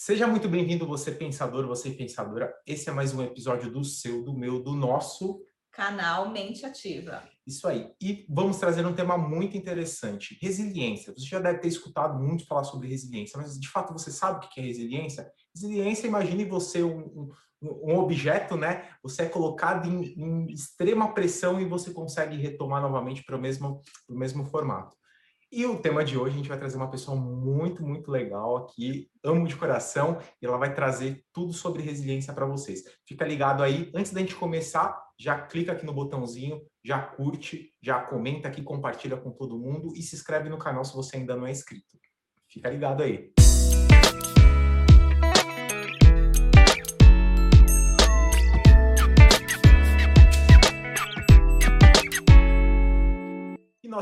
Seja 0.00 0.28
muito 0.28 0.48
bem-vindo, 0.48 0.86
você 0.86 1.10
pensador, 1.10 1.66
você 1.66 1.90
pensadora. 1.90 2.54
Esse 2.64 2.88
é 2.88 2.92
mais 2.92 3.12
um 3.12 3.20
episódio 3.20 3.68
do 3.68 3.82
seu, 3.82 4.22
do 4.22 4.32
meu, 4.32 4.62
do 4.62 4.72
nosso 4.72 5.42
canal 5.72 6.30
Mente 6.30 6.64
Ativa. 6.64 7.28
Isso 7.44 7.66
aí. 7.66 7.90
E 8.00 8.24
vamos 8.30 8.58
trazer 8.58 8.86
um 8.86 8.94
tema 8.94 9.18
muito 9.18 9.56
interessante: 9.56 10.38
resiliência. 10.40 11.12
Você 11.12 11.26
já 11.26 11.40
deve 11.40 11.58
ter 11.58 11.66
escutado 11.66 12.16
muito 12.16 12.46
falar 12.46 12.62
sobre 12.62 12.86
resiliência, 12.86 13.36
mas 13.36 13.58
de 13.58 13.68
fato 13.68 13.92
você 13.92 14.12
sabe 14.12 14.46
o 14.46 14.48
que 14.48 14.60
é 14.60 14.62
resiliência? 14.62 15.28
Resiliência, 15.52 16.06
imagine 16.06 16.44
você 16.44 16.80
um, 16.80 17.32
um, 17.60 17.92
um 17.92 17.98
objeto, 17.98 18.56
né? 18.56 18.88
Você 19.02 19.22
é 19.22 19.28
colocado 19.28 19.88
em, 19.88 20.14
em, 20.16 20.46
extrema 20.52 21.12
pressão 21.12 21.60
e 21.60 21.64
você 21.64 21.90
consegue 21.90 22.36
retomar 22.36 22.80
novamente 22.80 23.24
para 23.24 23.36
o 23.36 23.40
mesmo, 23.40 23.82
mesmo 24.08 24.46
formato. 24.46 24.96
E 25.50 25.64
o 25.64 25.80
tema 25.80 26.04
de 26.04 26.18
hoje 26.18 26.34
a 26.34 26.36
gente 26.36 26.48
vai 26.48 26.58
trazer 26.58 26.76
uma 26.76 26.90
pessoa 26.90 27.16
muito, 27.16 27.82
muito 27.82 28.10
legal 28.10 28.58
aqui, 28.58 29.08
amo 29.24 29.46
de 29.46 29.56
coração, 29.56 30.18
e 30.42 30.46
ela 30.46 30.58
vai 30.58 30.74
trazer 30.74 31.24
tudo 31.32 31.54
sobre 31.54 31.82
resiliência 31.82 32.34
para 32.34 32.44
vocês. 32.44 32.82
Fica 33.06 33.24
ligado 33.24 33.62
aí, 33.62 33.90
antes 33.94 34.12
da 34.12 34.20
gente 34.20 34.34
começar, 34.34 35.02
já 35.18 35.40
clica 35.40 35.72
aqui 35.72 35.86
no 35.86 35.94
botãozinho, 35.94 36.60
já 36.84 37.00
curte, 37.00 37.72
já 37.82 37.98
comenta 38.02 38.46
aqui, 38.46 38.62
compartilha 38.62 39.16
com 39.16 39.30
todo 39.30 39.58
mundo 39.58 39.94
e 39.96 40.02
se 40.02 40.16
inscreve 40.16 40.50
no 40.50 40.58
canal 40.58 40.84
se 40.84 40.94
você 40.94 41.16
ainda 41.16 41.34
não 41.34 41.46
é 41.46 41.50
inscrito. 41.50 41.98
Fica 42.46 42.68
ligado 42.68 43.02
aí. 43.02 43.32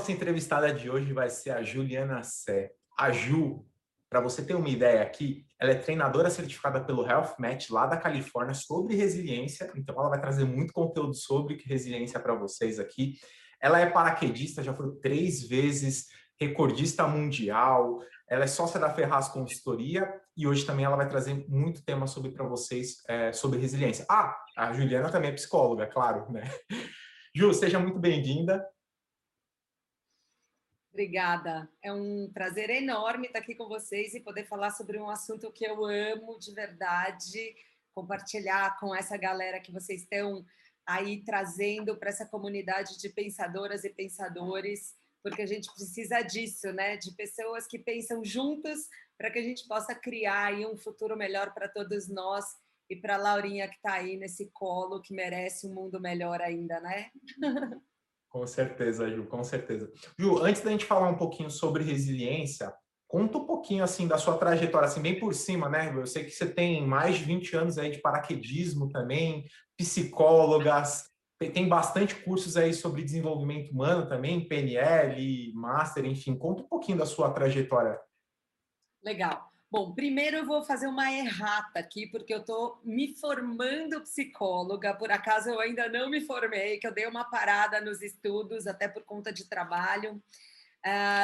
Nossa 0.07 0.13
entrevistada 0.13 0.73
de 0.73 0.89
hoje 0.89 1.13
vai 1.13 1.29
ser 1.29 1.51
a 1.51 1.65
Juliana 1.65 2.23
Sé. 2.23 2.71
A 2.97 3.11
Ju, 3.11 3.67
para 4.09 4.21
você 4.21 4.41
ter 4.41 4.55
uma 4.55 4.69
ideia 4.69 5.03
aqui, 5.03 5.45
ela 5.59 5.73
é 5.73 5.75
treinadora 5.75 6.31
certificada 6.31 6.81
pelo 6.81 7.05
Health 7.05 7.35
Match 7.41 7.71
lá 7.71 7.87
da 7.87 7.97
Califórnia 7.97 8.55
sobre 8.55 8.95
resiliência, 8.95 9.69
então 9.75 9.97
ela 9.99 10.09
vai 10.09 10.21
trazer 10.21 10.45
muito 10.45 10.73
conteúdo 10.73 11.13
sobre 11.13 11.61
resiliência 11.67 12.21
para 12.21 12.37
vocês 12.37 12.79
aqui. 12.79 13.15
Ela 13.61 13.81
é 13.81 13.91
paraquedista, 13.91 14.63
já 14.63 14.73
foi 14.73 14.95
três 15.01 15.43
vezes 15.43 16.07
recordista 16.41 17.09
mundial, 17.09 17.99
ela 18.31 18.45
é 18.45 18.47
sócia 18.47 18.79
da 18.79 18.95
Ferraz 18.95 19.27
Consultoria 19.27 20.09
e 20.37 20.47
hoje 20.47 20.65
também 20.65 20.85
ela 20.85 20.97
vai 20.97 21.09
trazer 21.09 21.45
muito 21.49 21.85
tema 21.85 22.07
sobre 22.07 22.31
para 22.31 22.47
vocês 22.47 23.03
é, 23.09 23.33
sobre 23.33 23.59
resiliência. 23.59 24.07
Ah, 24.09 24.37
a 24.57 24.73
Juliana 24.73 25.11
também 25.11 25.31
é 25.31 25.35
psicóloga, 25.35 25.85
claro, 25.85 26.31
né? 26.31 26.45
Ju, 27.35 27.53
seja 27.53 27.81
muito 27.81 27.99
bem-vinda. 27.99 28.65
Obrigada. 30.97 31.69
É 31.83 31.93
um 31.93 32.31
prazer 32.33 32.71
enorme 32.71 33.27
estar 33.27 33.41
aqui 33.41 33.55
com 33.55 33.69
vocês 33.69 34.15
e 34.15 34.21
poder 34.21 34.47
falar 34.47 34.71
sobre 34.71 34.99
um 34.99 35.11
assunto 35.11 35.53
que 35.53 35.63
eu 35.63 35.85
amo 35.85 36.39
de 36.39 36.55
verdade, 36.55 37.55
compartilhar 37.95 38.81
com 38.81 38.95
essa 38.95 39.15
galera 39.19 39.61
que 39.61 39.71
vocês 39.71 40.01
estão 40.01 40.43
aí 40.87 41.23
trazendo 41.23 41.99
para 41.99 42.09
essa 42.09 42.25
comunidade 42.25 42.97
de 42.97 43.11
pensadoras 43.11 43.85
e 43.85 43.91
pensadores, 43.91 44.95
porque 45.23 45.43
a 45.43 45.47
gente 45.47 45.71
precisa 45.75 46.23
disso, 46.23 46.73
né? 46.73 46.97
De 46.97 47.13
pessoas 47.13 47.67
que 47.67 47.79
pensam 47.79 48.25
juntas 48.25 48.89
para 49.19 49.31
que 49.31 49.39
a 49.39 49.43
gente 49.43 49.69
possa 49.69 49.95
criar 49.95 50.47
aí 50.47 50.65
um 50.65 50.79
futuro 50.79 51.15
melhor 51.15 51.53
para 51.53 51.69
todos 51.69 52.09
nós 52.09 52.47
e 52.89 52.97
para 52.97 53.17
a 53.17 53.19
Laurinha 53.19 53.69
que 53.69 53.77
está 53.77 53.93
aí 53.97 54.17
nesse 54.17 54.47
colo 54.51 55.03
que 55.03 55.13
merece 55.13 55.67
um 55.67 55.75
mundo 55.75 56.01
melhor 56.01 56.41
ainda, 56.41 56.81
né? 56.81 57.11
Com 58.37 58.47
certeza, 58.47 59.11
Ju, 59.11 59.25
com 59.25 59.43
certeza. 59.43 59.91
Ju, 60.19 60.39
antes 60.43 60.61
da 60.61 60.71
gente 60.71 60.85
falar 60.85 61.09
um 61.09 61.17
pouquinho 61.17 61.51
sobre 61.51 61.83
resiliência, 61.83 62.71
conta 63.09 63.39
um 63.39 63.47
pouquinho 63.47 63.83
assim 63.83 64.07
da 64.07 64.19
sua 64.19 64.37
trajetória, 64.37 64.87
assim, 64.87 65.01
bem 65.01 65.19
por 65.19 65.33
cima, 65.33 65.71
né? 65.71 65.91
Eu 65.97 66.07
sei 66.07 66.23
que 66.23 66.31
você 66.31 66.47
tem 66.47 66.87
mais 66.87 67.17
de 67.17 67.25
20 67.25 67.57
anos 67.57 67.79
aí 67.79 67.91
de 67.91 67.99
paraquedismo 67.99 68.91
também, 68.91 69.47
psicólogas, 69.75 71.05
tem 71.39 71.67
bastante 71.67 72.15
cursos 72.15 72.59
aí 72.59 72.75
sobre 72.75 73.03
desenvolvimento 73.03 73.71
humano 73.71 74.07
também, 74.07 74.47
PNL, 74.47 75.51
Master, 75.55 76.05
enfim. 76.05 76.37
Conta 76.37 76.63
um 76.63 76.69
pouquinho 76.69 76.99
da 76.99 77.07
sua 77.07 77.31
trajetória. 77.31 77.99
Legal. 79.03 79.46
Bom, 79.69 79.93
primeiro 79.93 80.37
eu 80.37 80.47
vou 80.47 80.63
fazer 80.63 80.87
uma 80.87 81.13
errata 81.13 81.81
aqui, 81.81 82.07
porque 82.07 82.33
eu 82.33 82.39
estou 82.39 82.81
me 82.85 83.17
formando 83.17 84.01
psicóloga, 84.03 84.95
por 84.95 85.11
acaso 85.11 85.51
eu 85.51 85.59
ainda 85.59 85.89
não 85.89 86.09
me 86.09 86.21
formei, 86.21 86.79
que 86.79 86.87
eu 86.87 86.95
dei 86.95 87.05
uma 87.07 87.25
parada 87.25 87.81
nos 87.81 88.01
estudos, 88.01 88.69
até 88.69 88.87
por 88.87 89.03
conta 89.03 89.33
de 89.33 89.45
trabalho. 89.49 90.23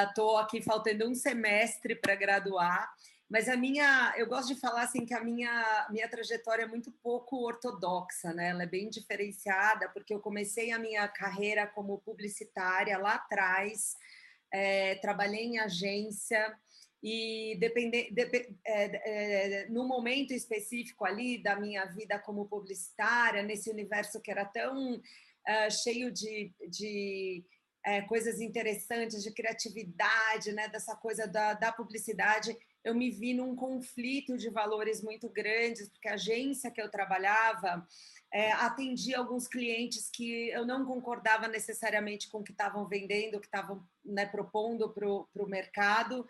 Estou 0.08 0.34
uh, 0.34 0.38
aqui 0.38 0.60
faltando 0.60 1.08
um 1.08 1.14
semestre 1.14 1.94
para 1.94 2.16
graduar, 2.16 2.92
mas 3.30 3.48
a 3.48 3.56
minha, 3.56 4.12
eu 4.16 4.26
gosto 4.26 4.52
de 4.52 4.60
falar 4.60 4.82
assim 4.82 5.06
que 5.06 5.14
a 5.14 5.22
minha, 5.22 5.86
minha 5.88 6.08
trajetória 6.08 6.64
é 6.64 6.66
muito 6.66 6.90
pouco 7.00 7.46
ortodoxa, 7.46 8.32
né? 8.32 8.48
Ela 8.48 8.64
é 8.64 8.66
bem 8.66 8.90
diferenciada, 8.90 9.88
porque 9.90 10.12
eu 10.12 10.18
comecei 10.18 10.72
a 10.72 10.80
minha 10.80 11.06
carreira 11.06 11.64
como 11.64 12.00
publicitária 12.00 12.98
lá 12.98 13.14
atrás, 13.14 13.96
é, 14.52 14.96
trabalhei 14.96 15.44
em 15.44 15.60
agência, 15.60 16.58
e 17.02 17.56
depender, 17.58 18.08
dep 18.12 18.56
é, 18.64 19.64
é, 19.64 19.68
no 19.68 19.86
momento 19.86 20.32
específico 20.32 21.04
ali 21.04 21.42
da 21.42 21.58
minha 21.58 21.84
vida 21.86 22.18
como 22.18 22.46
publicitária, 22.46 23.42
nesse 23.42 23.68
universo 23.68 24.20
que 24.20 24.30
era 24.30 24.44
tão 24.44 24.94
uh, 24.94 25.70
cheio 25.70 26.12
de, 26.12 26.52
de 26.68 27.44
é, 27.84 28.02
coisas 28.02 28.40
interessantes, 28.40 29.22
de 29.22 29.32
criatividade, 29.32 30.52
né, 30.52 30.68
dessa 30.68 30.94
coisa 30.94 31.26
da, 31.26 31.54
da 31.54 31.72
publicidade, 31.72 32.56
eu 32.84 32.94
me 32.94 33.10
vi 33.10 33.34
num 33.34 33.54
conflito 33.56 34.36
de 34.36 34.48
valores 34.48 35.02
muito 35.02 35.28
grandes, 35.28 35.88
porque 35.88 36.08
a 36.08 36.14
agência 36.14 36.70
que 36.70 36.80
eu 36.80 36.90
trabalhava 36.90 37.86
é, 38.32 38.50
atendia 38.52 39.18
alguns 39.18 39.46
clientes 39.46 40.08
que 40.08 40.48
eu 40.50 40.64
não 40.64 40.84
concordava 40.84 41.46
necessariamente 41.48 42.28
com 42.30 42.38
o 42.38 42.44
que 42.44 42.52
estavam 42.52 42.86
vendendo, 42.86 43.36
o 43.36 43.40
que 43.40 43.46
estavam 43.46 43.86
né, 44.04 44.26
propondo 44.26 44.88
para 44.88 45.06
o 45.08 45.46
mercado, 45.46 46.26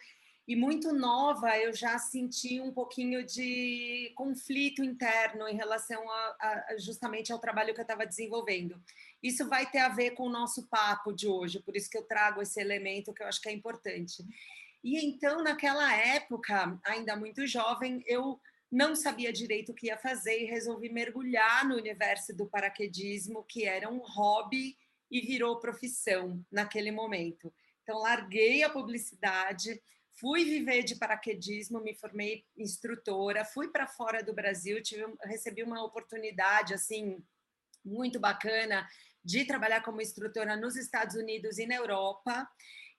e 0.47 0.57
muito 0.57 0.93
nova 0.93 1.57
eu 1.59 1.73
já 1.73 1.99
senti 1.99 2.61
um 2.61 2.73
pouquinho 2.73 3.25
de 3.25 4.13
conflito 4.17 4.83
interno 4.83 5.49
em 5.49 5.55
relação 5.55 6.11
a, 6.11 6.37
a 6.41 6.77
justamente 6.79 7.33
ao 7.33 7.39
trabalho 7.39 7.73
que 7.73 7.81
eu 7.81 7.85
estava 7.85 8.05
desenvolvendo. 8.05 8.81
Isso 9.23 9.49
vai 9.49 9.71
ter 9.71 9.79
a 9.79 9.89
ver 9.89 10.13
com 10.13 10.25
o 10.25 10.33
nosso 10.33 10.67
papo 10.69 11.13
de 11.13 11.29
hoje, 11.29 11.61
por 11.61 11.77
isso 11.77 11.89
que 11.89 11.97
eu 11.97 12.03
trago 12.03 12.43
esse 12.43 12.61
elemento 12.61 13.15
que 13.15 13.23
eu 13.23 13.27
acho 13.29 13.41
que 13.41 13.49
é 13.49 13.53
importante. 13.53 14.25
E 14.83 14.99
então, 15.07 15.45
naquela 15.45 15.95
época, 15.95 16.79
ainda 16.85 17.15
muito 17.15 17.47
jovem, 17.47 18.03
eu 18.05 18.41
não 18.71 18.97
sabia 18.97 19.33
direito 19.33 19.71
o 19.71 19.75
que 19.75 19.87
ia 19.87 19.97
fazer 19.97 20.41
e 20.41 20.47
resolvi 20.47 20.89
mergulhar 20.89 21.69
no 21.69 21.77
universo 21.77 22.35
do 22.35 22.47
paraquedismo, 22.47 23.45
que 23.45 23.65
era 23.65 23.89
um 23.89 23.99
hobby 23.99 24.77
e 25.09 25.21
virou 25.21 25.61
profissão 25.61 26.45
naquele 26.51 26.91
momento. 26.91 27.53
Então, 27.83 27.99
larguei 27.99 28.65
a 28.65 28.71
publicidade, 28.71 29.81
fui 30.23 30.45
viver 30.45 30.85
de 30.85 30.95
paraquedismo, 30.95 31.81
me 31.81 31.97
formei 31.97 32.47
instrutora, 32.57 33.45
fui 33.45 33.73
para 33.73 33.89
fora 33.89 34.23
do 34.23 34.33
Brasil, 34.33 34.81
tive, 34.81 35.05
recebi 35.25 35.65
uma 35.65 35.85
oportunidade 35.85 36.73
assim 36.73 37.21
muito 37.85 38.21
bacana 38.21 38.89
de 39.25 39.45
trabalhar 39.45 39.83
como 39.83 40.01
instrutora 40.01 40.57
nos 40.57 40.77
Estados 40.77 41.17
Unidos 41.17 41.59
e 41.59 41.67
na 41.67 41.75
Europa 41.75 42.49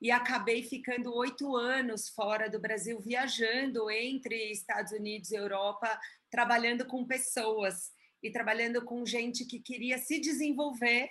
e 0.02 0.12
acabei 0.12 0.64
ficando 0.64 1.16
oito 1.16 1.56
anos 1.56 2.10
fora 2.10 2.50
do 2.50 2.60
Brasil, 2.60 3.00
viajando 3.00 3.90
entre 3.90 4.52
Estados 4.52 4.92
Unidos 4.92 5.32
e 5.32 5.36
Europa, 5.36 5.98
trabalhando 6.30 6.86
com 6.86 7.08
pessoas 7.08 7.94
e 8.22 8.30
trabalhando 8.30 8.84
com 8.84 9.06
gente 9.06 9.46
que 9.46 9.62
queria 9.62 9.98
se 9.98 10.20
desenvolver 10.20 11.10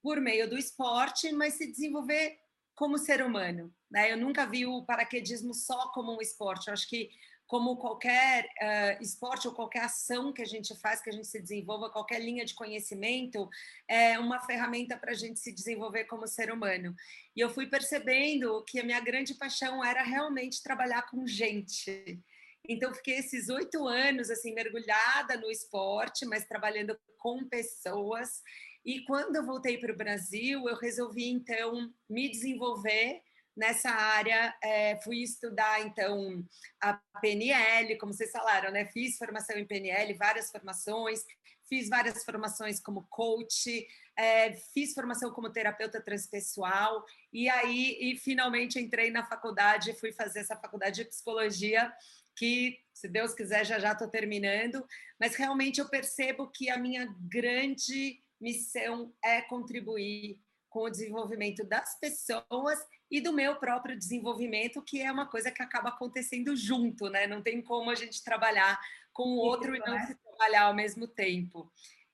por 0.00 0.20
meio 0.20 0.48
do 0.48 0.56
esporte, 0.56 1.32
mas 1.32 1.54
se 1.54 1.66
desenvolver 1.66 2.38
como 2.80 2.96
ser 2.96 3.22
humano. 3.22 3.70
Né? 3.90 4.10
Eu 4.10 4.16
nunca 4.16 4.46
vi 4.46 4.64
o 4.64 4.82
paraquedismo 4.82 5.52
só 5.52 5.92
como 5.92 6.16
um 6.16 6.22
esporte. 6.22 6.68
Eu 6.68 6.72
acho 6.72 6.88
que 6.88 7.10
como 7.46 7.76
qualquer 7.76 8.46
uh, 8.46 9.02
esporte 9.02 9.46
ou 9.46 9.52
qualquer 9.52 9.82
ação 9.82 10.32
que 10.32 10.40
a 10.40 10.46
gente 10.46 10.74
faz, 10.80 11.02
que 11.02 11.10
a 11.10 11.12
gente 11.12 11.26
se 11.26 11.38
desenvolva, 11.42 11.90
qualquer 11.90 12.22
linha 12.22 12.42
de 12.42 12.54
conhecimento, 12.54 13.46
é 13.86 14.18
uma 14.18 14.40
ferramenta 14.46 14.96
para 14.96 15.10
a 15.10 15.14
gente 15.14 15.38
se 15.40 15.52
desenvolver 15.52 16.04
como 16.04 16.26
ser 16.26 16.50
humano. 16.50 16.94
E 17.36 17.40
eu 17.40 17.50
fui 17.50 17.66
percebendo 17.66 18.64
que 18.66 18.80
a 18.80 18.84
minha 18.84 19.00
grande 19.00 19.34
paixão 19.34 19.84
era 19.84 20.02
realmente 20.02 20.62
trabalhar 20.62 21.02
com 21.02 21.26
gente. 21.26 22.18
Então, 22.66 22.94
fiquei 22.94 23.18
esses 23.18 23.50
oito 23.50 23.86
anos 23.86 24.30
assim 24.30 24.54
mergulhada 24.54 25.36
no 25.36 25.50
esporte, 25.50 26.24
mas 26.24 26.46
trabalhando 26.46 26.98
com 27.18 27.46
pessoas. 27.46 28.42
E 28.84 29.04
quando 29.04 29.36
eu 29.36 29.44
voltei 29.44 29.78
para 29.78 29.92
o 29.92 29.96
Brasil, 29.96 30.68
eu 30.68 30.76
resolvi 30.76 31.28
então 31.28 31.92
me 32.08 32.28
desenvolver 32.28 33.20
nessa 33.56 33.90
área. 33.90 34.54
É, 34.62 35.00
fui 35.02 35.22
estudar 35.22 35.80
então 35.82 36.44
a 36.80 36.94
PNL, 37.20 37.98
como 37.98 38.12
vocês 38.12 38.30
falaram, 38.30 38.70
né? 38.70 38.86
Fiz 38.86 39.18
formação 39.18 39.56
em 39.56 39.66
PNL, 39.66 40.14
várias 40.14 40.50
formações, 40.50 41.24
fiz 41.68 41.88
várias 41.88 42.24
formações 42.24 42.80
como 42.80 43.06
coach, 43.08 43.86
é, 44.16 44.54
fiz 44.74 44.92
formação 44.92 45.30
como 45.32 45.52
terapeuta 45.52 46.00
transpessoal 46.00 47.04
e 47.32 47.48
aí 47.48 47.96
e 48.00 48.18
finalmente 48.18 48.78
entrei 48.78 49.10
na 49.10 49.24
faculdade, 49.24 49.98
fui 50.00 50.12
fazer 50.12 50.40
essa 50.40 50.56
faculdade 50.56 51.04
de 51.04 51.08
psicologia 51.08 51.92
que, 52.34 52.78
se 52.94 53.06
Deus 53.06 53.34
quiser, 53.34 53.64
já 53.64 53.78
já 53.78 53.92
estou 53.92 54.08
terminando, 54.08 54.84
mas 55.18 55.36
realmente 55.36 55.80
eu 55.80 55.88
percebo 55.88 56.50
que 56.50 56.70
a 56.70 56.78
minha 56.78 57.06
grande 57.20 58.20
missão 58.40 59.12
é 59.22 59.42
contribuir 59.42 60.40
com 60.68 60.84
o 60.84 60.90
desenvolvimento 60.90 61.64
das 61.64 61.98
pessoas 61.98 62.78
e 63.10 63.20
do 63.20 63.32
meu 63.32 63.56
próprio 63.56 63.98
desenvolvimento, 63.98 64.82
que 64.82 65.02
é 65.02 65.10
uma 65.10 65.26
coisa 65.26 65.50
que 65.50 65.62
acaba 65.62 65.88
acontecendo 65.88 66.56
junto, 66.56 67.08
né? 67.08 67.26
Não 67.26 67.42
tem 67.42 67.60
como 67.60 67.90
a 67.90 67.94
gente 67.94 68.22
trabalhar 68.22 68.78
com 69.12 69.24
o 69.24 69.36
outro 69.36 69.74
e 69.74 69.80
não 69.80 69.98
se 70.06 70.14
trabalhar 70.14 70.62
ao 70.62 70.74
mesmo 70.74 71.08
tempo. 71.08 71.70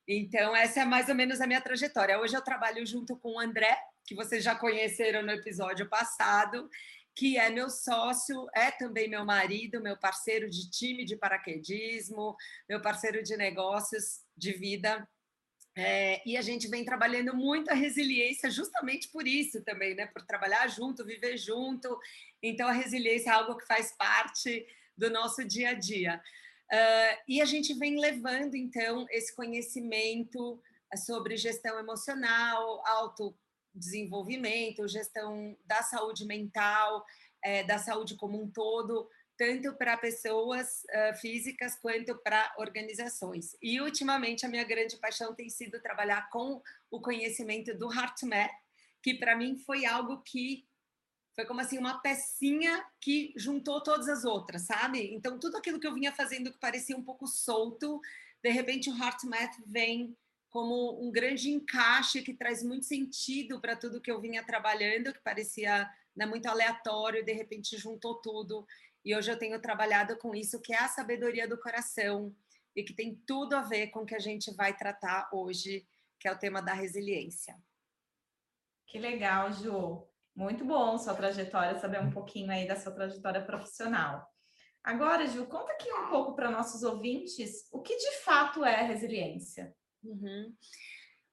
Então, 0.09 0.57
essa 0.57 0.81
é 0.81 0.85
mais 0.85 1.09
ou 1.09 1.15
menos 1.15 1.41
a 1.41 1.47
minha 1.47 1.61
trajetória. 1.61 2.19
Hoje 2.19 2.35
eu 2.35 2.43
trabalho 2.43 2.87
junto 2.87 3.17
com 3.19 3.35
o 3.35 3.41
André, 3.41 3.77
que 4.07 4.15
vocês 4.15 4.43
já 4.43 4.55
conheceram 4.55 5.23
no 5.23 5.33
episódio 5.33 5.89
passado, 5.89 6.71
que 7.15 7.37
é 7.37 7.51
meu 7.51 7.69
sócio, 7.69 8.47
é 8.55 8.71
também 8.71 9.09
meu 9.09 9.25
marido, 9.25 9.83
meu 9.83 9.99
parceiro 9.99 10.49
de 10.49 10.71
time 10.71 11.05
de 11.05 11.17
paraquedismo, 11.17 12.37
meu 12.69 12.81
parceiro 12.81 13.23
de 13.23 13.37
negócios 13.37 14.21
de 14.37 14.53
vida. 14.53 15.07
É, 15.79 16.23
e 16.25 16.39
a 16.39 16.43
gente 16.43 16.69
vem 16.69 16.87
trabalhando 16.87 17.37
muito 17.37 17.71
a 17.71 17.75
resiliência 17.75 18.51
justamente 18.51 19.09
por 19.09 19.27
isso 19.27 19.63
também, 19.63 19.95
né? 19.95 20.07
Por 20.07 20.23
trabalhar 20.23 20.67
junto, 20.69 21.05
viver 21.05 21.37
junto. 21.37 21.99
Então, 22.43 22.67
a 22.67 22.73
resiliência 22.73 23.29
é 23.29 23.35
algo 23.35 23.59
que 23.59 23.67
faz 23.67 23.93
parte 23.93 24.67
do 24.97 25.11
nosso 25.11 25.45
dia 25.45 25.71
a 25.71 25.75
dia. 25.75 26.23
Uh, 26.73 27.23
e 27.29 27.43
a 27.43 27.45
gente 27.45 27.75
vem 27.75 28.01
levando, 28.01 28.57
então, 28.57 29.07
esse 29.11 29.37
conhecimento 29.37 30.59
sobre 30.97 31.37
gestão 31.37 31.79
emocional, 31.79 32.83
autodesenvolvimento, 32.87 34.89
gestão 34.89 35.55
da 35.67 35.83
saúde 35.83 36.25
mental, 36.25 37.05
é, 37.45 37.63
da 37.65 37.79
saúde 37.79 38.17
como 38.17 38.43
um 38.43 38.51
todo, 38.51 39.07
tanto 39.37 39.75
para 39.75 39.97
pessoas 39.97 40.85
uh, 40.85 41.17
físicas 41.19 41.75
quanto 41.77 42.17
para 42.19 42.55
organizações. 42.59 43.57
E, 43.63 43.81
ultimamente, 43.81 44.47
a 44.47 44.49
minha 44.49 44.65
grande 44.65 44.97
paixão 44.97 45.35
tem 45.35 45.51
sido 45.51 45.81
trabalhar 45.81 46.29
com 46.31 46.63
o 46.91 47.01
conhecimento 47.01 47.77
do 47.77 47.93
HeartMath, 47.93 48.53
que 49.03 49.15
para 49.15 49.37
mim 49.37 49.57
foi 49.57 49.85
algo 49.85 50.23
que 50.23 50.67
foi 51.35 51.45
como 51.45 51.61
assim 51.61 51.77
uma 51.77 52.01
pecinha 52.01 52.83
que 52.99 53.35
juntou 53.37 53.83
todas 53.83 54.09
as 54.09 54.25
outras, 54.25 54.63
sabe? 54.63 55.15
Então 55.15 55.39
tudo 55.39 55.59
aquilo 55.59 55.79
que 55.79 55.87
eu 55.87 55.93
vinha 55.93 56.11
fazendo 56.11 56.51
que 56.51 56.59
parecia 56.59 56.97
um 56.97 57.03
pouco 57.03 57.27
solto, 57.27 58.01
de 58.43 58.49
repente 58.49 58.89
o 58.89 58.97
HeartMath 58.97 59.55
vem 59.67 60.17
como 60.49 61.07
um 61.07 61.13
grande 61.13 61.51
encaixe 61.51 62.23
que 62.23 62.33
traz 62.33 62.63
muito 62.63 62.87
sentido 62.87 63.61
para 63.61 63.77
tudo 63.77 64.01
que 64.01 64.11
eu 64.11 64.19
vinha 64.19 64.43
trabalhando, 64.43 65.13
que 65.13 65.21
parecia 65.21 65.87
né, 66.17 66.25
muito 66.25 66.47
aleatório, 66.47 67.23
de 67.23 67.33
repente 67.33 67.77
juntou 67.77 68.15
tudo. 68.15 68.67
E 69.07 69.15
hoje 69.15 69.31
eu 69.31 69.39
tenho 69.39 69.63
trabalhado 69.63 70.19
com 70.19 70.35
isso, 70.35 70.61
que 70.61 70.75
é 70.75 70.81
a 70.81 70.89
sabedoria 70.89 71.47
do 71.47 71.57
coração, 71.57 72.35
e 72.75 72.83
que 72.83 72.93
tem 72.93 73.15
tudo 73.25 73.55
a 73.55 73.63
ver 73.63 73.87
com 73.91 74.01
o 74.01 74.05
que 74.05 74.17
a 74.17 74.19
gente 74.19 74.53
vai 74.57 74.77
tratar 74.77 75.31
hoje, 75.33 75.87
que 76.19 76.27
é 76.27 76.33
o 76.33 76.39
tema 76.39 76.61
da 76.61 76.73
resiliência. 76.73 77.57
Que 78.85 78.99
legal, 78.99 79.53
Ju. 79.53 80.05
Muito 80.35 80.65
bom 80.65 80.99
sua 80.99 81.15
trajetória, 81.15 81.79
saber 81.79 82.01
um 82.01 82.11
pouquinho 82.11 82.51
aí 82.51 82.67
da 82.67 82.75
sua 82.75 82.91
trajetória 82.91 83.47
profissional. 83.47 84.29
Agora, 84.83 85.25
Ju, 85.29 85.47
conta 85.47 85.73
aqui 85.73 85.91
um 85.93 86.09
pouco 86.09 86.35
para 86.35 86.51
nossos 86.51 86.83
ouvintes 86.83 87.69
o 87.71 87.81
que 87.81 87.97
de 87.97 88.17
fato 88.25 88.65
é 88.65 88.83
resiliência. 88.83 89.73
Uhum. 90.03 90.53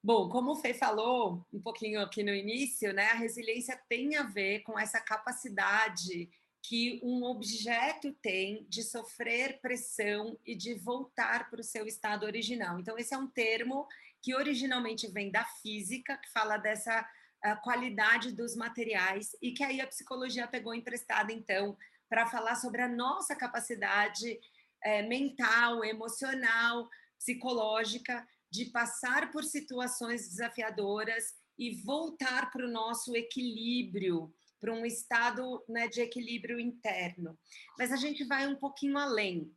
Bom, 0.04 0.30
como 0.30 0.52
o 0.52 0.56
Fê 0.56 0.76
falou 0.76 1.44
um 1.52 1.60
pouquinho 1.60 2.02
aqui 2.02 2.22
no 2.22 2.36
início, 2.36 2.94
né, 2.94 3.08
a 3.08 3.16
resiliência 3.16 3.82
tem 3.90 4.16
a 4.16 4.24
ver 4.24 4.60
com 4.60 4.78
essa 4.78 5.02
capacidade 5.02 6.30
que 6.64 7.00
um 7.04 7.24
objeto 7.24 8.14
tem 8.22 8.66
de 8.70 8.84
sofrer 8.84 9.60
pressão 9.60 10.40
e 10.46 10.56
de 10.56 10.74
voltar 10.74 11.50
para 11.50 11.60
o 11.60 11.64
seu 11.64 11.86
estado 11.86 12.26
original. 12.26 12.80
Então, 12.80 12.98
esse 12.98 13.14
é 13.14 13.18
um 13.18 13.28
termo 13.28 13.86
que 14.22 14.34
originalmente 14.34 15.08
vem 15.12 15.30
da 15.30 15.44
física, 15.44 16.18
que 16.18 16.32
fala 16.32 16.58
dessa 16.58 17.06
a 17.44 17.58
qualidade 17.58 18.32
dos 18.32 18.56
materiais 18.56 19.36
e 19.42 19.52
que 19.52 19.64
aí 19.64 19.82
a 19.82 19.88
psicologia 19.88 20.48
pegou 20.48 20.74
emprestada, 20.74 21.34
então, 21.34 21.78
para 22.10 22.26
falar 22.26 22.56
sobre 22.56 22.82
a 22.82 22.88
nossa 22.88 23.36
capacidade 23.36 24.40
é, 24.82 25.02
mental, 25.02 25.84
emocional, 25.84 26.90
psicológica 27.18 28.26
de 28.50 28.66
passar 28.66 29.30
por 29.32 29.44
situações 29.44 30.30
desafiadoras 30.30 31.34
e 31.58 31.82
voltar 31.84 32.50
para 32.50 32.66
o 32.66 32.72
nosso 32.72 33.14
equilíbrio, 33.16 34.34
para 34.64 34.72
um 34.72 34.86
estado 34.86 35.62
né, 35.68 35.90
de 35.90 36.00
equilíbrio 36.00 36.58
interno. 36.58 37.38
Mas 37.78 37.92
a 37.92 37.98
gente 37.98 38.24
vai 38.24 38.48
um 38.48 38.56
pouquinho 38.56 38.98
além. 38.98 39.54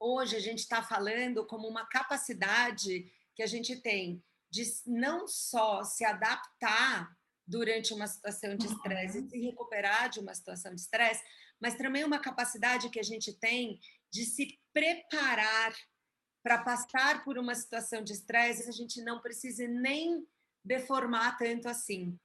Hoje 0.00 0.34
a 0.34 0.40
gente 0.40 0.58
está 0.58 0.82
falando 0.82 1.46
como 1.46 1.68
uma 1.68 1.86
capacidade 1.86 3.08
que 3.36 3.42
a 3.44 3.46
gente 3.46 3.80
tem 3.80 4.20
de 4.50 4.64
não 4.84 5.28
só 5.28 5.84
se 5.84 6.04
adaptar 6.04 7.16
durante 7.46 7.94
uma 7.94 8.08
situação 8.08 8.56
de 8.56 8.66
estresse 8.66 9.18
uhum. 9.18 9.26
e 9.26 9.30
se 9.30 9.38
recuperar 9.38 10.10
de 10.10 10.18
uma 10.18 10.34
situação 10.34 10.74
de 10.74 10.80
estresse, 10.80 11.22
mas 11.60 11.76
também 11.76 12.02
uma 12.02 12.18
capacidade 12.18 12.90
que 12.90 12.98
a 12.98 13.04
gente 13.04 13.32
tem 13.32 13.78
de 14.10 14.24
se 14.24 14.58
preparar 14.72 15.72
para 16.42 16.58
passar 16.58 17.24
por 17.24 17.38
uma 17.38 17.54
situação 17.54 18.02
de 18.02 18.12
estresse, 18.12 18.68
a 18.68 18.72
gente 18.72 19.00
não 19.02 19.20
precisa 19.20 19.68
nem 19.68 20.26
deformar 20.66 21.38
tanto 21.38 21.68
assim. 21.68 22.18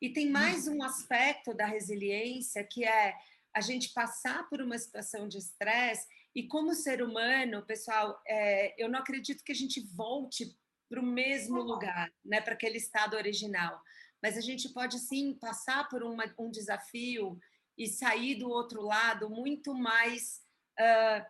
E 0.00 0.12
tem 0.12 0.30
mais 0.30 0.68
um 0.68 0.82
aspecto 0.82 1.54
da 1.54 1.64
resiliência 1.64 2.62
que 2.62 2.84
é 2.84 3.14
a 3.54 3.60
gente 3.62 3.92
passar 3.94 4.46
por 4.50 4.60
uma 4.60 4.78
situação 4.78 5.26
de 5.26 5.38
estresse 5.38 6.06
e 6.34 6.46
como 6.46 6.74
ser 6.74 7.02
humano, 7.02 7.64
pessoal, 7.64 8.20
é, 8.28 8.74
eu 8.76 8.90
não 8.90 8.98
acredito 8.98 9.42
que 9.42 9.52
a 9.52 9.54
gente 9.54 9.80
volte 9.94 10.54
para 10.90 11.00
o 11.00 11.06
mesmo 11.06 11.62
lugar, 11.62 12.12
né, 12.22 12.42
para 12.42 12.52
aquele 12.52 12.76
estado 12.76 13.16
original. 13.16 13.80
Mas 14.22 14.36
a 14.36 14.42
gente 14.42 14.68
pode 14.68 14.98
sim 14.98 15.32
passar 15.32 15.88
por 15.88 16.02
uma, 16.02 16.24
um 16.38 16.50
desafio 16.50 17.40
e 17.78 17.86
sair 17.86 18.34
do 18.34 18.50
outro 18.50 18.82
lado 18.82 19.30
muito 19.30 19.74
mais 19.74 20.42
uh, 20.78 21.26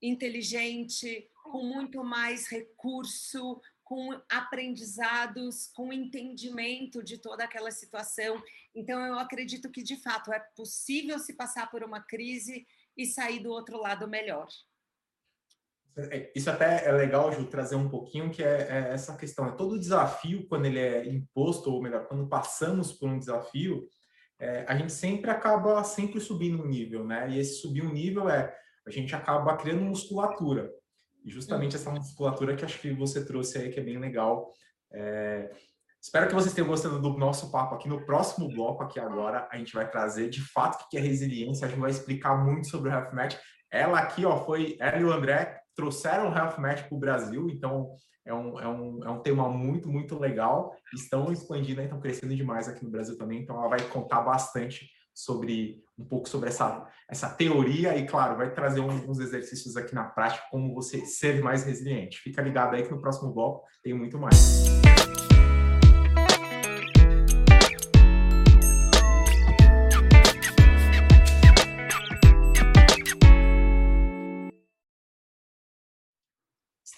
inteligente, 0.00 1.30
com 1.44 1.62
muito 1.62 2.02
mais 2.02 2.48
recurso, 2.48 3.60
com 3.90 4.16
aprendizados, 4.30 5.66
com 5.74 5.92
entendimento 5.92 7.02
de 7.02 7.18
toda 7.18 7.42
aquela 7.42 7.72
situação. 7.72 8.40
Então, 8.72 9.04
eu 9.04 9.18
acredito 9.18 9.68
que, 9.68 9.82
de 9.82 10.00
fato, 10.00 10.32
é 10.32 10.38
possível 10.56 11.18
se 11.18 11.34
passar 11.34 11.68
por 11.72 11.82
uma 11.82 12.00
crise 12.00 12.64
e 12.96 13.04
sair 13.04 13.40
do 13.40 13.50
outro 13.50 13.76
lado 13.80 14.06
melhor. 14.06 14.46
É, 15.96 16.30
isso 16.36 16.48
até 16.48 16.86
é 16.86 16.92
legal, 16.92 17.32
Ju, 17.32 17.46
trazer 17.46 17.74
um 17.74 17.88
pouquinho, 17.88 18.30
que 18.30 18.44
é, 18.44 18.68
é, 18.70 18.94
essa 18.94 19.16
questão. 19.16 19.48
É 19.48 19.56
todo 19.56 19.76
desafio, 19.76 20.46
quando 20.46 20.66
ele 20.66 20.78
é 20.78 21.08
imposto, 21.08 21.72
ou 21.72 21.82
melhor, 21.82 22.06
quando 22.06 22.28
passamos 22.28 22.92
por 22.92 23.08
um 23.08 23.18
desafio, 23.18 23.88
é, 24.38 24.64
a 24.68 24.76
gente 24.76 24.92
sempre 24.92 25.32
acaba 25.32 25.82
sempre 25.82 26.20
subindo 26.20 26.62
um 26.62 26.68
nível, 26.68 27.04
né? 27.04 27.28
E 27.28 27.40
esse 27.40 27.54
subir 27.54 27.82
um 27.82 27.92
nível 27.92 28.30
é 28.30 28.56
a 28.86 28.90
gente 28.90 29.16
acaba 29.16 29.56
criando 29.56 29.82
musculatura. 29.82 30.72
E 31.24 31.30
justamente 31.30 31.76
essa 31.76 31.90
musculatura 31.90 32.56
que 32.56 32.64
acho 32.64 32.80
que 32.80 32.92
você 32.92 33.24
trouxe 33.24 33.58
aí, 33.58 33.70
que 33.70 33.80
é 33.80 33.82
bem 33.82 33.98
legal. 33.98 34.52
É, 34.92 35.50
espero 36.00 36.28
que 36.28 36.34
vocês 36.34 36.54
tenham 36.54 36.68
gostado 36.68 37.00
do 37.00 37.18
nosso 37.18 37.50
papo 37.50 37.74
aqui. 37.74 37.88
No 37.88 38.04
próximo 38.04 38.48
bloco, 38.48 38.82
aqui 38.82 38.98
agora, 38.98 39.48
a 39.50 39.56
gente 39.56 39.74
vai 39.74 39.88
trazer 39.88 40.28
de 40.28 40.40
fato 40.40 40.84
o 40.84 40.88
que 40.88 40.96
é 40.96 41.00
resiliência. 41.00 41.66
A 41.66 41.70
gente 41.70 41.80
vai 41.80 41.90
explicar 41.90 42.36
muito 42.42 42.68
sobre 42.68 42.90
o 42.90 42.92
Health 42.92 43.12
Match. 43.12 43.36
Ela 43.70 43.98
aqui, 44.00 44.24
ó, 44.24 44.44
foi 44.44 44.76
ela 44.80 44.98
e 44.98 45.04
o 45.04 45.12
André 45.12 45.60
trouxeram 45.76 46.30
o 46.30 46.36
Health 46.36 46.58
Match 46.58 46.88
para 46.88 46.96
o 46.96 47.00
Brasil, 47.00 47.48
então 47.48 47.90
é 48.26 48.34
um, 48.34 48.60
é, 48.60 48.68
um, 48.68 49.04
é 49.04 49.10
um 49.10 49.20
tema 49.20 49.48
muito, 49.48 49.88
muito 49.88 50.18
legal. 50.18 50.74
Estão 50.92 51.32
expandindo, 51.32 51.80
estão 51.80 52.00
crescendo 52.00 52.34
demais 52.34 52.68
aqui 52.68 52.84
no 52.84 52.90
Brasil 52.90 53.16
também, 53.16 53.40
então 53.40 53.56
ela 53.56 53.68
vai 53.68 53.80
contar 53.88 54.20
bastante 54.22 54.90
sobre 55.14 55.82
um 55.98 56.04
pouco 56.04 56.28
sobre 56.28 56.48
essa, 56.48 56.86
essa 57.08 57.28
teoria 57.28 57.96
e, 57.96 58.06
claro, 58.06 58.36
vai 58.36 58.52
trazer 58.52 58.80
uns 58.80 59.18
exercícios 59.20 59.76
aqui 59.76 59.94
na 59.94 60.04
prática, 60.04 60.46
como 60.50 60.74
você 60.74 61.04
ser 61.04 61.42
mais 61.42 61.64
resiliente. 61.64 62.20
Fica 62.20 62.40
ligado 62.40 62.74
aí 62.74 62.82
que 62.82 62.90
no 62.90 63.00
próximo 63.00 63.32
bloco 63.32 63.66
tem 63.82 63.92
muito 63.92 64.18
mais. 64.18 64.80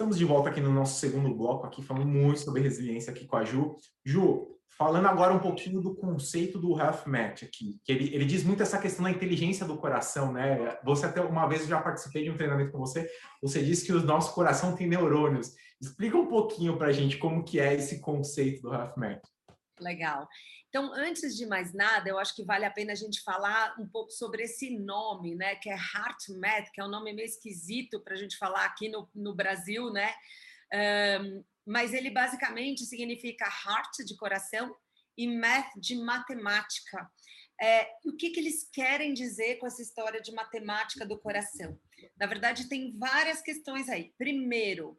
Estamos 0.03 0.19
de 0.19 0.25
volta 0.25 0.51
aqui 0.51 0.61
no 0.61 0.73
nosso 0.73 0.99
segundo 0.99 1.33
bloco, 1.35 1.65
aqui 1.65 1.83
falando 1.83 2.09
muito 2.09 2.41
sobre 2.41 2.61
resiliência 2.61 3.13
aqui 3.13 3.25
com 3.25 3.37
a 3.37 3.45
Ju. 3.45 3.77
Ju, 4.05 4.49
falando 4.77 5.07
agora 5.07 5.33
um 5.33 5.39
pouquinho 5.39 5.81
do 5.81 5.95
conceito 5.95 6.59
do 6.59 6.79
Health 6.79 7.05
Match 7.07 7.43
aqui, 7.43 7.79
que 7.85 7.93
ele, 7.93 8.15
ele 8.15 8.25
diz 8.25 8.43
muito 8.43 8.63
essa 8.63 8.79
questão 8.79 9.05
da 9.05 9.11
inteligência 9.11 9.67
do 9.67 9.77
coração, 9.77 10.33
né? 10.33 10.79
Você 10.85 11.07
até 11.07 11.21
uma 11.21 11.47
vez 11.47 11.67
já 11.67 11.81
participei 11.81 12.25
de 12.25 12.31
um 12.31 12.37
treinamento 12.37 12.73
com 12.73 12.79
você, 12.79 13.09
você 13.41 13.63
disse 13.63 13.85
que 13.85 13.93
o 13.93 14.03
nosso 14.03 14.35
coração 14.35 14.75
tem 14.75 14.87
neurônios. 14.87 15.53
Explica 15.81 16.17
um 16.17 16.27
pouquinho 16.27 16.77
para 16.77 16.89
a 16.89 16.93
gente 16.93 17.19
como 17.19 17.45
que 17.45 17.59
é 17.61 17.75
esse 17.75 18.01
conceito 18.01 18.63
do 18.63 18.73
Health 18.73 18.95
Match. 18.97 19.23
Legal. 19.81 20.29
Então, 20.69 20.91
antes 20.95 21.37
de 21.37 21.45
mais 21.45 21.75
nada, 21.75 22.09
eu 22.09 22.19
acho 22.19 22.35
que 22.35 22.45
vale 22.45 22.65
a 22.65 22.71
pena 22.71 22.93
a 22.93 22.97
gente 22.97 23.21
falar 23.23 23.75
um 23.79 23.87
pouco 23.87 24.11
sobre 24.11 24.45
esse 24.45 24.71
nome, 24.79 25.35
né? 25.35 25.55
Que 25.57 25.69
é 25.69 25.75
HeartMath, 25.75 26.71
que 26.73 26.81
é 26.81 26.85
um 26.85 26.89
nome 26.89 27.13
meio 27.13 27.27
esquisito 27.27 28.01
para 28.01 28.15
a 28.15 28.17
gente 28.17 28.39
falar 28.39 28.65
aqui 28.65 28.89
no, 28.89 29.07
no 29.15 29.35
Brasil, 29.35 29.93
né? 29.93 30.15
Um, 31.21 31.45
mas 31.67 31.93
ele 31.93 32.11
basicamente 32.11 32.85
significa 32.85 33.45
heart 33.45 34.05
de 34.07 34.17
coração 34.17 34.75
e 35.17 35.27
math 35.27 35.71
de 35.77 35.97
matemática. 35.97 37.11
É, 37.61 37.89
o 38.05 38.17
que, 38.17 38.31
que 38.31 38.41
eles 38.41 38.69
querem 38.73 39.13
dizer 39.13 39.57
com 39.57 39.67
essa 39.67 39.83
história 39.83 40.21
de 40.21 40.33
matemática 40.33 41.07
do 41.07 41.19
coração? 41.19 41.79
Na 42.19 42.27
verdade, 42.27 42.69
tem 42.69 42.97
várias 42.99 43.41
questões 43.41 43.89
aí. 43.89 44.13
Primeiro, 44.19 44.99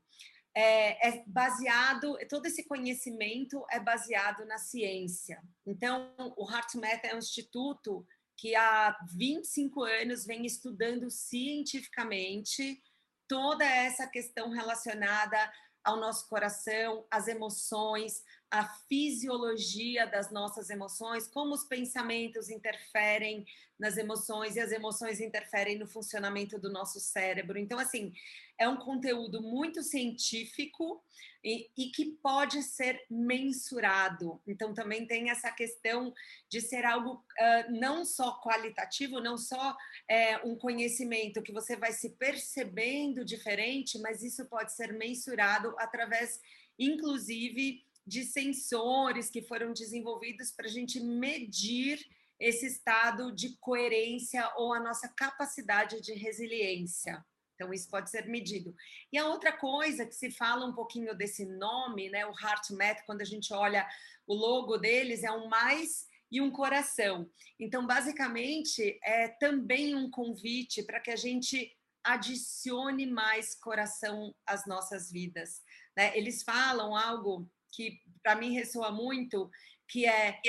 é, 0.56 1.10
é, 1.10 1.24
baseado, 1.26 2.16
todo 2.30 2.46
esse 2.46 2.64
conhecimento 2.66 3.66
é 3.72 3.80
baseado 3.80 4.46
na 4.46 4.58
ciência. 4.58 5.42
Então, 5.66 6.14
o 6.38 6.50
HeartMath 6.50 7.04
é 7.04 7.16
um 7.16 7.20
instituto 7.20 8.06
que 8.38 8.56
há 8.56 8.96
25 9.16 9.84
anos 9.84 10.26
vem 10.26 10.46
estudando 10.46 11.10
cientificamente 11.10 12.82
toda 13.28 13.66
essa 13.66 14.08
questão 14.08 14.52
relacionada 14.52 15.52
ao 15.84 15.98
nosso 15.98 16.28
coração, 16.30 17.06
às 17.12 17.28
emoções, 17.28 18.24
a 18.54 18.66
fisiologia 18.88 20.06
das 20.06 20.30
nossas 20.30 20.70
emoções, 20.70 21.26
como 21.26 21.56
os 21.56 21.64
pensamentos 21.64 22.52
interferem 22.52 23.48
nas 23.80 23.98
emoções 23.98 24.56
e 24.56 24.60
as 24.60 24.72
emoções 24.72 25.20
interferem 25.20 25.80
no 25.80 25.88
funcionamento 25.88 26.60
do 26.60 26.72
nosso 26.72 27.00
cérebro. 27.00 27.58
Então, 27.58 27.80
assim, 27.80 28.14
é 28.60 28.70
um 28.70 28.78
conteúdo 28.78 29.42
muito 29.42 29.82
científico 29.82 31.04
e, 31.44 31.68
e, 31.76 31.90
que 31.90 32.12
pode 32.22 32.62
ser 32.62 33.04
mensurado. 33.10 34.40
Então, 34.46 34.72
também 34.72 35.08
tem 35.08 35.32
essa 35.32 35.52
questão 35.52 36.14
de 36.48 36.62
ser 36.62 36.86
algo 36.86 37.14
uh, 37.16 37.72
não 37.72 38.06
só 38.06 38.40
qualitativo, 38.40 39.20
não 39.20 39.36
só 39.36 39.76
é, 40.08 40.38
um 40.46 40.56
conhecimento 40.56 41.42
que 41.42 41.52
você 41.52 41.76
vai 41.76 41.92
se 41.92 42.12
percebendo 42.18 43.26
diferente, 43.26 43.98
mas 43.98 44.22
isso 44.22 44.46
pode 44.46 44.74
ser 44.74 44.94
mensurado 44.94 45.74
através, 45.80 46.40
inclusive, 46.78 47.84
de 48.06 48.24
sensores 48.24 49.30
que 49.30 49.42
foram 49.42 49.74
desenvolvidos 49.74 50.52
para 50.52 50.66
a 50.66 50.70
gente 50.70 51.00
medir 51.00 52.00
esse 52.40 52.66
estado 52.66 53.34
de 53.34 53.58
coerência 53.58 54.52
ou 54.58 54.74
a 54.74 54.80
nossa 54.80 55.08
capacidade 55.08 56.02
de 56.02 56.14
resiliência. 56.14 57.24
Então, 57.56 57.74
isso 57.74 57.90
pode 57.90 58.10
ser 58.10 58.28
medido. 58.28 58.76
E 59.12 59.18
a 59.18 59.28
outra 59.28 59.54
coisa 59.54 60.06
que 60.06 60.16
se 60.16 60.32
fala 60.32 60.66
um 60.66 60.74
pouquinho 60.74 61.16
desse 61.16 61.46
nome, 61.46 62.10
né, 62.10 62.26
o 62.26 62.34
HeartMath, 62.34 63.06
quando 63.06 63.22
a 63.22 63.26
gente 63.26 63.54
olha 63.54 63.88
o 64.28 64.34
logo 64.34 64.78
deles, 64.78 65.24
é 65.24 65.32
um 65.32 65.48
mais 65.48 66.08
e 66.32 66.42
um 66.42 66.52
coração. 66.52 67.30
Então, 67.60 67.86
basicamente, 67.86 69.00
é 69.04 69.28
também 69.28 69.96
um 69.96 70.10
convite 70.10 70.84
para 70.84 71.00
que 71.00 71.12
a 71.12 71.16
gente 71.16 71.72
adicione 72.04 73.06
mais 73.06 73.56
coração 73.56 74.36
às 74.46 74.66
nossas 74.66 75.12
vidas. 75.12 75.62
Né? 75.96 76.18
Eles 76.18 76.44
falam 76.44 76.96
algo 76.96 77.48
que 77.74 78.00
para 78.22 78.36
mim 78.36 78.54
ressoa 78.54 78.92
muito, 78.92 79.50
que 79.88 80.06
é 80.06 80.40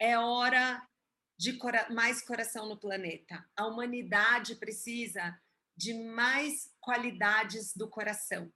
é 0.00 0.18
hora 0.18 0.86
de 1.38 1.54
cora 1.54 1.88
mais 1.90 2.22
coração 2.22 2.68
no 2.68 2.78
planeta. 2.78 3.44
A 3.56 3.66
humanidade 3.66 4.56
precisa 4.56 5.38
de 5.76 5.94
mais 5.94 6.70
qualidades 6.80 7.74
do 7.74 7.88
coração. 7.88 8.52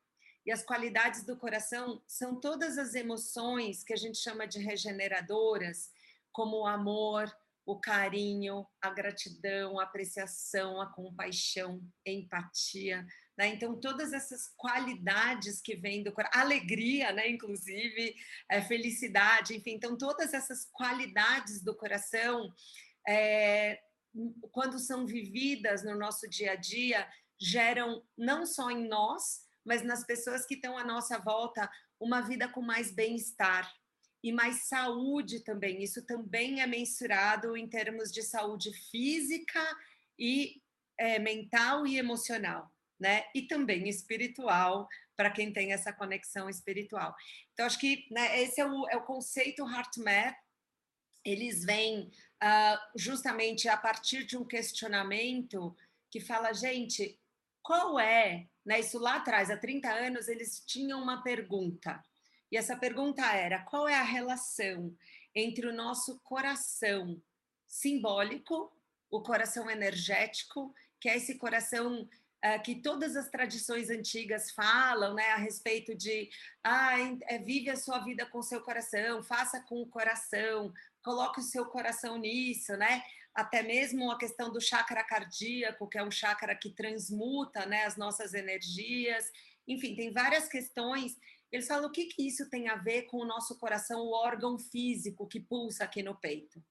E 0.46 0.52
as 0.52 0.62
qualidades 0.62 1.24
do 1.24 1.36
coração 1.36 2.02
são 2.06 2.40
todas 2.40 2.78
as 2.78 2.94
emoções 2.94 3.84
que 3.84 3.92
a 3.92 3.96
gente 3.96 4.18
chama 4.18 4.46
de 4.46 4.58
regeneradoras, 4.58 5.90
como 6.32 6.58
o 6.58 6.66
amor, 6.66 7.30
o 7.66 7.78
carinho, 7.78 8.66
a 8.80 8.88
gratidão, 8.90 9.78
a 9.78 9.82
apreciação, 9.82 10.80
a 10.80 10.86
compaixão, 10.86 11.82
a 12.06 12.10
empatia, 12.10 13.06
né? 13.38 13.46
Então, 13.46 13.80
todas 13.80 14.12
essas 14.12 14.48
qualidades 14.56 15.60
que 15.60 15.76
vêm 15.76 16.02
do 16.02 16.12
coração, 16.12 16.40
alegria, 16.40 17.12
né? 17.12 17.30
inclusive, 17.30 18.16
é, 18.50 18.60
felicidade, 18.60 19.56
enfim, 19.56 19.74
então, 19.74 19.96
todas 19.96 20.34
essas 20.34 20.64
qualidades 20.72 21.62
do 21.62 21.72
coração, 21.72 22.52
é, 23.06 23.80
quando 24.50 24.80
são 24.80 25.06
vividas 25.06 25.84
no 25.84 25.96
nosso 25.96 26.28
dia 26.28 26.52
a 26.52 26.56
dia, 26.56 27.08
geram 27.40 28.04
não 28.16 28.44
só 28.44 28.72
em 28.72 28.88
nós, 28.88 29.46
mas 29.64 29.84
nas 29.84 30.04
pessoas 30.04 30.44
que 30.44 30.54
estão 30.54 30.76
à 30.76 30.82
nossa 30.82 31.16
volta, 31.18 31.70
uma 32.00 32.20
vida 32.20 32.48
com 32.48 32.60
mais 32.60 32.90
bem-estar 32.90 33.72
e 34.20 34.32
mais 34.32 34.66
saúde 34.66 35.44
também. 35.44 35.80
Isso 35.80 36.04
também 36.04 36.60
é 36.60 36.66
mensurado 36.66 37.56
em 37.56 37.68
termos 37.68 38.10
de 38.10 38.22
saúde 38.22 38.72
física 38.90 39.64
e 40.18 40.60
é, 40.98 41.20
mental 41.20 41.86
e 41.86 41.96
emocional 41.96 42.68
né? 42.98 43.24
E 43.34 43.42
também 43.42 43.88
espiritual, 43.88 44.88
para 45.16 45.30
quem 45.30 45.52
tem 45.52 45.72
essa 45.72 45.92
conexão 45.92 46.48
espiritual. 46.48 47.14
Então, 47.52 47.66
acho 47.66 47.78
que 47.78 48.06
né, 48.10 48.40
esse 48.40 48.60
é 48.60 48.66
o, 48.66 48.88
é 48.88 48.96
o 48.96 49.04
conceito 49.04 49.66
HeartMath. 49.66 50.36
Eles 51.24 51.64
vêm 51.64 52.10
uh, 52.42 52.78
justamente 52.96 53.68
a 53.68 53.76
partir 53.76 54.24
de 54.24 54.36
um 54.36 54.44
questionamento 54.44 55.76
que 56.10 56.20
fala, 56.20 56.52
gente, 56.52 57.20
qual 57.62 57.98
é, 57.98 58.48
né, 58.64 58.80
isso 58.80 58.98
lá 58.98 59.16
atrás, 59.16 59.50
há 59.50 59.56
30 59.56 59.90
anos, 59.90 60.28
eles 60.28 60.60
tinham 60.64 61.02
uma 61.02 61.22
pergunta. 61.22 62.02
E 62.50 62.56
essa 62.56 62.76
pergunta 62.76 63.22
era: 63.26 63.62
qual 63.64 63.88
é 63.88 63.94
a 63.94 64.02
relação 64.02 64.96
entre 65.34 65.66
o 65.66 65.72
nosso 65.72 66.18
coração 66.20 67.20
simbólico, 67.66 68.72
o 69.10 69.22
coração 69.22 69.70
energético, 69.70 70.74
que 71.00 71.08
é 71.08 71.16
esse 71.16 71.36
coração 71.36 72.08
que 72.64 72.76
todas 72.76 73.16
as 73.16 73.28
tradições 73.28 73.90
antigas 73.90 74.50
falam, 74.52 75.14
né, 75.14 75.30
a 75.30 75.36
respeito 75.36 75.94
de 75.94 76.30
ah, 76.62 76.96
vive 77.44 77.70
a 77.70 77.76
sua 77.76 77.98
vida 77.98 78.24
com 78.26 78.42
seu 78.42 78.60
coração, 78.60 79.22
faça 79.22 79.60
com 79.62 79.82
o 79.82 79.88
coração, 79.88 80.72
coloque 81.02 81.40
o 81.40 81.42
seu 81.42 81.66
coração 81.66 82.16
nisso, 82.16 82.76
né? 82.76 83.02
Até 83.34 83.62
mesmo 83.62 84.10
a 84.10 84.18
questão 84.18 84.52
do 84.52 84.60
chakra 84.60 85.02
cardíaco, 85.04 85.88
que 85.88 85.98
é 85.98 86.02
um 86.02 86.10
chakra 86.10 86.54
que 86.54 86.70
transmuta, 86.70 87.66
né, 87.66 87.84
as 87.84 87.96
nossas 87.96 88.34
energias. 88.34 89.30
Enfim, 89.66 89.94
tem 89.94 90.12
várias 90.12 90.48
questões. 90.48 91.16
Eles 91.50 91.66
falam 91.66 91.88
o 91.88 91.92
que, 91.92 92.06
que 92.06 92.26
isso 92.26 92.48
tem 92.50 92.68
a 92.68 92.76
ver 92.76 93.02
com 93.02 93.18
o 93.18 93.26
nosso 93.26 93.58
coração, 93.58 94.00
o 94.00 94.12
órgão 94.12 94.58
físico 94.58 95.26
que 95.26 95.40
pulsa 95.40 95.84
aqui 95.84 96.02
no 96.02 96.14
peito. 96.14 96.62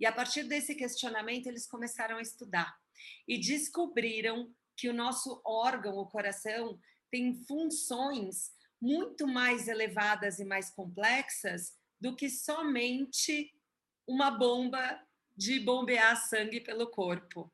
E 0.00 0.06
a 0.06 0.12
partir 0.12 0.44
desse 0.44 0.74
questionamento, 0.74 1.46
eles 1.46 1.66
começaram 1.66 2.16
a 2.16 2.22
estudar 2.22 2.74
e 3.26 3.38
descobriram 3.38 4.52
que 4.76 4.88
o 4.88 4.94
nosso 4.94 5.40
órgão, 5.44 5.96
o 5.96 6.06
coração, 6.06 6.78
tem 7.10 7.34
funções 7.44 8.52
muito 8.80 9.26
mais 9.26 9.68
elevadas 9.68 10.38
e 10.38 10.44
mais 10.44 10.70
complexas 10.70 11.72
do 12.00 12.16
que 12.16 12.28
somente 12.28 13.54
uma 14.06 14.30
bomba 14.30 15.00
de 15.36 15.60
bombear 15.60 16.16
sangue 16.16 16.60
pelo 16.60 16.88
corpo. 16.88 17.52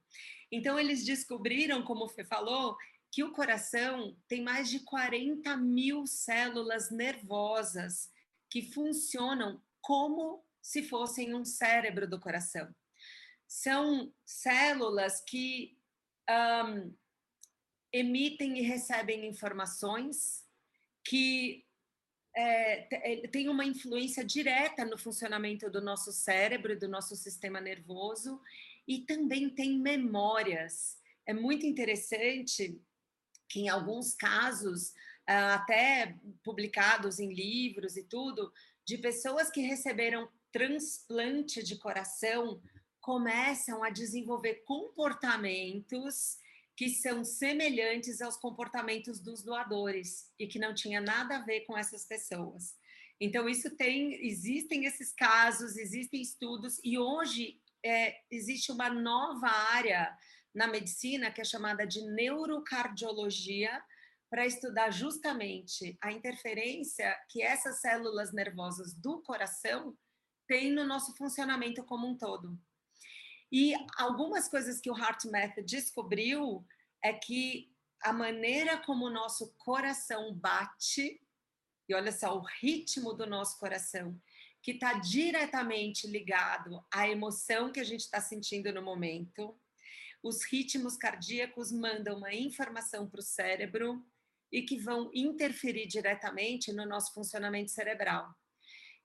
Então, 0.50 0.78
eles 0.78 1.04
descobriram, 1.04 1.82
como 1.82 2.06
o 2.06 2.08
Fê 2.08 2.24
falou, 2.24 2.76
que 3.10 3.22
o 3.22 3.32
coração 3.32 4.16
tem 4.26 4.42
mais 4.42 4.70
de 4.70 4.80
40 4.80 5.56
mil 5.56 6.06
células 6.06 6.90
nervosas 6.90 8.10
que 8.50 8.62
funcionam 8.62 9.62
como 9.80 10.44
se 10.62 10.82
fossem 10.82 11.34
um 11.34 11.44
cérebro 11.44 12.08
do 12.08 12.20
coração. 12.20 12.74
São 13.46 14.12
células 14.26 15.22
que 15.26 15.78
um, 16.28 16.94
emitem 17.92 18.58
e 18.58 18.62
recebem 18.62 19.26
informações 19.26 20.46
que 21.04 21.64
é, 22.36 23.22
é 23.22 23.28
tem 23.28 23.48
uma 23.48 23.64
influência 23.64 24.24
direta 24.24 24.84
no 24.84 24.98
funcionamento 24.98 25.70
do 25.70 25.80
nosso 25.80 26.12
cérebro 26.12 26.78
do 26.78 26.88
nosso 26.88 27.16
sistema 27.16 27.60
nervoso 27.60 28.40
e 28.86 29.00
também 29.00 29.50
tem 29.50 29.78
memórias. 29.78 30.98
É 31.26 31.34
muito 31.34 31.66
interessante 31.66 32.80
que 33.48 33.60
em 33.60 33.68
alguns 33.68 34.14
casos, 34.14 34.94
ah, 35.26 35.54
até 35.54 36.16
publicados 36.42 37.18
em 37.18 37.32
livros 37.32 37.96
e 37.96 38.04
tudo, 38.04 38.52
de 38.84 38.98
pessoas 38.98 39.50
que 39.50 39.60
receberam 39.60 40.28
transplante 40.52 41.62
de 41.62 41.76
coração 41.76 42.60
começam 43.00 43.82
a 43.82 43.90
desenvolver 43.90 44.62
comportamentos 44.64 46.38
que 46.78 46.90
são 46.90 47.24
semelhantes 47.24 48.22
aos 48.22 48.36
comportamentos 48.36 49.18
dos 49.18 49.42
doadores 49.42 50.30
e 50.38 50.46
que 50.46 50.60
não 50.60 50.72
tinha 50.72 51.00
nada 51.00 51.38
a 51.38 51.42
ver 51.42 51.62
com 51.62 51.76
essas 51.76 52.06
pessoas. 52.06 52.76
Então 53.20 53.48
isso 53.48 53.74
tem, 53.76 54.14
existem 54.24 54.84
esses 54.84 55.12
casos, 55.12 55.76
existem 55.76 56.22
estudos 56.22 56.80
e 56.84 56.96
hoje 56.96 57.60
é, 57.84 58.20
existe 58.30 58.70
uma 58.70 58.88
nova 58.88 59.48
área 59.48 60.16
na 60.54 60.68
medicina 60.68 61.32
que 61.32 61.40
é 61.40 61.44
chamada 61.44 61.84
de 61.84 62.00
neurocardiologia 62.12 63.82
para 64.30 64.46
estudar 64.46 64.92
justamente 64.92 65.98
a 66.00 66.12
interferência 66.12 67.12
que 67.28 67.42
essas 67.42 67.80
células 67.80 68.32
nervosas 68.32 68.94
do 68.94 69.20
coração 69.22 69.98
têm 70.46 70.70
no 70.70 70.84
nosso 70.84 71.12
funcionamento 71.16 71.82
como 71.82 72.06
um 72.06 72.16
todo. 72.16 72.56
E 73.50 73.74
algumas 73.96 74.48
coisas 74.48 74.80
que 74.80 74.90
o 74.90 74.96
HeartMath 74.96 75.64
descobriu 75.64 76.64
é 77.02 77.12
que 77.12 77.72
a 78.02 78.12
maneira 78.12 78.78
como 78.78 79.06
o 79.06 79.10
nosso 79.10 79.54
coração 79.58 80.34
bate, 80.34 81.20
e 81.88 81.94
olha 81.94 82.12
só, 82.12 82.36
o 82.36 82.44
ritmo 82.60 83.14
do 83.14 83.26
nosso 83.26 83.58
coração, 83.58 84.20
que 84.62 84.72
está 84.72 84.94
diretamente 84.94 86.06
ligado 86.06 86.84
à 86.92 87.08
emoção 87.08 87.72
que 87.72 87.80
a 87.80 87.84
gente 87.84 88.00
está 88.00 88.20
sentindo 88.20 88.72
no 88.72 88.82
momento. 88.82 89.58
Os 90.22 90.44
ritmos 90.44 90.96
cardíacos 90.96 91.72
mandam 91.72 92.18
uma 92.18 92.34
informação 92.34 93.08
para 93.08 93.20
o 93.20 93.22
cérebro 93.22 94.04
e 94.52 94.62
que 94.62 94.76
vão 94.76 95.10
interferir 95.14 95.86
diretamente 95.86 96.72
no 96.72 96.84
nosso 96.86 97.14
funcionamento 97.14 97.70
cerebral. 97.70 98.34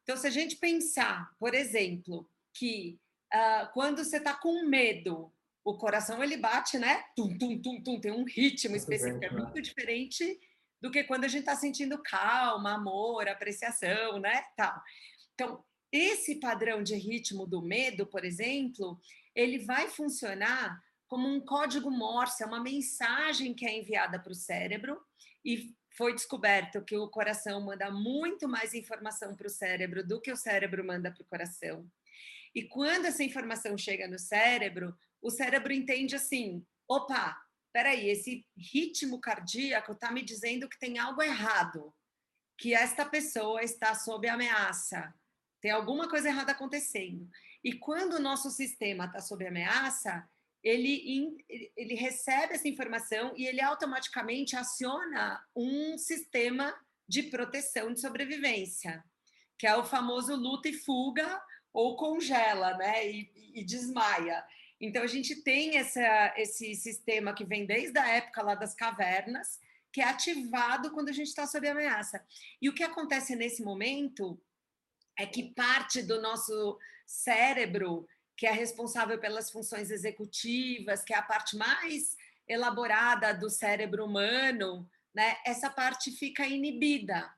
Então, 0.02 0.18
se 0.18 0.28
a 0.28 0.30
gente 0.30 0.58
pensar, 0.58 1.34
por 1.40 1.54
exemplo, 1.54 2.30
que 2.54 3.00
uh, 3.34 3.72
quando 3.74 4.04
você 4.04 4.18
está 4.18 4.34
com 4.34 4.66
medo, 4.66 5.32
o 5.64 5.78
coração 5.78 6.24
ele 6.24 6.38
bate, 6.38 6.78
né? 6.78 7.04
Tum, 7.16 7.38
tum, 7.38 7.62
tum, 7.62 7.82
tum, 7.82 8.00
tem 8.00 8.12
um 8.12 8.26
ritmo 8.26 8.76
específico, 8.76 9.24
é 9.24 9.30
muito 9.30 9.62
diferente 9.62 10.40
do 10.82 10.92
que 10.92 11.04
quando 11.04 11.24
a 11.24 11.28
gente 11.28 11.42
está 11.42 11.56
sentindo 11.56 12.02
calma, 12.04 12.74
amor, 12.74 13.28
apreciação, 13.28 14.20
né? 14.20 14.44
Tal. 14.58 14.82
Então, 15.34 15.64
esse 15.92 16.36
padrão 16.40 16.84
de 16.84 16.96
ritmo 16.96 17.48
do 17.48 17.62
medo, 17.62 18.06
por 18.06 18.26
exemplo, 18.26 19.00
ele 19.34 19.60
vai 19.60 19.88
funcionar 19.88 20.82
como 21.08 21.28
um 21.28 21.40
código 21.40 21.92
Morse, 21.92 22.44
é 22.44 22.46
uma 22.46 22.62
mensagem 22.62 23.54
que 23.54 23.66
é 23.66 23.78
enviada 23.78 24.20
para 24.20 24.32
o 24.32 24.36
cérebro 24.36 25.00
e 25.46 25.74
foi 25.96 26.14
descoberto 26.14 26.84
que 26.84 26.98
o 26.98 27.08
coração 27.08 27.62
manda 27.62 27.92
muito 27.92 28.50
mais 28.50 28.74
informação 28.74 29.36
para 29.36 29.48
o 29.48 29.50
cérebro 29.50 30.06
do 30.06 30.20
que 30.20 30.32
o 30.32 30.36
cérebro 30.36 30.84
manda 30.84 31.12
para 31.12 31.22
o 31.22 31.26
coração. 31.26 31.88
E 32.56 32.64
quando 32.64 33.06
essa 33.06 33.24
informação 33.24 33.78
chega 33.78 34.08
no 34.08 34.20
cérebro, 34.20 34.96
o 35.22 35.30
cérebro 35.30 35.74
entende 35.74 36.16
assim: 36.16 36.66
opa, 36.88 37.36
peraí, 37.72 38.10
esse 38.10 38.46
ritmo 38.56 39.20
cardíaco 39.20 39.94
está 39.94 40.12
me 40.12 40.22
dizendo 40.22 40.70
que 40.70 40.78
tem 40.78 41.00
algo 41.00 41.22
errado, 41.22 41.94
que 42.58 42.74
esta 42.74 43.06
pessoa 43.06 43.64
está 43.64 43.96
sob 43.96 44.28
ameaça, 44.28 45.14
tem 45.60 45.72
alguma 45.72 46.08
coisa 46.10 46.30
errada 46.30 46.52
acontecendo. 46.52 47.28
E 47.64 47.74
quando 47.74 48.14
o 48.14 48.22
nosso 48.22 48.52
sistema 48.52 49.06
está 49.06 49.20
sob 49.20 49.48
ameaça, 49.48 50.30
ele, 50.62 51.38
ele 51.76 51.96
recebe 51.96 52.54
essa 52.54 52.68
informação 52.68 53.34
e 53.36 53.46
ele 53.46 53.62
automaticamente 53.62 54.56
aciona 54.56 55.44
um 55.56 55.98
sistema 55.98 56.74
de 57.08 57.24
proteção 57.24 57.94
de 57.94 58.00
sobrevivência, 58.00 59.04
que 59.58 59.68
é 59.68 59.76
o 59.76 59.84
famoso 59.84 60.36
luta 60.36 60.70
e 60.70 60.74
fuga 60.74 61.42
ou 61.74 61.98
congela, 61.98 62.78
né? 62.78 63.10
E, 63.10 63.32
e 63.56 63.64
desmaia. 63.64 64.46
Então, 64.80 65.02
a 65.02 65.08
gente 65.08 65.36
tem 65.44 65.78
essa, 65.78 66.34
esse 66.38 66.76
sistema 66.76 67.34
que 67.34 67.44
vem 67.44 67.66
desde 67.66 67.98
a 67.98 68.08
época 68.08 68.44
lá 68.44 68.56
das 68.56 68.76
cavernas, 68.76 69.60
que 69.92 70.02
é 70.02 70.06
ativado 70.06 70.92
quando 70.92 71.10
a 71.10 71.14
gente 71.14 71.28
está 71.28 71.48
sob 71.48 71.68
ameaça. 71.68 72.24
E 72.62 72.70
o 72.70 72.74
que 72.74 72.84
acontece 72.84 73.36
nesse 73.36 73.64
momento 73.64 74.40
é 75.18 75.26
que 75.26 75.54
parte 75.54 76.02
do 76.02 76.22
nosso 76.22 76.78
cérebro, 77.06 78.08
que 78.36 78.48
é 78.48 78.52
responsável 78.52 79.20
pelas 79.20 79.52
funções 79.52 79.92
executivas, 79.92 81.04
que 81.04 81.14
é 81.14 81.18
a 81.18 81.22
parte 81.22 81.56
mais 81.56 82.16
elaborada 82.48 83.34
do 83.34 83.50
cérebro 83.50 84.06
humano, 84.06 84.90
né? 85.14 85.38
Essa 85.46 85.70
parte 85.70 86.12
fica 86.12 86.46
inibida, 86.46 87.32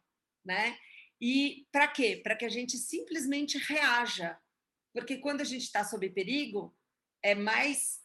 né? 0.44 0.78
E 1.22 1.68
para 1.72 1.88
quê? 1.88 2.20
Para 2.24 2.36
que 2.36 2.46
a 2.46 2.50
gente 2.50 2.78
simplesmente 2.78 3.58
reaja. 3.58 4.38
Porque 4.94 5.18
quando 5.18 5.42
a 5.42 5.46
gente 5.46 5.64
está 5.64 5.84
sob 5.84 6.10
perigo, 6.10 6.76
é 7.24 7.36
mais 7.36 8.00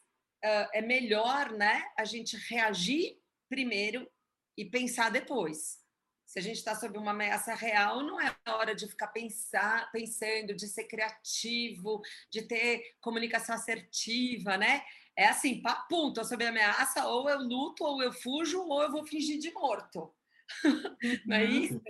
uh, 0.45 0.69
é 0.73 0.83
melhor, 0.83 1.53
né, 1.53 1.85
a 1.97 2.05
gente 2.05 2.37
reagir 2.37 3.19
primeiro 3.49 4.11
e 4.57 4.65
pensar 4.65 5.11
depois. 5.11 5.79
Se 6.27 6.39
a 6.39 6.43
gente 6.43 6.59
está 6.59 6.77
sob 6.77 6.97
uma 6.97 7.11
ameaça 7.11 7.55
real, 7.55 8.03
não 8.03 8.21
é 8.21 8.37
hora 8.47 8.73
de 8.73 8.87
ficar 8.87 9.09
pensar, 9.09 9.91
pensando, 9.91 10.55
de 10.55 10.69
ser 10.69 10.85
criativo, 10.85 12.01
de 12.31 12.43
ter 12.43 12.95
comunicação 13.01 13.55
assertiva, 13.55 14.57
né? 14.57 14.85
É 15.17 15.27
assim, 15.27 15.61
papum, 15.61 16.13
tô 16.13 16.23
sob 16.23 16.47
ameaça, 16.47 17.05
ou 17.09 17.29
eu 17.29 17.41
luto, 17.41 17.85
ou 17.85 18.01
eu 18.01 18.13
fujo, 18.13 18.63
ou 18.63 18.81
eu 18.81 18.93
vou 18.93 19.05
fingir 19.05 19.41
de 19.41 19.51
morto. 19.51 20.15
não 21.27 21.37
é 21.37 21.45
uhum. 21.45 21.51
isso? 21.51 21.83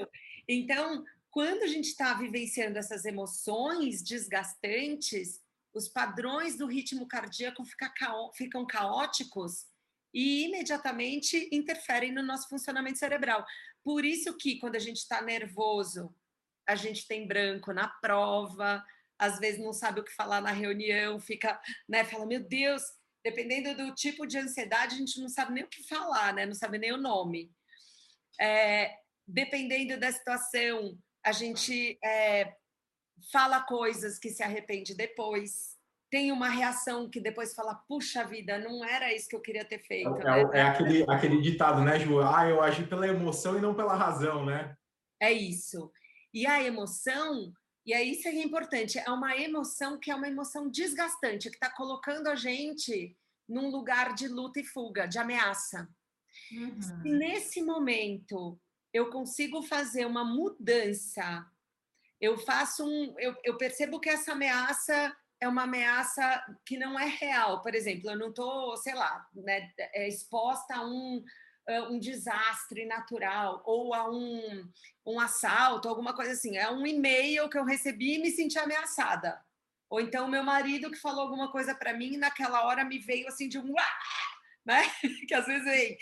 Então, 0.48 1.04
quando 1.30 1.62
a 1.62 1.66
gente 1.66 1.86
está 1.86 2.14
vivenciando 2.14 2.78
essas 2.78 3.04
emoções 3.04 4.02
desgastantes, 4.02 5.40
os 5.72 5.88
padrões 5.88 6.56
do 6.56 6.66
ritmo 6.66 7.06
cardíaco 7.06 7.62
ficam 8.34 8.66
caóticos 8.66 9.66
e 10.12 10.46
imediatamente 10.46 11.48
interferem 11.52 12.12
no 12.12 12.22
nosso 12.22 12.48
funcionamento 12.48 12.98
cerebral. 12.98 13.46
Por 13.84 14.04
isso 14.04 14.36
que 14.36 14.58
quando 14.58 14.74
a 14.74 14.80
gente 14.80 14.98
está 14.98 15.22
nervoso, 15.22 16.12
a 16.66 16.74
gente 16.74 17.06
tem 17.06 17.26
branco 17.26 17.72
na 17.72 17.88
prova, 17.88 18.84
às 19.18 19.38
vezes 19.38 19.60
não 19.60 19.72
sabe 19.72 20.00
o 20.00 20.04
que 20.04 20.14
falar 20.14 20.40
na 20.40 20.50
reunião, 20.50 21.20
fica, 21.20 21.60
né, 21.88 22.04
fala, 22.04 22.26
meu 22.26 22.40
Deus, 22.40 22.82
dependendo 23.22 23.74
do 23.76 23.94
tipo 23.94 24.26
de 24.26 24.38
ansiedade, 24.38 24.94
a 24.94 24.98
gente 24.98 25.20
não 25.20 25.28
sabe 25.28 25.52
nem 25.52 25.64
o 25.64 25.68
que 25.68 25.86
falar, 25.86 26.34
né, 26.34 26.46
não 26.46 26.54
sabe 26.54 26.78
nem 26.78 26.92
o 26.92 26.96
nome. 26.96 27.52
É, 28.40 28.96
dependendo 29.26 29.98
da 29.98 30.10
situação, 30.10 30.98
a 31.24 31.32
gente 31.32 31.98
é, 32.02 32.54
fala 33.32 33.60
coisas 33.62 34.18
que 34.18 34.30
se 34.30 34.42
arrepende 34.42 34.94
depois, 34.94 35.78
tem 36.10 36.32
uma 36.32 36.48
reação 36.48 37.08
que 37.08 37.20
depois 37.20 37.54
fala, 37.54 37.74
puxa 37.74 38.24
vida, 38.24 38.58
não 38.58 38.84
era 38.84 39.14
isso 39.14 39.28
que 39.28 39.36
eu 39.36 39.40
queria 39.40 39.64
ter 39.64 39.78
feito. 39.78 40.16
É, 40.16 40.44
né? 40.44 40.58
é 40.58 40.62
aquele, 40.62 41.04
aquele 41.08 41.40
ditado, 41.40 41.82
né, 41.82 42.00
Ju? 42.00 42.20
Ah, 42.20 42.48
eu 42.48 42.60
agi 42.60 42.84
pela 42.84 43.06
emoção 43.06 43.56
e 43.56 43.60
não 43.60 43.74
pela 43.74 43.94
razão, 43.94 44.44
né? 44.44 44.76
É 45.20 45.32
isso. 45.32 45.92
E 46.34 46.46
a 46.46 46.62
emoção, 46.62 47.52
e 47.86 47.94
aí 47.94 48.12
isso 48.12 48.26
é 48.26 48.34
importante, 48.34 48.98
é 48.98 49.10
uma 49.10 49.36
emoção 49.36 49.98
que 49.98 50.10
é 50.10 50.14
uma 50.14 50.28
emoção 50.28 50.68
desgastante, 50.68 51.48
que 51.48 51.56
está 51.56 51.70
colocando 51.70 52.26
a 52.26 52.34
gente 52.34 53.16
num 53.48 53.70
lugar 53.70 54.14
de 54.14 54.26
luta 54.26 54.60
e 54.60 54.64
fuga, 54.64 55.06
de 55.06 55.18
ameaça. 55.18 55.88
Uhum. 56.52 56.82
Se 56.82 57.08
nesse 57.08 57.62
momento 57.62 58.58
eu 58.92 59.10
consigo 59.10 59.62
fazer 59.62 60.04
uma 60.06 60.24
mudança 60.24 61.46
eu 62.20 62.36
faço 62.38 62.84
um. 62.84 63.18
Eu, 63.18 63.34
eu 63.42 63.56
percebo 63.56 63.98
que 63.98 64.10
essa 64.10 64.32
ameaça 64.32 65.16
é 65.40 65.48
uma 65.48 65.62
ameaça 65.62 66.44
que 66.66 66.76
não 66.76 67.00
é 67.00 67.06
real. 67.06 67.62
Por 67.62 67.74
exemplo, 67.74 68.10
eu 68.10 68.18
não 68.18 68.28
estou, 68.28 68.76
sei 68.76 68.94
lá, 68.94 69.26
né, 69.34 69.72
é 69.78 70.06
exposta 70.06 70.76
a 70.76 70.86
um, 70.86 71.24
um 71.88 71.98
desastre 71.98 72.84
natural 72.84 73.62
ou 73.64 73.94
a 73.94 74.10
um, 74.10 74.70
um 75.06 75.18
assalto, 75.18 75.88
alguma 75.88 76.14
coisa 76.14 76.32
assim. 76.32 76.58
É 76.58 76.70
um 76.70 76.86
e-mail 76.86 77.48
que 77.48 77.56
eu 77.56 77.64
recebi 77.64 78.16
e 78.16 78.18
me 78.18 78.30
senti 78.30 78.58
ameaçada. 78.58 79.42
Ou 79.88 79.98
então 79.98 80.28
meu 80.28 80.44
marido 80.44 80.90
que 80.90 80.98
falou 80.98 81.22
alguma 81.22 81.50
coisa 81.50 81.74
para 81.74 81.94
mim 81.94 82.12
e 82.14 82.18
naquela 82.18 82.64
hora 82.66 82.84
me 82.84 82.98
veio 82.98 83.26
assim 83.26 83.48
de 83.48 83.58
um 83.58 83.74
né? 84.64 84.82
que 85.26 85.34
às 85.34 85.46
vezes 85.46 85.64
vem. 85.64 85.96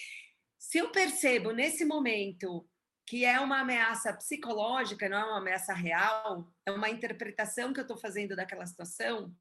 Se 0.59 0.79
eu 0.79 0.91
percebo 0.91 1.53
nesse 1.53 1.85
momento 1.85 2.69
que 3.09 3.25
é 3.25 3.41
uma 3.41 3.61
ameaça 3.61 4.13
psicológica, 4.13 5.09
não 5.09 5.17
é 5.17 5.25
uma 5.25 5.39
ameaça 5.39 5.73
real, 5.73 6.53
é 6.67 6.71
uma 6.71 6.91
interpretação 6.91 7.73
que 7.73 7.81
eu 7.81 7.83
estou 7.83 7.97
fazendo 7.97 8.37
daquela 8.37 8.67
situação, 8.67 9.35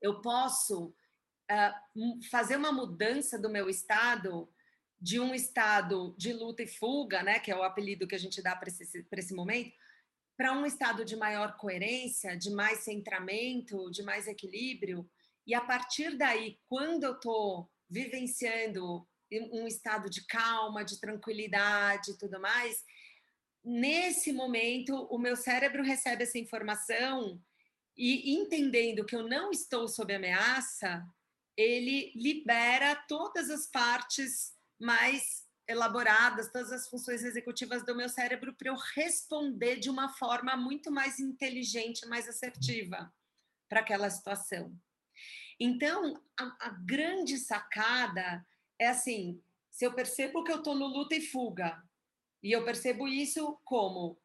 eu 0.00 0.22
posso 0.22 0.86
uh, 0.86 2.22
fazer 2.30 2.56
uma 2.56 2.72
mudança 2.72 3.38
do 3.38 3.50
meu 3.50 3.68
estado 3.68 4.50
de 4.98 5.20
um 5.20 5.34
estado 5.34 6.14
de 6.16 6.32
luta 6.32 6.62
e 6.62 6.66
fuga, 6.66 7.22
né, 7.22 7.40
que 7.40 7.50
é 7.50 7.56
o 7.56 7.62
apelido 7.62 8.08
que 8.08 8.14
a 8.14 8.18
gente 8.18 8.40
dá 8.40 8.56
para 8.56 8.70
esse, 8.70 9.06
esse 9.12 9.34
momento, 9.34 9.76
para 10.34 10.54
um 10.54 10.64
estado 10.64 11.04
de 11.04 11.14
maior 11.14 11.58
coerência, 11.58 12.38
de 12.38 12.50
mais 12.50 12.78
centramento, 12.78 13.90
de 13.90 14.02
mais 14.02 14.26
equilíbrio. 14.26 15.06
E 15.46 15.54
a 15.54 15.60
partir 15.60 16.16
daí, 16.16 16.58
quando 16.68 17.04
eu 17.04 17.16
estou 17.16 17.70
vivenciando 17.90 19.06
um 19.52 19.66
estado 19.66 20.10
de 20.10 20.26
calma, 20.26 20.84
de 20.84 21.00
tranquilidade 21.00 22.12
e 22.12 22.18
tudo 22.18 22.40
mais, 22.40 22.84
nesse 23.64 24.32
momento 24.32 24.94
o 25.10 25.18
meu 25.18 25.36
cérebro 25.36 25.82
recebe 25.82 26.24
essa 26.24 26.38
informação 26.38 27.40
e 27.96 28.34
entendendo 28.34 29.04
que 29.04 29.14
eu 29.14 29.28
não 29.28 29.50
estou 29.50 29.86
sob 29.86 30.14
ameaça, 30.14 31.04
ele 31.56 32.12
libera 32.14 32.96
todas 33.08 33.50
as 33.50 33.66
partes 33.66 34.54
mais 34.80 35.42
elaboradas, 35.68 36.50
todas 36.50 36.72
as 36.72 36.88
funções 36.88 37.22
executivas 37.22 37.84
do 37.84 37.94
meu 37.94 38.08
cérebro 38.08 38.54
para 38.54 38.70
eu 38.70 38.76
responder 38.94 39.76
de 39.76 39.90
uma 39.90 40.08
forma 40.08 40.56
muito 40.56 40.90
mais 40.90 41.20
inteligente, 41.20 42.06
mais 42.06 42.28
assertiva 42.28 43.12
para 43.68 43.80
aquela 43.80 44.10
situação. 44.10 44.74
Então, 45.60 46.20
a, 46.38 46.68
a 46.68 46.70
grande 46.70 47.38
sacada 47.38 48.44
é 48.82 48.88
assim, 48.88 49.42
Se 49.70 49.86
eu 49.86 49.94
percebo 49.94 50.44
que 50.44 50.52
eu 50.52 50.58
estou 50.58 50.74
no 50.74 50.86
luta 50.86 51.14
e 51.14 51.20
fuga, 51.22 51.82
e 52.42 52.52
eu 52.52 52.62
percebo 52.62 53.08
isso 53.08 53.58
como 53.64 54.20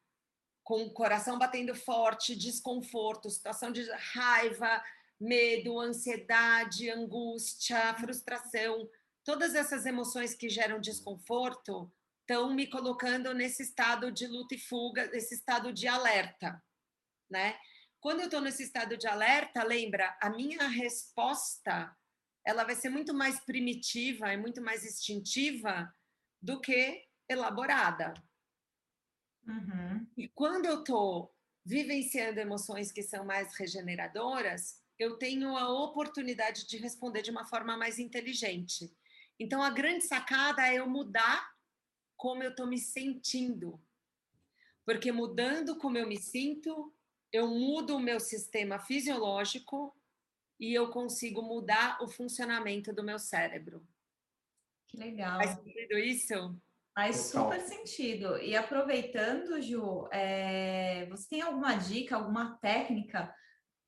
com 0.62 0.84
o 0.84 0.92
coração 0.92 1.40
batendo 1.40 1.74
forte, 1.74 2.36
desconforto, 2.36 3.30
situação 3.30 3.72
de 3.72 3.90
raiva, 4.14 4.84
medo, 5.18 5.80
ansiedade, 5.80 6.90
angústia, 6.90 7.96
frustração, 7.98 8.90
todas 9.24 9.56
essas 9.56 9.86
emoções 9.86 10.36
que 10.36 10.50
geram 10.50 10.82
desconforto 10.82 11.90
estão 12.22 12.54
me 12.54 12.68
colocando 12.68 13.34
nesse 13.34 13.64
estado 13.64 14.12
de 14.12 14.28
luta 14.28 14.56
e 14.56 14.60
fuga, 14.60 15.08
nesse 15.08 15.36
estado 15.36 15.72
de 15.72 15.88
alerta, 15.88 16.62
né? 17.30 17.58
Quando 18.02 18.20
eu 18.20 18.26
estou 18.26 18.42
nesse 18.42 18.64
estado 18.64 18.98
de 18.98 19.08
alerta, 19.08 19.64
lembra, 19.64 20.18
a 20.22 20.30
minha 20.30 20.68
resposta 20.68 21.96
ela 22.48 22.64
vai 22.64 22.76
ser 22.76 22.88
muito 22.88 23.14
mais 23.14 23.42
primitiva 23.42 24.32
e 24.32 24.38
muito 24.38 24.62
mais 24.62 24.86
instintiva 24.86 25.94
do 26.42 26.62
que 26.62 27.04
elaborada. 27.28 28.14
Uhum. 29.46 30.08
E 30.16 30.30
quando 30.30 30.66
eu 30.66 30.80
estou 30.80 31.36
vivenciando 31.66 32.40
emoções 32.40 32.90
que 32.90 33.04
são 33.04 33.26
mais 33.26 33.54
regeneradoras, 33.54 34.82
eu 34.98 35.18
tenho 35.18 35.58
a 35.58 35.68
oportunidade 35.68 36.66
de 36.66 36.78
responder 36.78 37.22
de 37.22 37.32
uma 37.32 37.46
forma 37.46 37.76
mais 37.76 38.00
inteligente. 38.00 38.96
Então, 39.38 39.62
a 39.62 39.70
grande 39.70 40.06
sacada 40.06 40.66
é 40.66 40.76
eu 40.76 40.90
mudar 40.90 41.54
como 42.16 42.44
eu 42.44 42.52
estou 42.52 42.66
me 42.66 42.80
sentindo. 42.80 43.78
Porque 44.86 45.12
mudando 45.12 45.78
como 45.78 45.98
eu 45.98 46.08
me 46.08 46.18
sinto, 46.18 46.96
eu 47.34 47.50
mudo 47.50 47.98
o 47.98 48.00
meu 48.00 48.22
sistema 48.22 48.80
fisiológico 48.80 49.94
e 50.60 50.74
eu 50.74 50.90
consigo 50.90 51.42
mudar 51.42 52.02
o 52.02 52.08
funcionamento 52.08 52.94
do 52.94 53.04
meu 53.04 53.20
cérebro. 53.20 53.86
Que 54.88 54.98
legal. 54.98 55.38
Faz 55.38 55.52
sentido 55.52 55.98
isso? 55.98 56.62
Faz 56.96 57.32
Total. 57.32 57.52
super 57.52 57.68
sentido. 57.68 58.38
E 58.40 58.56
aproveitando, 58.56 59.62
Ju, 59.62 60.08
é, 60.12 61.06
você 61.08 61.30
tem 61.30 61.42
alguma 61.42 61.76
dica, 61.76 62.16
alguma 62.16 62.58
técnica 62.58 63.34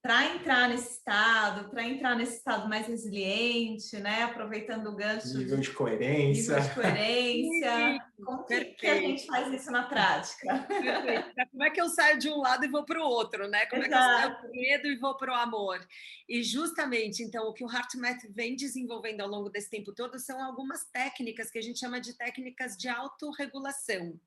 para 0.02 0.34
entrar 0.34 0.70
nesse 0.70 0.94
estado, 0.94 1.70
para 1.70 1.84
entrar 1.84 2.16
nesse 2.16 2.38
estado 2.38 2.70
mais 2.70 2.88
resiliente, 2.88 3.98
né? 3.98 4.24
Aproveitando 4.24 4.88
o 4.88 4.96
gancho. 4.96 5.38
Nível 5.38 5.58
de, 5.58 5.64
de 5.64 5.72
coerência. 5.72 6.56
Nível 6.56 6.70
de 6.70 6.76
coerência. 6.76 8.06
Como 8.18 8.46
que, 8.46 8.66
que, 8.66 8.88
a 8.88 8.96
gente 8.96 9.26
faz 9.26 9.54
isso 9.54 9.70
na 9.72 9.84
prática? 9.84 10.60
Perfeito. 10.68 11.50
Como 11.52 11.64
é 11.64 11.70
que 11.70 11.82
eu 11.82 11.90
saio 11.90 12.18
de 12.18 12.30
um 12.30 12.38
lado 12.38 12.64
e 12.64 12.70
vou 12.70 12.86
para 12.86 13.00
o 13.00 13.04
outro, 13.04 13.50
né? 13.50 13.66
Como 13.66 13.84
Exato. 13.84 14.04
é 14.04 14.22
que 14.22 14.26
eu 14.26 14.32
saio 14.32 14.42
do 14.42 14.52
medo 14.52 14.88
e 14.88 15.00
vou 15.00 15.18
para 15.18 15.34
o 15.34 15.36
amor? 15.36 15.86
E 16.30 16.44
justamente, 16.44 17.22
então, 17.22 17.50
o 17.50 17.54
que 17.54 17.66
o 17.66 17.70
HeartMath 17.70 18.22
vem 18.30 18.56
desenvolvendo 18.56 19.20
ao 19.20 19.28
longo 19.28 19.50
desse 19.50 19.70
tempo 19.70 19.94
todo 19.94 20.18
são 20.18 20.42
algumas 20.42 20.86
técnicas 20.86 21.52
que 21.52 21.60
a 21.60 21.62
gente 21.62 21.80
chama 21.80 22.00
de 22.00 22.18
técnicas 22.18 22.78
de 22.78 22.88
autorregulação. 22.88 24.18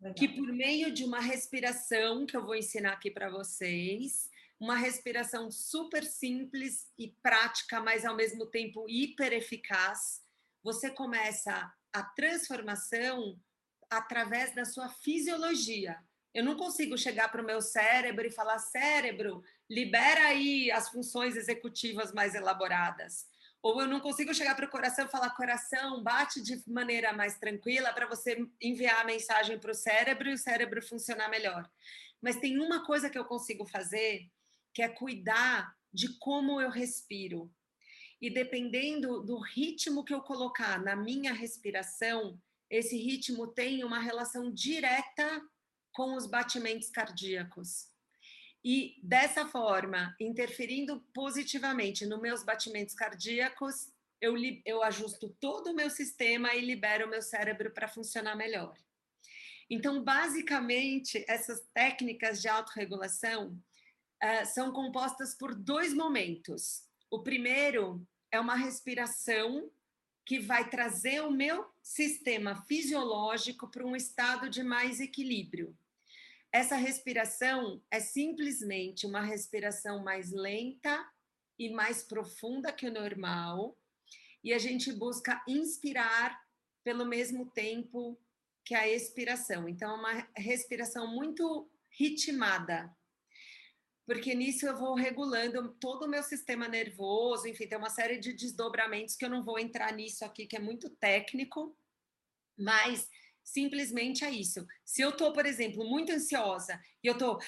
Legal. 0.00 0.14
Que 0.14 0.28
por 0.28 0.50
meio 0.52 0.92
de 0.92 1.04
uma 1.04 1.20
respiração 1.20 2.24
que 2.24 2.36
eu 2.36 2.44
vou 2.44 2.56
ensinar 2.56 2.92
aqui 2.92 3.10
para 3.10 3.28
vocês, 3.28 4.29
uma 4.60 4.76
respiração 4.76 5.50
super 5.50 6.04
simples 6.04 6.86
e 6.98 7.08
prática, 7.22 7.80
mas 7.80 8.04
ao 8.04 8.14
mesmo 8.14 8.44
tempo 8.44 8.84
hiper 8.86 9.32
eficaz, 9.32 10.22
você 10.62 10.90
começa 10.90 11.72
a 11.90 12.02
transformação 12.02 13.40
através 13.88 14.54
da 14.54 14.66
sua 14.66 14.90
fisiologia. 14.90 15.98
Eu 16.34 16.44
não 16.44 16.56
consigo 16.56 16.96
chegar 16.96 17.32
para 17.32 17.42
o 17.42 17.44
meu 17.44 17.62
cérebro 17.62 18.26
e 18.26 18.30
falar: 18.30 18.58
cérebro, 18.58 19.42
libera 19.68 20.26
aí 20.26 20.70
as 20.70 20.90
funções 20.90 21.36
executivas 21.36 22.12
mais 22.12 22.34
elaboradas. 22.34 23.26
Ou 23.62 23.80
eu 23.80 23.88
não 23.88 24.00
consigo 24.00 24.32
chegar 24.32 24.54
para 24.54 24.66
o 24.66 24.70
coração 24.70 25.06
e 25.06 25.10
falar: 25.10 25.30
coração, 25.30 26.02
bate 26.02 26.40
de 26.42 26.62
maneira 26.70 27.12
mais 27.14 27.38
tranquila 27.38 27.92
para 27.92 28.06
você 28.06 28.46
enviar 28.60 29.00
a 29.00 29.04
mensagem 29.04 29.58
para 29.58 29.72
o 29.72 29.74
cérebro 29.74 30.28
e 30.28 30.34
o 30.34 30.38
cérebro 30.38 30.86
funcionar 30.86 31.28
melhor. 31.28 31.68
Mas 32.22 32.36
tem 32.36 32.58
uma 32.58 32.84
coisa 32.84 33.10
que 33.10 33.18
eu 33.18 33.24
consigo 33.24 33.66
fazer 33.66 34.30
que 34.72 34.82
é 34.82 34.88
cuidar 34.88 35.74
de 35.92 36.18
como 36.18 36.60
eu 36.60 36.70
respiro. 36.70 37.52
E 38.20 38.28
dependendo 38.28 39.22
do 39.22 39.38
ritmo 39.38 40.04
que 40.04 40.12
eu 40.12 40.20
colocar 40.20 40.82
na 40.82 40.94
minha 40.94 41.32
respiração, 41.32 42.40
esse 42.68 42.96
ritmo 42.96 43.48
tem 43.48 43.82
uma 43.82 43.98
relação 43.98 44.52
direta 44.52 45.42
com 45.92 46.14
os 46.16 46.26
batimentos 46.26 46.90
cardíacos. 46.90 47.88
E 48.62 49.00
dessa 49.02 49.46
forma, 49.46 50.14
interferindo 50.20 51.00
positivamente 51.14 52.04
nos 52.04 52.20
meus 52.20 52.44
batimentos 52.44 52.94
cardíacos, 52.94 53.90
eu, 54.20 54.34
eu 54.66 54.82
ajusto 54.82 55.34
todo 55.40 55.70
o 55.70 55.74
meu 55.74 55.88
sistema 55.88 56.54
e 56.54 56.60
libero 56.60 57.06
o 57.06 57.10
meu 57.10 57.22
cérebro 57.22 57.70
para 57.70 57.88
funcionar 57.88 58.36
melhor. 58.36 58.76
Então, 59.68 60.04
basicamente, 60.04 61.24
essas 61.26 61.66
técnicas 61.72 62.42
de 62.42 62.48
autorregulação 62.48 63.56
uh, 64.22 64.46
são 64.46 64.72
compostas 64.72 65.34
por 65.34 65.54
dois 65.54 65.94
momentos. 65.94 66.84
O 67.10 67.22
primeiro 67.22 68.06
é 68.30 68.38
uma 68.38 68.54
respiração 68.54 69.70
que 70.24 70.38
vai 70.38 70.68
trazer 70.68 71.22
o 71.22 71.30
meu 71.30 71.68
sistema 71.82 72.62
fisiológico 72.66 73.68
para 73.68 73.84
um 73.84 73.96
estado 73.96 74.48
de 74.48 74.62
mais 74.62 75.00
equilíbrio. 75.00 75.76
Essa 76.52 76.76
respiração 76.76 77.82
é 77.90 78.00
simplesmente 78.00 79.06
uma 79.06 79.20
respiração 79.20 80.02
mais 80.02 80.30
lenta 80.30 81.08
e 81.58 81.68
mais 81.70 82.02
profunda 82.02 82.72
que 82.72 82.86
o 82.86 82.92
normal, 82.92 83.76
e 84.42 84.52
a 84.52 84.58
gente 84.58 84.92
busca 84.92 85.42
inspirar 85.46 86.40
pelo 86.82 87.04
mesmo 87.04 87.46
tempo 87.50 88.18
que 88.64 88.74
a 88.74 88.88
expiração. 88.88 89.68
Então, 89.68 89.90
é 89.90 89.98
uma 89.98 90.28
respiração 90.36 91.06
muito 91.06 91.68
ritmada 91.90 92.94
porque 94.10 94.34
nisso 94.34 94.66
eu 94.66 94.76
vou 94.76 94.96
regulando 94.96 95.72
todo 95.74 96.02
o 96.02 96.08
meu 96.08 96.20
sistema 96.24 96.66
nervoso, 96.66 97.46
enfim, 97.46 97.68
tem 97.68 97.78
uma 97.78 97.88
série 97.88 98.18
de 98.18 98.32
desdobramentos 98.32 99.14
que 99.14 99.24
eu 99.24 99.30
não 99.30 99.44
vou 99.44 99.56
entrar 99.56 99.92
nisso 99.92 100.24
aqui, 100.24 100.48
que 100.48 100.56
é 100.56 100.58
muito 100.58 100.90
técnico, 100.90 101.78
mas 102.58 103.08
simplesmente 103.44 104.24
é 104.24 104.30
isso. 104.32 104.66
Se 104.84 105.00
eu 105.00 105.16
tô, 105.16 105.32
por 105.32 105.46
exemplo, 105.46 105.88
muito 105.88 106.10
ansiosa 106.10 106.82
e 107.04 107.06
eu 107.06 107.16
tô 107.16 107.38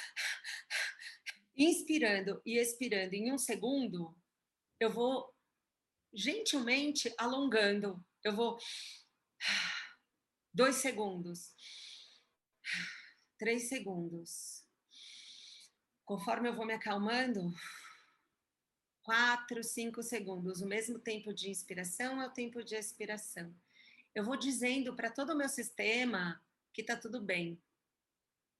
inspirando 1.59 2.41
e 2.47 2.57
expirando 2.57 3.13
em 3.13 3.33
um 3.33 3.39
segundo, 3.39 4.17
eu 4.79 4.93
vou 4.93 5.35
gentilmente 6.15 7.13
alongando. 7.19 8.01
Eu 8.23 8.37
vou 8.37 8.57
dois 10.55 10.77
segundos, 10.77 11.57
três 13.37 13.69
segundos 13.69 14.62
Conforme 16.05 16.49
eu 16.49 16.55
vou 16.55 16.67
me 16.67 16.75
acalmando, 16.75 17.55
quatro, 19.03 19.63
cinco 19.63 20.03
segundos, 20.03 20.61
o 20.61 20.67
mesmo 20.67 20.99
tempo 20.99 21.33
de 21.33 21.51
inspiração 21.51 22.21
é 22.21 22.27
o 22.27 22.33
tempo 22.33 22.63
de 22.63 22.75
expiração. 22.75 23.55
Eu 24.15 24.25
vou 24.25 24.37
dizendo 24.37 24.95
para 24.95 25.11
todo 25.11 25.31
o 25.31 25.37
meu 25.37 25.49
sistema 25.49 26.43
que 26.73 26.81
está 26.81 26.97
tudo 26.97 27.21
bem. 27.21 27.61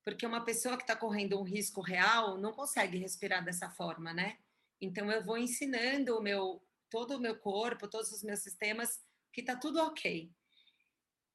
Porque 0.05 0.27
uma 0.27 0.45
pessoa 0.45 0.77
que 0.77 0.83
está 0.83 0.97
correndo 0.97 1.39
um 1.39 1.45
risco 1.45 1.81
real 1.81 2.39
não 2.39 2.53
consegue 2.53 2.99
respirar 2.99 3.45
dessa 3.45 3.71
forma, 3.71 4.13
né? 4.13 4.39
Então 4.81 5.11
eu 5.13 5.25
vou 5.25 5.39
ensinando 5.39 6.17
o 6.17 6.23
meu 6.23 6.63
todo 6.91 7.17
o 7.17 7.21
meu 7.21 7.39
corpo, 7.39 7.89
todos 7.89 8.13
os 8.13 8.23
meus 8.23 8.41
sistemas 8.41 9.01
que 9.33 9.41
está 9.41 9.57
tudo 9.57 9.81
ok. 9.81 10.31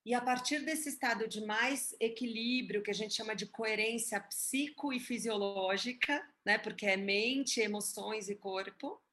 E 0.08 0.14
a 0.14 0.22
partir 0.22 0.60
desse 0.60 0.88
estado 0.88 1.28
de 1.28 1.46
mais 1.46 1.94
equilíbrio, 2.00 2.82
que 2.82 2.90
a 2.90 2.94
gente 2.94 3.14
chama 3.14 3.36
de 3.36 3.46
coerência 3.46 4.22
psico 4.22 4.94
e 4.94 5.02
fisiológica, 5.02 6.26
né, 6.46 6.58
porque 6.58 6.86
é 6.86 6.96
mente, 6.96 7.60
emoções 7.60 8.30
e 8.30 8.36
corpo, 8.36 9.04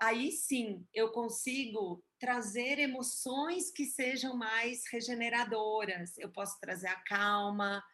aí 0.00 0.32
sim 0.32 0.86
eu 0.94 1.12
consigo 1.12 2.02
trazer 2.18 2.78
emoções 2.78 3.70
que 3.70 3.84
sejam 3.84 4.38
mais 4.38 4.86
regeneradoras. 4.90 6.16
Eu 6.16 6.30
posso 6.30 6.58
trazer 6.58 6.88
a 6.88 6.96
calma, 6.96 7.84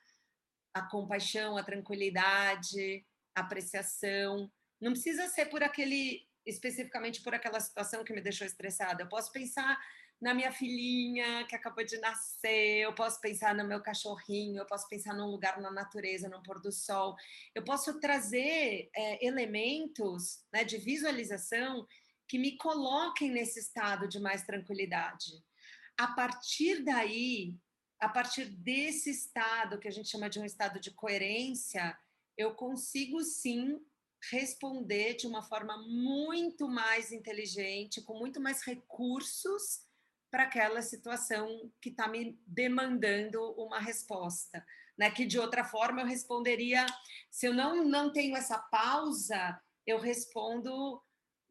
a 0.72 0.82
compaixão, 0.82 1.56
a 1.56 1.64
tranquilidade, 1.64 3.04
a 3.34 3.40
apreciação. 3.40 4.48
Não 4.80 4.92
precisa 4.92 5.26
ser 5.26 5.46
por 5.46 5.64
aquele 5.64 6.24
especificamente 6.46 7.20
por 7.20 7.34
aquela 7.34 7.58
situação 7.58 8.04
que 8.04 8.12
me 8.12 8.20
deixou 8.20 8.46
estressada. 8.46 9.02
Eu 9.02 9.08
posso 9.08 9.32
pensar 9.32 9.76
na 10.24 10.32
minha 10.32 10.50
filhinha 10.50 11.46
que 11.46 11.54
acabou 11.54 11.84
de 11.84 11.98
nascer, 11.98 12.78
eu 12.78 12.94
posso 12.94 13.20
pensar 13.20 13.54
no 13.54 13.62
meu 13.62 13.82
cachorrinho, 13.82 14.56
eu 14.56 14.64
posso 14.64 14.88
pensar 14.88 15.12
num 15.12 15.26
lugar 15.26 15.60
na 15.60 15.70
natureza, 15.70 16.30
no 16.30 16.42
pôr 16.42 16.62
do 16.62 16.72
sol. 16.72 17.14
Eu 17.54 17.62
posso 17.62 18.00
trazer 18.00 18.88
é, 18.96 19.26
elementos 19.26 20.42
né, 20.50 20.64
de 20.64 20.78
visualização 20.78 21.86
que 22.26 22.38
me 22.38 22.56
coloquem 22.56 23.30
nesse 23.30 23.60
estado 23.60 24.08
de 24.08 24.18
mais 24.18 24.42
tranquilidade. 24.46 25.44
A 25.94 26.06
partir 26.06 26.82
daí, 26.82 27.54
a 28.00 28.08
partir 28.08 28.46
desse 28.46 29.10
estado, 29.10 29.78
que 29.78 29.88
a 29.88 29.92
gente 29.92 30.08
chama 30.08 30.30
de 30.30 30.40
um 30.40 30.44
estado 30.46 30.80
de 30.80 30.90
coerência, 30.90 31.94
eu 32.34 32.54
consigo 32.54 33.22
sim 33.22 33.78
responder 34.30 35.16
de 35.16 35.26
uma 35.26 35.42
forma 35.42 35.76
muito 35.86 36.66
mais 36.66 37.12
inteligente, 37.12 38.00
com 38.00 38.18
muito 38.18 38.40
mais 38.40 38.62
recursos 38.62 39.83
para 40.34 40.42
aquela 40.42 40.82
situação 40.82 41.70
que 41.80 41.90
está 41.90 42.08
me 42.08 42.36
demandando 42.44 43.40
uma 43.52 43.78
resposta. 43.78 44.66
Né? 44.98 45.08
Que 45.08 45.24
de 45.24 45.38
outra 45.38 45.62
forma 45.62 46.00
eu 46.00 46.06
responderia, 46.08 46.84
se 47.30 47.46
eu 47.46 47.54
não, 47.54 47.84
não 47.84 48.12
tenho 48.12 48.36
essa 48.36 48.58
pausa, 48.58 49.56
eu 49.86 49.96
respondo 50.00 51.00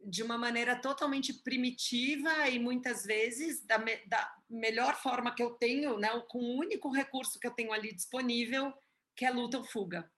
de 0.06 0.22
uma 0.22 0.38
maneira 0.38 0.76
totalmente 0.76 1.32
primitiva 1.32 2.50
e 2.50 2.60
muitas 2.60 3.06
vezes 3.06 3.66
da, 3.66 3.78
me, 3.78 3.96
da 4.06 4.36
melhor 4.50 4.96
forma 4.98 5.34
que 5.34 5.42
eu 5.42 5.52
tenho, 5.52 5.98
né, 5.98 6.10
com 6.28 6.40
o 6.40 6.60
único 6.60 6.92
recurso 6.92 7.40
que 7.40 7.48
eu 7.48 7.52
tenho 7.52 7.72
ali 7.72 7.96
disponível, 7.96 8.74
que 9.16 9.24
é 9.24 9.32
luta 9.32 9.60
ou 9.60 9.64
fuga. 9.64 10.12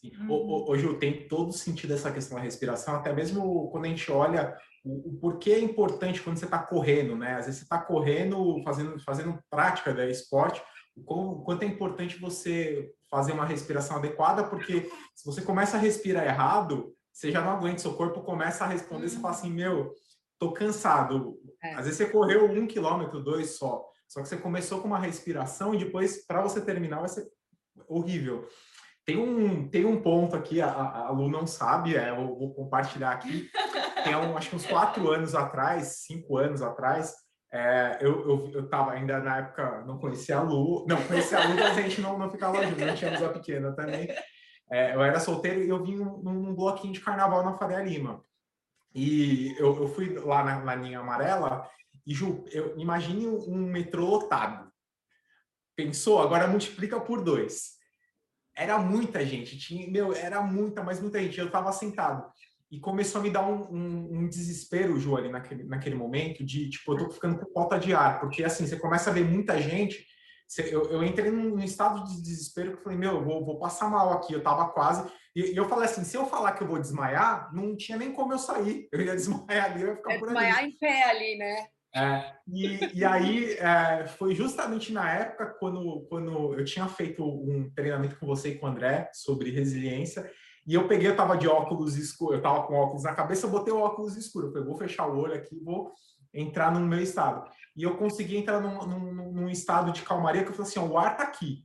Sim. 0.00 0.12
Uhum. 0.28 0.64
Hoje 0.68 0.94
tem 0.98 1.26
todo 1.26 1.52
sentido 1.52 1.92
essa 1.92 2.12
questão 2.12 2.36
da 2.36 2.44
respiração, 2.44 2.94
até 2.94 3.12
mesmo 3.12 3.68
quando 3.70 3.86
a 3.86 3.88
gente 3.88 4.10
olha 4.12 4.56
o, 4.84 5.10
o 5.10 5.18
porquê 5.20 5.52
é 5.52 5.58
importante 5.58 6.22
quando 6.22 6.38
você 6.38 6.44
está 6.44 6.58
correndo, 6.58 7.16
né? 7.16 7.34
Às 7.34 7.46
vezes 7.46 7.60
você 7.60 7.64
está 7.64 7.78
correndo, 7.78 8.62
fazendo, 8.62 8.98
fazendo 9.00 9.38
prática 9.50 9.92
da 9.92 10.08
esporte, 10.08 10.62
o 10.96 11.42
quanto 11.42 11.62
é 11.62 11.66
importante 11.66 12.20
você 12.20 12.92
fazer 13.10 13.32
uma 13.32 13.44
respiração 13.44 13.96
adequada, 13.96 14.44
porque 14.44 14.90
se 15.14 15.24
você 15.24 15.42
começa 15.42 15.76
a 15.76 15.80
respirar 15.80 16.24
errado, 16.24 16.94
você 17.12 17.32
já 17.32 17.40
não 17.40 17.52
aguenta, 17.52 17.78
seu 17.78 17.94
corpo 17.94 18.22
começa 18.22 18.64
a 18.64 18.68
responder, 18.68 19.04
uhum. 19.04 19.08
você 19.08 19.20
fala 19.20 19.34
assim, 19.34 19.50
meu, 19.50 19.92
tô 20.38 20.52
cansado. 20.52 21.38
É. 21.62 21.74
Às 21.74 21.84
vezes 21.84 21.96
você 21.96 22.06
correu 22.06 22.46
um 22.46 22.66
quilômetro, 22.66 23.22
dois 23.22 23.56
só, 23.56 23.84
só 24.06 24.22
que 24.22 24.28
você 24.28 24.36
começou 24.36 24.80
com 24.80 24.86
uma 24.86 24.98
respiração 24.98 25.74
e 25.74 25.78
depois, 25.78 26.24
para 26.24 26.40
você 26.40 26.60
terminar, 26.60 27.00
vai 27.00 27.08
ser 27.08 27.26
horrível. 27.88 28.46
Tem 29.08 29.16
um, 29.16 29.66
tem 29.66 29.86
um 29.86 30.02
ponto 30.02 30.36
aqui, 30.36 30.60
a, 30.60 30.70
a 30.70 31.10
Lu 31.10 31.30
não 31.30 31.46
sabe, 31.46 31.96
é, 31.96 32.10
eu 32.10 32.26
vou 32.26 32.52
compartilhar 32.52 33.10
aqui. 33.10 33.48
Tem 34.04 34.14
um, 34.14 34.36
acho 34.36 34.50
que 34.50 34.56
uns 34.56 34.66
quatro 34.66 35.10
anos 35.10 35.34
atrás, 35.34 36.02
cinco 36.06 36.36
anos 36.36 36.60
atrás, 36.60 37.14
é, 37.50 37.96
eu, 38.02 38.28
eu, 38.28 38.50
eu 38.52 38.68
tava 38.68 38.92
ainda 38.92 39.18
na 39.18 39.38
época, 39.38 39.82
não 39.86 39.98
conhecia 39.98 40.36
a 40.36 40.42
Lu, 40.42 40.84
não, 40.86 41.02
conhecia 41.04 41.38
a 41.38 41.48
Lu, 41.48 41.54
mas 41.54 41.78
a 41.78 41.80
gente 41.80 42.02
não, 42.02 42.18
não 42.18 42.30
ficava 42.30 42.62
junto, 42.62 42.84
não 42.84 42.94
tínhamos 42.94 43.22
a 43.22 43.30
pequena 43.30 43.72
também. 43.72 44.08
É, 44.70 44.94
eu 44.94 45.02
era 45.02 45.18
solteiro 45.18 45.64
e 45.64 45.70
eu 45.70 45.82
vim 45.82 45.96
num, 45.96 46.18
num, 46.18 46.54
bloquinho 46.54 46.92
de 46.92 47.00
carnaval 47.00 47.42
na 47.42 47.56
Faria 47.56 47.82
Lima. 47.82 48.22
E 48.94 49.56
eu, 49.58 49.74
eu 49.84 49.88
fui 49.88 50.18
lá 50.18 50.44
na, 50.44 50.60
na 50.62 50.74
linha 50.74 51.00
amarela 51.00 51.66
e, 52.06 52.12
Ju, 52.12 52.44
eu 52.52 52.76
imagine 52.76 53.26
um 53.26 53.56
metrô 53.56 54.04
lotado. 54.04 54.70
Pensou? 55.74 56.20
Agora 56.20 56.46
multiplica 56.46 57.00
por 57.00 57.24
dois 57.24 57.77
era 58.58 58.76
muita 58.76 59.24
gente, 59.24 59.56
tinha, 59.56 59.88
meu, 59.88 60.12
era 60.12 60.42
muita, 60.42 60.82
mas 60.82 61.00
muita 61.00 61.22
gente. 61.22 61.38
Eu 61.38 61.50
tava 61.50 61.70
sentado 61.70 62.28
e 62.70 62.80
começou 62.80 63.20
a 63.20 63.22
me 63.22 63.30
dar 63.30 63.46
um, 63.46 63.62
um, 63.70 64.18
um, 64.18 64.28
desespero, 64.28 64.98
Ju, 64.98 65.16
ali 65.16 65.30
naquele, 65.30 65.62
naquele 65.62 65.94
momento, 65.94 66.44
de 66.44 66.68
tipo, 66.68 66.92
eu 66.92 66.98
tô 66.98 67.10
ficando 67.10 67.38
com 67.38 67.52
falta 67.52 67.78
de 67.78 67.94
ar, 67.94 68.18
porque 68.18 68.42
assim, 68.42 68.66
você 68.66 68.76
começa 68.76 69.10
a 69.10 69.12
ver 69.12 69.24
muita 69.24 69.62
gente. 69.62 70.04
Você, 70.46 70.74
eu, 70.74 70.90
eu, 70.90 71.04
entrei 71.04 71.30
num, 71.30 71.50
num, 71.50 71.62
estado 71.62 72.04
de 72.04 72.20
desespero 72.20 72.72
que 72.72 72.78
eu 72.78 72.82
falei, 72.82 72.98
meu, 72.98 73.12
eu 73.12 73.24
vou, 73.24 73.44
vou 73.44 73.58
passar 73.60 73.88
mal 73.88 74.12
aqui, 74.12 74.32
eu 74.32 74.42
tava 74.42 74.68
quase. 74.70 75.08
E, 75.36 75.52
e, 75.52 75.56
eu 75.56 75.68
falei 75.68 75.84
assim: 75.84 76.02
se 76.02 76.16
eu 76.16 76.26
falar 76.26 76.52
que 76.52 76.62
eu 76.62 76.66
vou 76.66 76.80
desmaiar, 76.80 77.54
não 77.54 77.76
tinha 77.76 77.96
nem 77.96 78.12
como 78.12 78.32
eu 78.32 78.38
sair. 78.38 78.88
Eu 78.90 79.00
ia 79.00 79.14
desmaiar 79.14 79.66
ali, 79.66 79.82
eu 79.82 79.88
ia 79.88 79.96
ficar 79.96 80.14
é 80.14 80.18
por 80.18 80.28
ali. 80.28 80.38
Desmaiar 80.38 80.64
em 80.64 80.78
pé 80.78 81.02
ali, 81.04 81.38
né? 81.38 81.68
É, 81.98 82.34
e, 82.46 82.98
e, 82.98 83.04
aí 83.04 83.54
é, 83.54 84.06
foi 84.06 84.34
justamente 84.34 84.92
na 84.92 85.10
época 85.10 85.46
quando, 85.58 86.06
quando 86.08 86.54
eu 86.54 86.64
tinha 86.64 86.86
feito 86.86 87.24
um 87.24 87.70
treinamento 87.74 88.18
com 88.18 88.26
você 88.26 88.50
e 88.50 88.58
com 88.58 88.66
o 88.66 88.68
André 88.68 89.10
sobre 89.12 89.50
resiliência, 89.50 90.30
e 90.66 90.74
eu 90.74 90.86
peguei, 90.86 91.08
eu 91.08 91.16
tava 91.16 91.36
de 91.36 91.48
óculos 91.48 91.96
escuro, 91.96 92.34
eu 92.34 92.42
tava 92.42 92.66
com 92.66 92.74
óculos 92.74 93.04
na 93.04 93.14
cabeça, 93.14 93.46
eu 93.46 93.50
botei 93.50 93.72
o 93.72 93.80
óculos 93.80 94.16
escuro, 94.16 94.48
eu 94.48 94.52
falei, 94.52 94.66
vou 94.66 94.76
fechar 94.76 95.06
o 95.06 95.18
olho 95.18 95.34
aqui, 95.34 95.58
vou 95.58 95.92
entrar 96.32 96.70
no 96.70 96.80
meu 96.80 97.00
estado. 97.00 97.50
E 97.74 97.82
eu 97.82 97.96
consegui 97.96 98.36
entrar 98.36 98.60
num, 98.60 98.86
num, 98.86 99.32
num 99.32 99.48
estado 99.48 99.92
de 99.92 100.02
calmaria 100.02 100.42
que 100.42 100.50
eu 100.50 100.54
falei 100.54 100.70
assim, 100.70 100.80
o 100.80 100.98
ar 100.98 101.16
tá 101.16 101.22
aqui. 101.22 101.64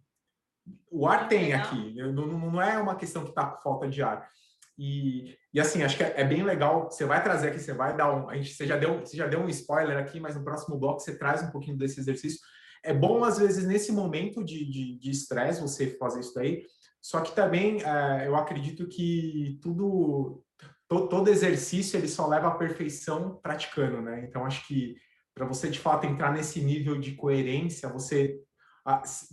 O 0.89 1.05
ar 1.05 1.27
tem 1.27 1.53
aqui, 1.53 1.95
não, 2.13 2.27
não 2.27 2.61
é 2.61 2.77
uma 2.77 2.95
questão 2.95 3.25
que 3.25 3.33
tá 3.33 3.45
com 3.45 3.61
falta 3.61 3.89
de 3.89 4.01
ar. 4.01 4.29
E, 4.77 5.37
e 5.53 5.59
assim, 5.59 5.83
acho 5.83 5.97
que 5.97 6.03
é, 6.03 6.13
é, 6.17 6.23
bem 6.23 6.43
legal. 6.43 6.89
Você 6.89 7.05
vai 7.05 7.23
trazer 7.23 7.49
aqui, 7.49 7.59
você 7.59 7.73
vai 7.73 7.95
dar 7.95 8.13
um. 8.13 8.29
A 8.29 8.35
gente, 8.35 8.53
você, 8.53 8.65
já 8.65 8.77
deu, 8.77 8.99
você 8.99 9.15
já 9.15 9.27
deu 9.27 9.39
um 9.39 9.49
spoiler 9.49 9.97
aqui, 9.97 10.19
mas 10.19 10.35
no 10.35 10.43
próximo 10.43 10.77
bloco 10.77 10.99
você 10.99 11.17
traz 11.17 11.43
um 11.43 11.51
pouquinho 11.51 11.77
desse 11.77 11.99
exercício. 11.99 12.39
É 12.83 12.93
bom, 12.93 13.23
às 13.23 13.37
vezes, 13.37 13.65
nesse 13.65 13.91
momento 13.91 14.43
de 14.43 14.99
estresse, 15.03 15.61
você 15.61 15.87
fazer 15.97 16.19
isso 16.19 16.37
aí. 16.39 16.63
Só 17.03 17.19
que 17.19 17.35
também 17.35 17.83
é, 17.83 18.27
eu 18.27 18.35
acredito 18.35 18.87
que 18.87 19.59
tudo. 19.61 20.41
To, 20.87 21.07
todo 21.07 21.29
exercício 21.29 21.97
ele 21.97 22.07
só 22.07 22.27
leva 22.27 22.47
à 22.49 22.55
perfeição 22.55 23.39
praticando, 23.41 24.01
né? 24.01 24.25
Então, 24.27 24.45
acho 24.45 24.65
que 24.67 24.95
para 25.33 25.45
você 25.45 25.69
de 25.69 25.79
fato 25.79 26.05
entrar 26.05 26.31
nesse 26.31 26.61
nível 26.61 26.99
de 26.99 27.13
coerência, 27.13 27.89
você 27.89 28.39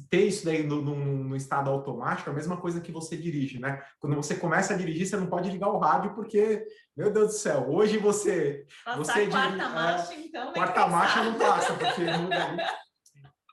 ter 0.08 0.26
isso 0.26 0.44
daí 0.44 0.62
no, 0.62 0.80
no, 0.80 0.94
no, 0.94 1.36
estado 1.36 1.70
automático 1.70 2.28
é 2.28 2.32
a 2.32 2.36
mesma 2.36 2.56
coisa 2.56 2.80
que 2.80 2.92
você 2.92 3.16
dirige, 3.16 3.58
né? 3.58 3.82
Quando 3.98 4.14
você 4.14 4.36
começa 4.36 4.74
a 4.74 4.76
dirigir, 4.76 5.06
você 5.06 5.16
não 5.16 5.26
pode 5.26 5.50
ligar 5.50 5.68
o 5.68 5.78
rádio 5.78 6.14
porque, 6.14 6.64
meu 6.96 7.12
Deus 7.12 7.28
do 7.28 7.32
céu, 7.34 7.66
hoje 7.68 7.98
você... 7.98 8.64
Passar 8.84 8.98
você 8.98 9.26
quarta 9.26 9.50
dirige, 9.50 9.74
marcha, 9.74 10.14
é, 10.14 10.20
então... 10.20 10.52
Quarta 10.52 10.86
marcha 10.86 11.24
não 11.24 11.34
passa, 11.34 11.74
porque 11.74 12.02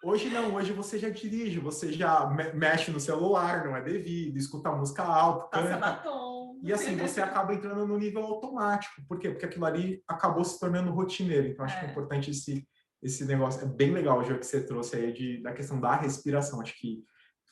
Hoje 0.04 0.30
não, 0.30 0.54
hoje 0.54 0.72
você 0.74 1.00
já 1.00 1.10
dirige, 1.10 1.60
você 1.60 1.92
já 1.92 2.30
mexe 2.54 2.92
no 2.92 3.00
celular, 3.00 3.66
não 3.66 3.76
é 3.76 3.82
devido, 3.82 4.38
escuta 4.38 4.72
música 4.72 5.04
alta, 5.04 5.60
canta. 5.60 5.78
Batom. 5.78 6.60
E 6.64 6.72
assim, 6.72 6.96
você 6.96 7.22
acaba 7.22 7.54
entrando 7.54 7.86
no 7.86 7.98
nível 7.98 8.24
automático. 8.24 9.02
Por 9.08 9.20
quê? 9.20 9.30
Porque 9.30 9.46
aquilo 9.46 9.66
ali 9.66 10.04
acabou 10.08 10.44
se 10.44 10.60
tornando 10.60 10.92
rotineiro. 10.92 11.48
Então, 11.48 11.66
acho 11.66 11.76
é. 11.78 11.80
que 11.80 11.86
é 11.86 11.90
importante 11.90 12.32
esse 12.32 12.68
esse 13.02 13.26
negócio. 13.26 13.62
É 13.62 13.66
bem 13.66 13.92
legal 13.92 14.20
o 14.20 14.24
jogo 14.24 14.40
que 14.40 14.46
você 14.46 14.64
trouxe 14.64 14.96
aí 14.96 15.14
de, 15.14 15.42
da 15.42 15.54
questão 15.54 15.80
da 15.80 15.96
respiração. 15.96 16.62
Acho 16.62 16.78
que 16.78 17.04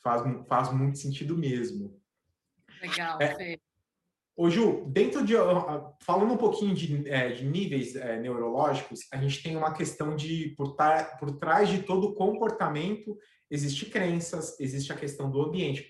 faz, 0.03 0.21
faz 0.47 0.71
muito 0.73 0.97
sentido 0.97 1.37
mesmo. 1.37 1.99
Legal, 2.81 3.19
é, 3.21 3.57
Ô 4.37 4.49
Ju, 4.49 4.85
dentro 4.89 5.25
de. 5.25 5.33
Falando 6.01 6.33
um 6.33 6.37
pouquinho 6.37 6.75
de, 6.75 7.09
é, 7.09 7.29
de 7.29 7.45
níveis 7.45 7.95
é, 7.95 8.19
neurológicos, 8.19 9.01
a 9.13 9.17
gente 9.17 9.41
tem 9.41 9.55
uma 9.55 9.73
questão 9.73 10.13
de, 10.13 10.53
por, 10.57 10.75
tar, 10.75 11.17
por 11.17 11.37
trás 11.37 11.69
de 11.69 11.83
todo 11.83 12.13
comportamento, 12.13 13.17
existe 13.49 13.85
crenças, 13.85 14.59
existe 14.59 14.91
a 14.91 14.97
questão 14.97 15.31
do 15.31 15.41
ambiente. 15.41 15.89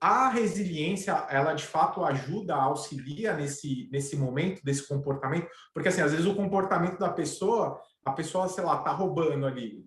A 0.00 0.28
resiliência, 0.28 1.26
ela 1.28 1.52
de 1.52 1.66
fato 1.66 2.04
ajuda, 2.04 2.54
auxilia 2.54 3.34
nesse, 3.34 3.88
nesse 3.90 4.16
momento 4.16 4.62
desse 4.64 4.86
comportamento, 4.86 5.48
porque 5.74 5.88
assim, 5.88 6.00
às 6.00 6.12
vezes 6.12 6.26
o 6.26 6.34
comportamento 6.34 6.96
da 6.96 7.10
pessoa 7.10 7.78
a 8.04 8.12
pessoa, 8.12 8.48
sei 8.48 8.64
lá, 8.64 8.78
tá 8.78 8.92
roubando 8.92 9.46
ali, 9.46 9.84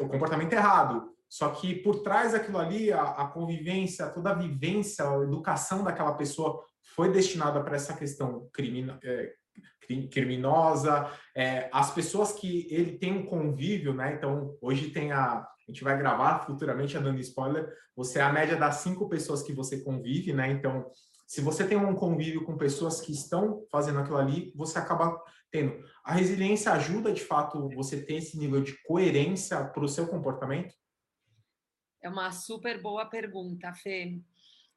o 0.00 0.08
comportamento 0.08 0.52
é 0.52 0.56
errado. 0.56 1.10
Só 1.28 1.50
que 1.50 1.74
por 1.74 2.02
trás 2.02 2.32
daquilo 2.32 2.58
ali, 2.58 2.92
a, 2.92 3.02
a 3.02 3.26
convivência, 3.28 4.08
toda 4.08 4.30
a 4.30 4.34
vivência, 4.34 5.04
a 5.08 5.22
educação 5.22 5.82
daquela 5.82 6.14
pessoa 6.14 6.62
foi 6.94 7.12
destinada 7.12 7.62
para 7.62 7.76
essa 7.76 7.94
questão 7.94 8.48
crimina, 8.52 8.98
é, 9.02 9.32
criminosa. 10.10 11.10
É, 11.34 11.68
as 11.72 11.92
pessoas 11.92 12.32
que 12.32 12.66
ele 12.70 12.96
tem 12.98 13.12
um 13.12 13.26
convívio, 13.26 13.92
né? 13.92 14.14
Então, 14.14 14.56
hoje 14.60 14.90
tem 14.90 15.12
a. 15.12 15.46
A 15.68 15.72
gente 15.72 15.82
vai 15.82 15.98
gravar 15.98 16.46
futuramente, 16.46 16.96
dando 16.96 17.18
spoiler. 17.18 17.68
Você 17.96 18.20
é 18.20 18.22
a 18.22 18.32
média 18.32 18.56
das 18.56 18.76
cinco 18.76 19.08
pessoas 19.08 19.42
que 19.42 19.52
você 19.52 19.80
convive, 19.80 20.32
né? 20.32 20.48
Então, 20.48 20.86
se 21.26 21.40
você 21.40 21.66
tem 21.66 21.76
um 21.76 21.94
convívio 21.94 22.44
com 22.44 22.56
pessoas 22.56 23.00
que 23.00 23.12
estão 23.12 23.66
fazendo 23.70 23.98
aquilo 23.98 24.16
ali, 24.16 24.52
você 24.54 24.78
acaba 24.78 25.20
tendo. 25.50 25.84
A 26.04 26.12
resiliência 26.12 26.72
ajuda, 26.72 27.12
de 27.12 27.22
fato, 27.22 27.68
você 27.70 28.00
ter 28.02 28.14
esse 28.14 28.38
nível 28.38 28.62
de 28.62 28.80
coerência 28.84 29.64
para 29.64 29.84
o 29.84 29.88
seu 29.88 30.06
comportamento? 30.06 30.74
É 32.00 32.08
uma 32.08 32.30
super 32.30 32.80
boa 32.80 33.06
pergunta, 33.06 33.72
Fê. 33.74 34.20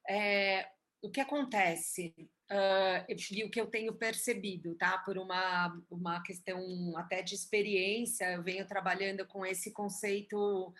É, 0.08 0.68
o 1.02 1.10
que 1.12 1.22
acontece 1.22 2.16
uh, 2.52 3.46
o 3.46 3.50
que 3.50 3.62
eu 3.62 3.68
tenho 3.68 3.94
percebido, 3.94 4.76
tá? 4.76 4.98
Por 5.00 5.18
uma, 5.18 5.80
uma 5.90 6.22
questão 6.22 6.60
até 6.98 7.22
de 7.22 7.36
experiência, 7.36 8.32
eu 8.32 8.44
venho 8.44 8.68
trabalhando 8.68 9.26
com 9.28 9.46
esse 9.46 9.72
conceito 9.72 10.74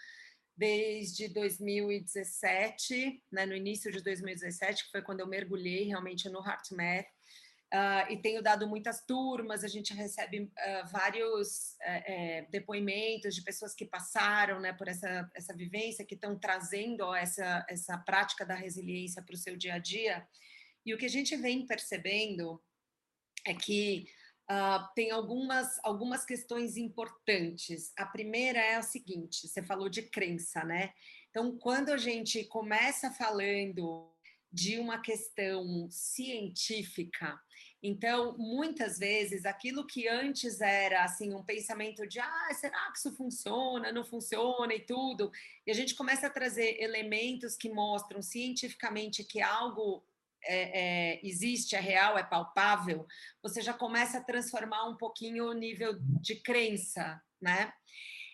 desde 0.60 1.30
2017, 1.30 3.24
né, 3.32 3.46
no 3.46 3.56
início 3.56 3.90
de 3.90 4.04
2017, 4.04 4.84
que 4.84 4.92
foi 4.92 5.02
quando 5.02 5.22
eu 5.22 5.28
mergulhei 5.28 5.86
realmente 5.86 6.28
no 6.30 6.46
HeartMath, 6.46 7.08
Uh, 7.72 8.12
e 8.12 8.18
tenho 8.18 8.42
dado 8.42 8.68
muitas 8.68 9.06
turmas, 9.06 9.64
a 9.64 9.68
gente 9.68 9.94
recebe 9.94 10.40
uh, 10.40 10.88
vários 10.92 11.78
uh, 11.84 12.50
depoimentos 12.50 13.36
de 13.36 13.44
pessoas 13.44 13.76
que 13.76 13.86
passaram 13.86 14.60
né, 14.60 14.74
por 14.74 14.88
essa, 14.88 15.30
essa 15.36 15.56
vivência, 15.56 16.04
que 16.04 16.16
estão 16.16 16.36
trazendo 16.36 17.02
ó, 17.02 17.16
essa, 17.16 17.64
essa 17.70 17.96
prática 17.96 18.44
da 18.44 18.56
resiliência 18.56 19.22
para 19.22 19.36
o 19.36 19.38
seu 19.38 19.56
dia 19.56 19.76
a 19.76 19.78
dia. 19.78 20.28
E 20.84 20.96
o 20.96 20.98
que 20.98 21.06
a 21.06 21.10
gente 21.10 21.36
vem 21.36 21.68
percebendo 21.68 22.60
é 23.46 23.54
que 23.54 24.08
tem 24.96 25.12
algumas, 25.12 25.80
algumas 25.84 26.26
questões 26.26 26.76
importantes. 26.76 27.94
A 27.98 28.06
primeira 28.06 28.60
é 28.60 28.80
o 28.80 28.84
seguinte: 28.84 29.48
você 29.48 29.62
falou 29.62 29.90
de 29.90 30.04
crença, 30.04 30.64
né? 30.64 30.94
Então, 31.30 31.58
quando 31.58 31.90
a 31.90 31.98
gente 31.98 32.44
começa 32.46 33.12
falando 33.12 34.12
de 34.52 34.80
uma 34.80 35.00
questão 35.00 35.88
científica 35.92 37.40
Então, 37.84 38.36
muitas 38.38 38.98
vezes, 38.98 39.46
aquilo 39.46 39.86
que 39.86 40.08
antes 40.08 40.60
era 40.60 41.04
assim 41.04 41.34
um 41.36 41.44
pensamento 41.44 42.08
de 42.08 42.20
ah, 42.20 42.50
será 42.54 42.92
que 42.92 42.98
isso 42.98 43.16
funciona, 43.16 43.92
não 43.92 44.04
funciona 44.04 44.74
e 44.74 44.82
tudo, 44.82 45.32
e 45.66 45.72
a 45.72 45.74
gente 45.74 45.96
começa 45.96 46.28
a 46.28 46.32
trazer 46.32 46.82
elementos 46.82 47.56
que 47.56 47.70
mostram 47.70 48.22
cientificamente 48.22 49.24
que 49.24 49.40
algo 49.40 50.04
é, 50.44 50.82
é, 51.14 51.20
existe, 51.24 51.76
é 51.76 51.80
real, 51.80 52.18
é 52.18 52.24
palpável, 52.24 53.06
você 53.42 53.62
já 53.62 53.74
começa 53.74 54.18
a 54.18 54.24
transformar 54.24 54.88
um 54.88 54.98
pouquinho 54.98 55.50
o 55.50 55.54
nível 55.54 55.98
de 56.00 56.36
crença, 56.42 57.22
né? 57.42 57.72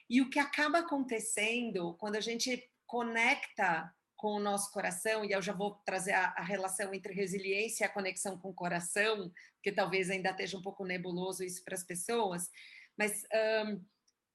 E 0.10 0.22
o 0.22 0.30
que 0.30 0.40
acaba 0.40 0.80
acontecendo 0.80 1.96
quando 1.96 2.16
a 2.16 2.22
gente 2.22 2.64
conecta 2.86 3.92
com 4.16 4.36
o 4.36 4.40
nosso 4.40 4.72
coração, 4.72 5.26
e 5.26 5.32
eu 5.32 5.42
já 5.42 5.52
vou 5.52 5.76
trazer 5.86 6.14
a, 6.14 6.34
a, 6.38 6.44
relação 6.44 6.94
entre 6.94 7.14
resiliência 7.14 7.84
e 7.84 7.88
a 7.88 7.92
conexão 7.92 8.38
com 8.40 8.50
o 8.50 8.54
coração, 8.54 9.32
que 9.62 9.72
talvez 9.72 10.10
ainda 10.10 10.30
esteja 10.30 10.58
um 10.58 10.62
pouco 10.62 10.86
nebuloso 10.86 11.44
isso 11.44 11.64
para 11.64 11.76
as 11.76 11.84
pessoas, 11.84 12.50
mas 12.98 13.24
um, 13.68 13.84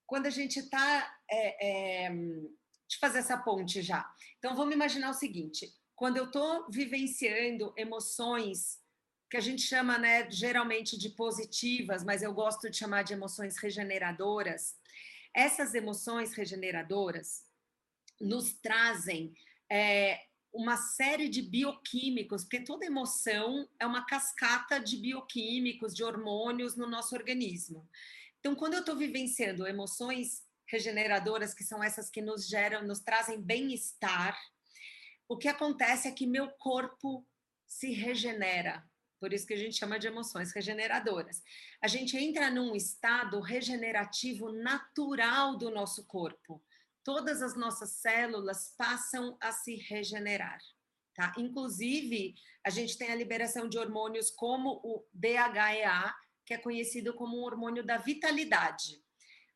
quando 0.07 0.27
a 0.27 0.31
gente 0.31 0.59
está. 0.59 1.17
É, 1.31 2.07
é, 2.07 2.09
deixa 2.11 2.97
eu 2.97 3.01
fazer 3.01 3.21
essa 3.21 3.39
ponte 3.39 3.81
já. 3.81 4.05
Então, 4.39 4.57
vamos 4.57 4.75
imaginar 4.75 5.11
o 5.11 5.15
seguinte: 5.15 5.73
quando 6.01 6.17
eu 6.17 6.25
estou 6.25 6.65
vivenciando 6.71 7.75
emoções 7.77 8.81
que 9.31 9.37
a 9.37 9.41
gente 9.41 9.61
chama, 9.61 9.99
né, 9.99 10.31
geralmente 10.31 10.99
de 10.99 11.11
positivas, 11.11 12.03
mas 12.03 12.23
eu 12.23 12.33
gosto 12.33 12.71
de 12.71 12.79
chamar 12.79 13.03
de 13.03 13.13
emoções 13.13 13.59
regeneradoras, 13.59 14.79
essas 15.37 15.75
emoções 15.75 16.33
regeneradoras 16.33 17.45
nos 18.19 18.55
trazem 18.55 19.35
é, 19.71 20.23
uma 20.55 20.79
série 20.79 21.29
de 21.29 21.43
bioquímicos, 21.43 22.45
porque 22.45 22.65
toda 22.65 22.87
emoção 22.87 23.69
é 23.79 23.85
uma 23.85 24.07
cascata 24.07 24.81
de 24.81 24.97
bioquímicos, 24.97 25.95
de 25.95 26.03
hormônios 26.03 26.77
no 26.77 26.89
nosso 26.89 27.15
organismo. 27.15 27.87
Então, 28.39 28.55
quando 28.55 28.73
eu 28.73 28.81
estou 28.81 28.97
vivenciando 28.97 29.67
emoções 29.67 30.47
regeneradoras, 30.67 31.53
que 31.53 31.63
são 31.63 31.85
essas 31.85 32.09
que 32.09 32.23
nos 32.23 32.49
geram, 32.49 32.87
nos 32.87 33.01
trazem 33.01 33.39
bem-estar, 33.39 34.35
o 35.31 35.39
que 35.39 35.49
acontece 35.49 36.09
é 36.09 36.13
que 36.13 36.27
meu 36.27 36.51
corpo 36.51 37.27
se 37.67 37.93
regenera. 37.93 38.85
Por 39.19 39.33
isso 39.33 39.47
que 39.47 39.55
a 39.55 39.59
gente 39.59 39.77
chama 39.77 39.99
de 39.99 40.07
emoções 40.07 40.53
regeneradoras. 40.53 41.43
A 41.81 41.87
gente 41.87 42.17
entra 42.17 42.51
num 42.51 42.75
estado 42.75 43.41
regenerativo 43.41 44.51
natural 44.53 45.57
do 45.57 45.71
nosso 45.71 46.05
corpo 46.07 46.63
todas 47.05 47.43
as 47.43 47.57
nossas 47.57 47.91
células 47.93 48.75
passam 48.77 49.37
a 49.41 49.53
se 49.53 49.77
regenerar. 49.77 50.61
Tá? 51.15 51.33
Inclusive, 51.37 52.35
a 52.65 52.71
gente 52.71 52.97
tem 52.97 53.11
a 53.11 53.17
liberação 53.17 53.69
de 53.69 53.79
hormônios 53.79 54.31
como 54.31 54.81
o 54.85 55.05
DHEA, 55.13 56.15
que 56.47 56.55
é 56.55 56.59
conhecido 56.59 57.15
como 57.15 57.39
um 57.39 57.43
hormônio 57.43 57.85
da 57.85 57.97
vitalidade 57.97 59.03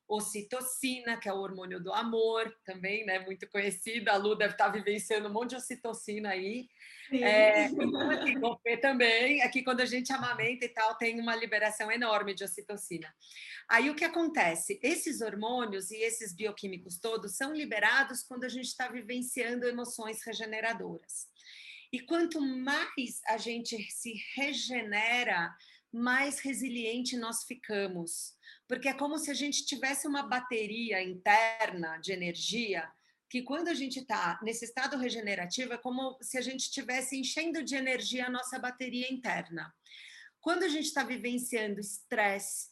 ocitocina, 0.09 1.17
que 1.17 1.29
é 1.29 1.33
o 1.33 1.38
hormônio 1.38 1.83
do 1.83 1.93
amor, 1.93 2.55
também, 2.64 3.05
né? 3.07 3.19
Muito 3.21 3.49
conhecido. 3.49 4.09
A 4.11 4.17
Lu 4.17 4.35
deve 4.35 4.53
estar 4.53 4.69
vivenciando 4.69 5.29
um 5.29 5.33
monte 5.33 5.51
de 5.51 5.57
ocitocina 5.57 6.31
aí. 6.31 6.69
É, 7.11 7.67
então, 7.67 8.11
assim, 8.11 8.38
você 8.38 8.77
também, 8.77 9.43
aqui 9.43 9.62
quando 9.62 9.81
a 9.81 9.87
gente 9.87 10.12
amamenta 10.12 10.64
e 10.64 10.69
tal, 10.69 10.97
tem 10.97 11.21
uma 11.21 11.37
liberação 11.37 11.90
enorme 11.90 12.35
de 12.35 12.45
ocitocina. 12.45 13.14
Aí 13.69 13.90
o 13.90 13.95
que 13.95 14.05
acontece? 14.05 14.79
Esses 14.83 15.21
hormônios 15.21 15.90
e 15.90 15.97
esses 15.97 16.35
bioquímicos 16.35 16.99
todos 16.99 17.37
são 17.37 17.55
liberados 17.55 18.23
quando 18.23 18.45
a 18.45 18.49
gente 18.49 18.67
está 18.67 18.88
vivenciando 18.88 19.67
emoções 19.67 20.23
regeneradoras. 20.23 21.29
E 21.93 22.01
quanto 22.01 22.40
mais 22.40 23.21
a 23.27 23.38
gente 23.38 23.81
se 23.90 24.14
regenera, 24.35 25.55
mais 25.93 26.40
resiliente 26.40 27.17
nós 27.17 27.45
ficamos 27.45 28.34
porque 28.66 28.88
é 28.88 28.94
como 28.94 29.18
se 29.18 29.31
a 29.31 29.35
gente 29.35 29.64
tivesse 29.64 30.07
uma 30.07 30.22
bateria 30.22 31.03
interna 31.03 31.98
de 31.98 32.12
energia 32.12 32.90
que 33.29 33.42
quando 33.42 33.68
a 33.68 33.74
gente 33.74 33.98
está 33.98 34.38
nesse 34.42 34.64
estado 34.64 34.96
regenerativo 34.96 35.72
é 35.72 35.79
como 35.79 36.16
se 36.22 36.38
a 36.38 36.40
gente 36.40 36.61
estivesse 36.61 37.16
enchendo 37.18 37.64
de 37.64 37.74
energia 37.74 38.27
a 38.27 38.31
nossa 38.31 38.59
bateria 38.59 39.12
interna. 39.12 39.74
Quando 40.40 40.62
a 40.62 40.68
gente 40.68 40.87
está 40.87 41.03
vivenciando 41.03 41.81
estresse, 41.81 42.68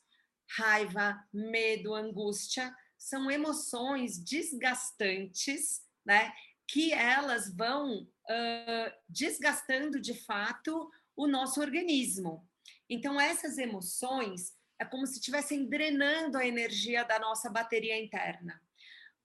raiva, 0.57 1.21
medo, 1.33 1.95
angústia, 1.95 2.75
são 2.97 3.31
emoções 3.31 4.19
desgastantes, 4.23 5.83
né? 6.05 6.33
Que 6.69 6.93
elas 6.93 7.53
vão 7.53 8.03
uh, 8.03 8.93
desgastando 9.09 10.01
de 10.01 10.15
fato 10.15 10.89
o 11.17 11.27
nosso 11.27 11.61
organismo. 11.61 12.49
Então, 12.89 13.21
essas 13.21 13.59
emoções 13.59 14.53
é 14.83 14.85
como 14.85 15.07
se 15.07 15.15
estivessem 15.15 15.65
drenando 15.65 16.37
a 16.37 16.47
energia 16.47 17.05
da 17.05 17.19
nossa 17.19 17.49
bateria 17.49 17.97
interna. 17.97 18.61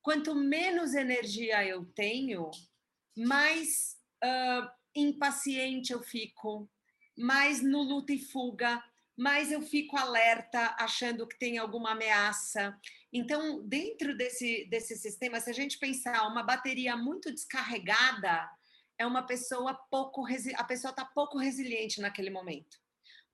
Quanto 0.01 0.35
menos 0.35 0.93
energia 0.93 1.65
eu 1.65 1.83
tenho, 1.83 2.51
mais 3.15 3.97
uh, 4.23 4.69
impaciente 4.95 5.91
eu 5.91 6.01
fico, 6.01 6.69
mais 7.17 7.61
no 7.63 7.81
luta 7.81 8.13
e 8.13 8.19
fuga, 8.19 8.81
mais 9.17 9.51
eu 9.51 9.61
fico 9.61 9.97
alerta, 9.97 10.75
achando 10.79 11.27
que 11.27 11.39
tem 11.39 11.57
alguma 11.57 11.93
ameaça. 11.93 12.79
Então, 13.11 13.67
dentro 13.67 14.15
desse, 14.15 14.65
desse 14.69 14.95
sistema, 14.95 15.39
se 15.39 15.49
a 15.49 15.53
gente 15.53 15.79
pensar 15.79 16.27
uma 16.27 16.43
bateria 16.43 16.95
muito 16.95 17.33
descarregada, 17.33 18.47
é 18.95 19.07
uma 19.07 19.23
pessoa 19.23 19.73
pouco 19.89 20.23
a 20.55 20.63
pessoa 20.63 20.91
está 20.91 21.03
pouco 21.03 21.39
resiliente 21.39 21.99
naquele 21.99 22.29
momento 22.29 22.77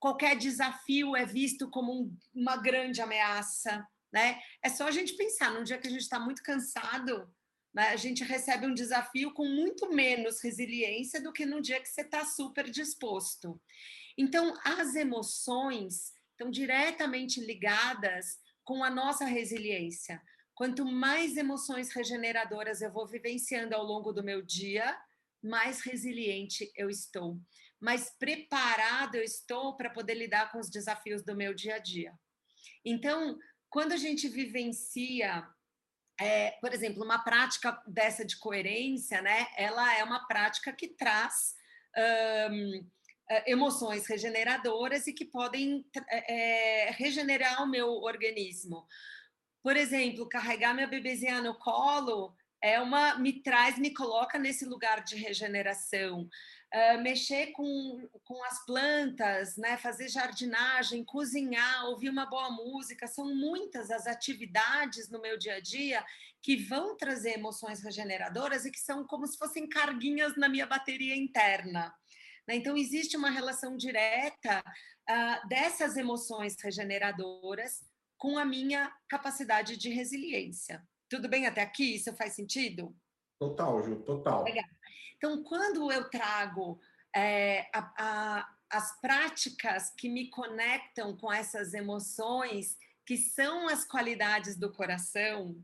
qualquer 0.04 0.36
desafio 0.36 1.16
é 1.16 1.26
visto 1.26 1.70
como 1.70 1.94
um, 1.94 2.18
uma 2.36 2.58
grande 2.58 3.02
ameaça, 3.02 3.88
né? 4.12 4.38
É 4.62 4.68
só 4.68 4.86
a 4.86 4.92
gente 4.92 5.16
pensar, 5.16 5.50
num 5.54 5.64
dia 5.64 5.78
que 5.78 5.88
a 5.88 5.90
gente 5.90 6.02
está 6.02 6.20
muito 6.20 6.44
cansado, 6.44 7.34
né, 7.74 7.88
a 7.88 7.96
gente 7.96 8.22
recebe 8.22 8.68
um 8.68 8.74
desafio 8.74 9.34
com 9.34 9.46
muito 9.46 9.90
menos 9.94 10.44
resiliência 10.44 11.22
do 11.22 11.32
que 11.32 11.46
no 11.46 11.62
dia 11.62 11.80
que 11.80 11.88
você 11.88 12.02
está 12.02 12.26
super 12.26 12.70
disposto. 12.70 13.62
Então, 14.18 14.54
as 14.66 14.94
emoções 14.94 16.12
estão 16.32 16.52
diretamente 16.52 17.40
ligadas 17.40 18.38
com 18.66 18.84
a 18.84 18.90
nossa 18.90 19.24
resiliência. 19.24 20.22
Quanto 20.54 20.86
mais 20.86 21.38
emoções 21.38 21.94
regeneradoras 21.94 22.82
eu 22.82 22.92
vou 22.92 23.08
vivenciando 23.08 23.74
ao 23.74 23.86
longo 23.86 24.12
do 24.12 24.22
meu 24.22 24.42
dia, 24.42 25.00
mais 25.42 25.80
resiliente 25.80 26.70
eu 26.76 26.90
estou 26.90 27.40
mais 27.84 28.10
preparado 28.18 29.16
eu 29.16 29.24
estou 29.24 29.76
para 29.76 29.90
poder 29.90 30.14
lidar 30.14 30.52
com 30.52 30.60
os 30.60 30.70
desafios 30.70 31.22
do 31.22 31.36
meu 31.36 31.54
dia 31.54 31.76
a 31.76 31.80
dia. 31.80 32.14
Então, 32.86 33.38
quando 33.70 33.92
a 33.92 33.98
gente 33.98 34.30
vivencia, 34.30 35.46
é, 36.20 36.52
por 36.62 36.74
exemplo, 36.74 37.04
uma 37.04 37.20
prática 37.20 37.82
dessa 37.86 38.24
de 38.24 38.38
coerência, 38.40 39.22
né? 39.22 39.48
Ela 39.58 39.98
é 39.98 40.04
uma 40.04 40.26
prática 40.28 40.72
que 40.72 40.88
traz 40.88 41.56
um, 42.50 42.90
emoções 43.46 44.08
regeneradoras 44.08 45.06
e 45.08 45.14
que 45.14 45.26
podem 45.26 45.86
é, 46.10 46.92
regenerar 46.92 47.64
o 47.64 47.70
meu 47.70 47.90
organismo. 47.90 48.88
Por 49.62 49.76
exemplo, 49.76 50.30
carregar 50.30 50.74
minha 50.74 50.88
bebezinha 50.88 51.42
no 51.42 51.58
colo 51.58 52.34
é 52.64 52.80
uma 52.80 53.20
me 53.20 53.42
traz, 53.42 53.78
me 53.78 53.94
coloca 53.94 54.40
nesse 54.40 54.66
lugar 54.66 55.04
de 55.04 55.18
regeneração. 55.18 56.30
Uh, 56.74 57.00
mexer 57.02 57.52
com, 57.52 58.10
com 58.24 58.44
as 58.46 58.66
plantas, 58.66 59.56
né, 59.58 59.78
fazer 59.78 60.10
jardinagem, 60.10 61.04
cozinhar, 61.04 61.86
ouvir 61.86 62.10
uma 62.10 62.26
boa 62.26 62.50
música, 62.50 63.06
são 63.06 63.36
muitas 63.36 63.92
as 63.92 64.08
atividades 64.08 65.08
no 65.08 65.22
meu 65.22 65.38
dia 65.38 65.58
a 65.58 65.60
dia 65.60 66.04
que 66.42 66.58
vão 66.58 66.98
trazer 66.98 67.38
emoções 67.38 67.84
regeneradoras 67.84 68.66
e 68.66 68.72
que 68.72 68.80
são 68.80 69.06
como 69.06 69.28
se 69.28 69.38
fossem 69.38 69.70
carguinhas 69.70 70.36
na 70.36 70.50
minha 70.50 70.66
bateria 70.66 71.16
interna. 71.16 71.94
Né? 72.48 72.56
Então, 72.56 72.76
existe 72.76 73.16
uma 73.16 73.30
relação 73.30 73.78
direta 73.78 74.64
uh, 75.10 75.48
dessas 75.48 75.96
emoções 75.96 76.56
regeneradoras 76.62 77.84
com 78.18 78.38
a 78.38 78.46
minha 78.46 78.92
capacidade 79.08 79.78
de 79.78 79.90
resiliência. 79.90 80.82
Tudo 81.10 81.30
bem 81.30 81.46
até 81.46 81.62
aqui? 81.62 81.96
Isso 81.96 82.14
faz 82.16 82.34
sentido? 82.34 82.96
Total, 83.40 83.84
Ju, 83.84 83.98
total. 84.04 84.44
Legal. 84.44 84.66
Então, 85.24 85.42
quando 85.42 85.90
eu 85.90 86.10
trago 86.10 86.82
é, 87.16 87.70
a, 87.74 87.94
a, 87.98 88.56
as 88.70 89.00
práticas 89.00 89.90
que 89.98 90.10
me 90.10 90.30
conectam 90.30 91.16
com 91.16 91.32
essas 91.32 91.74
emoções, 91.74 92.76
que 93.06 93.16
são 93.16 93.70
as 93.70 93.86
qualidades 93.86 94.58
do 94.58 94.70
coração, 94.70 95.56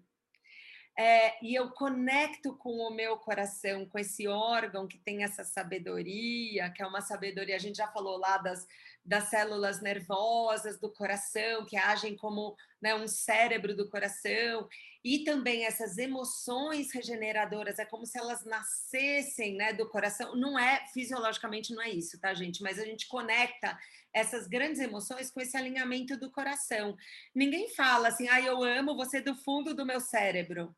é, 0.98 1.46
e 1.46 1.54
eu 1.54 1.72
conecto 1.72 2.56
com 2.56 2.70
o 2.70 2.90
meu 2.90 3.18
coração, 3.18 3.86
com 3.86 4.00
esse 4.00 4.30
órgão 4.30 4.88
que 4.88 4.98
tem 4.98 5.26
essa 5.26 5.44
sabedoria, 5.44 6.70
que 6.70 6.82
é 6.82 6.88
uma 6.88 7.02
sabedoria, 7.02 7.58
a 7.58 7.60
gente 7.60 7.80
já 7.80 7.88
falou 7.90 8.18
lá 8.18 8.38
das, 8.38 8.66
das 9.04 9.26
células 9.26 9.82
nervosas 9.82 10.80
do 10.80 10.91
coração, 10.91 11.66
que 11.66 11.76
agem 11.76 12.16
como 12.16 12.56
né, 12.82 12.93
um 12.95 13.08
cérebro 13.08 13.76
do 13.76 13.89
coração, 13.89 14.68
e 15.04 15.24
também 15.24 15.66
essas 15.66 15.97
emoções 15.97 16.93
regeneradoras, 16.93 17.80
é 17.80 17.86
como 17.86 18.06
se 18.06 18.18
elas 18.18 18.45
nascessem 18.45 19.56
né, 19.56 19.74
do 19.74 19.88
coração. 19.89 20.36
Não 20.36 20.60
é, 20.60 20.86
fisiologicamente 20.93 21.74
não 21.74 21.82
é 21.82 21.89
isso, 21.89 22.20
tá, 22.20 22.34
gente? 22.34 22.62
Mas 22.62 22.78
a 22.78 22.86
gente 22.86 23.08
conecta 23.08 23.78
essas 24.14 24.47
grandes 24.47 24.82
emoções 24.82 25.32
com 25.32 25.39
esse 25.39 25.56
alinhamento 25.56 26.18
do 26.18 26.32
coração. 26.32 26.95
Ninguém 27.34 27.74
fala 27.74 28.10
assim, 28.10 28.28
ah, 28.28 28.41
eu 28.41 28.64
amo 28.64 28.95
você 28.95 29.22
do 29.22 29.36
fundo 29.36 29.74
do 29.74 29.86
meu 29.86 30.00
cérebro, 30.00 30.76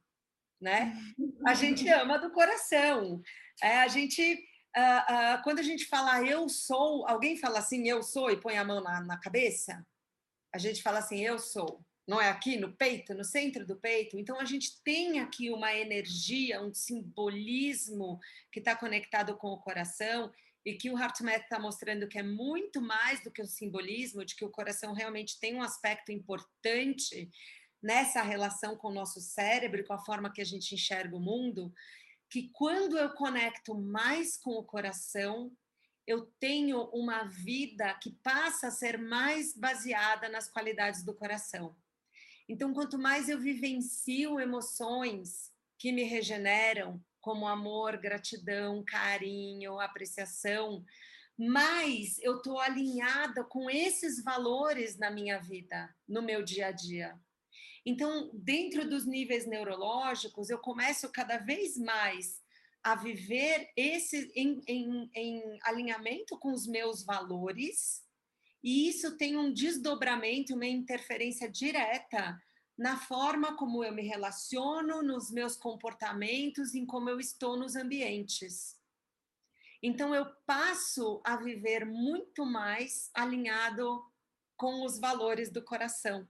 né? 0.60 0.96
A 1.46 1.54
gente 1.54 1.88
ama 1.90 2.20
do 2.20 2.32
coração. 2.32 3.22
É, 3.62 3.80
a 3.80 3.88
gente, 3.88 4.44
uh, 4.78 5.40
uh, 5.40 5.44
quando 5.44 5.60
a 5.60 5.64
gente 5.64 5.86
fala 5.86 6.24
eu 6.26 6.48
sou, 6.50 7.08
alguém 7.08 7.38
fala 7.38 7.60
assim, 7.60 7.88
eu 7.88 8.04
sou, 8.04 8.30
e 8.32 8.38
põe 8.40 8.58
a 8.58 8.64
mão 8.64 8.82
na, 8.82 9.02
na 9.02 9.18
cabeça, 9.18 9.86
a 10.54 10.58
gente 10.58 10.82
fala 10.82 11.00
assim, 11.00 11.22
eu 11.22 11.40
sou 11.40 11.84
não 12.08 12.20
é 12.20 12.30
aqui 12.30 12.58
no 12.58 12.74
peito, 12.74 13.14
no 13.14 13.24
centro 13.24 13.66
do 13.66 13.78
peito. 13.78 14.18
Então 14.18 14.40
a 14.40 14.44
gente 14.44 14.82
tem 14.84 15.20
aqui 15.20 15.50
uma 15.50 15.74
energia, 15.74 16.62
um 16.62 16.74
simbolismo 16.74 18.20
que 18.52 18.60
está 18.60 18.76
conectado 18.76 19.38
com 19.38 19.48
o 19.50 19.60
coração 19.60 20.30
e 20.66 20.74
que 20.74 20.90
o 20.90 20.98
HeartMath 20.98 21.44
está 21.44 21.60
mostrando 21.60 22.08
que 22.08 22.20
é 22.20 22.24
muito 22.24 22.82
mais 22.82 23.24
do 23.24 23.32
que 23.32 23.42
o 23.42 23.48
simbolismo, 23.48 24.26
de 24.26 24.36
que 24.36 24.46
o 24.46 24.50
coração 24.50 24.94
realmente 24.94 25.40
tem 25.40 25.56
um 25.56 25.64
aspecto 25.64 26.12
importante 26.12 27.30
nessa 27.82 28.22
relação 28.22 28.76
com 28.76 28.90
o 28.90 28.94
nosso 28.94 29.20
cérebro, 29.22 29.84
com 29.86 29.94
a 29.94 30.06
forma 30.06 30.32
que 30.32 30.42
a 30.42 30.46
gente 30.46 30.76
enxerga 30.76 31.16
o 31.16 31.20
mundo, 31.20 31.74
que 32.32 32.50
quando 32.54 32.98
eu 32.98 33.10
conecto 33.10 33.76
mais 33.76 34.38
com 34.38 34.52
o 34.52 34.64
coração, 34.64 35.52
eu 36.08 36.26
tenho 36.40 36.82
uma 36.94 37.26
vida 37.26 37.94
que 37.96 38.12
passa 38.24 38.68
a 38.68 38.72
ser 38.72 38.98
mais 38.98 39.54
baseada 39.54 40.30
nas 40.30 40.50
qualidades 40.50 41.04
do 41.04 41.14
coração. 41.14 41.76
Então, 42.48 42.74
quanto 42.74 42.98
mais 42.98 43.28
eu 43.28 43.38
vivencio 43.38 44.40
emoções 44.40 45.52
que 45.78 45.92
me 45.92 46.04
regeneram, 46.04 47.04
como 47.20 47.48
amor, 47.48 47.98
gratidão, 47.98 48.84
carinho, 48.84 49.80
apreciação, 49.80 50.86
mais 51.38 52.18
eu 52.20 52.38
estou 52.38 52.60
alinhada 52.60 53.44
com 53.44 53.70
esses 53.70 54.24
valores 54.24 54.98
na 54.98 55.12
minha 55.12 55.38
vida, 55.38 55.94
no 56.08 56.22
meu 56.22 56.44
dia 56.44 56.68
a 56.68 56.72
dia. 56.72 57.20
Então, 57.86 58.30
dentro 58.34 58.88
dos 58.88 59.06
níveis 59.06 59.48
neurológicos, 59.48 60.50
eu 60.50 60.60
começo 60.60 61.12
cada 61.12 61.38
vez 61.38 61.78
mais 61.78 62.42
a 62.84 62.96
viver 62.96 63.70
esse 63.76 64.32
em, 64.36 64.62
em, 64.68 65.10
em 65.16 65.60
alinhamento 65.64 66.38
com 66.38 66.52
os 66.52 66.68
meus 66.68 67.04
valores 67.04 68.04
e 68.64 68.88
isso 68.88 69.18
tem 69.18 69.38
um 69.38 69.52
desdobramento, 69.52 70.54
uma 70.54 70.68
interferência 70.68 71.50
direta 71.50 72.40
na 72.78 72.98
forma 72.98 73.56
como 73.56 73.84
eu 73.84 73.94
me 73.94 74.04
relaciono, 74.04 75.02
nos 75.04 75.32
meus 75.32 75.56
comportamentos, 75.56 76.74
em 76.74 76.86
como 76.86 77.10
eu 77.10 77.20
estou 77.20 77.58
nos 77.58 77.76
ambientes. 77.76 78.80
Então 79.84 80.14
eu 80.14 80.26
passo 80.46 81.22
a 81.24 81.36
viver 81.38 81.86
muito 81.86 82.46
mais 82.46 83.10
alinhado 83.14 84.04
com 84.56 84.86
os 84.86 85.00
valores 85.00 85.52
do 85.52 85.64
coração. 85.64 86.28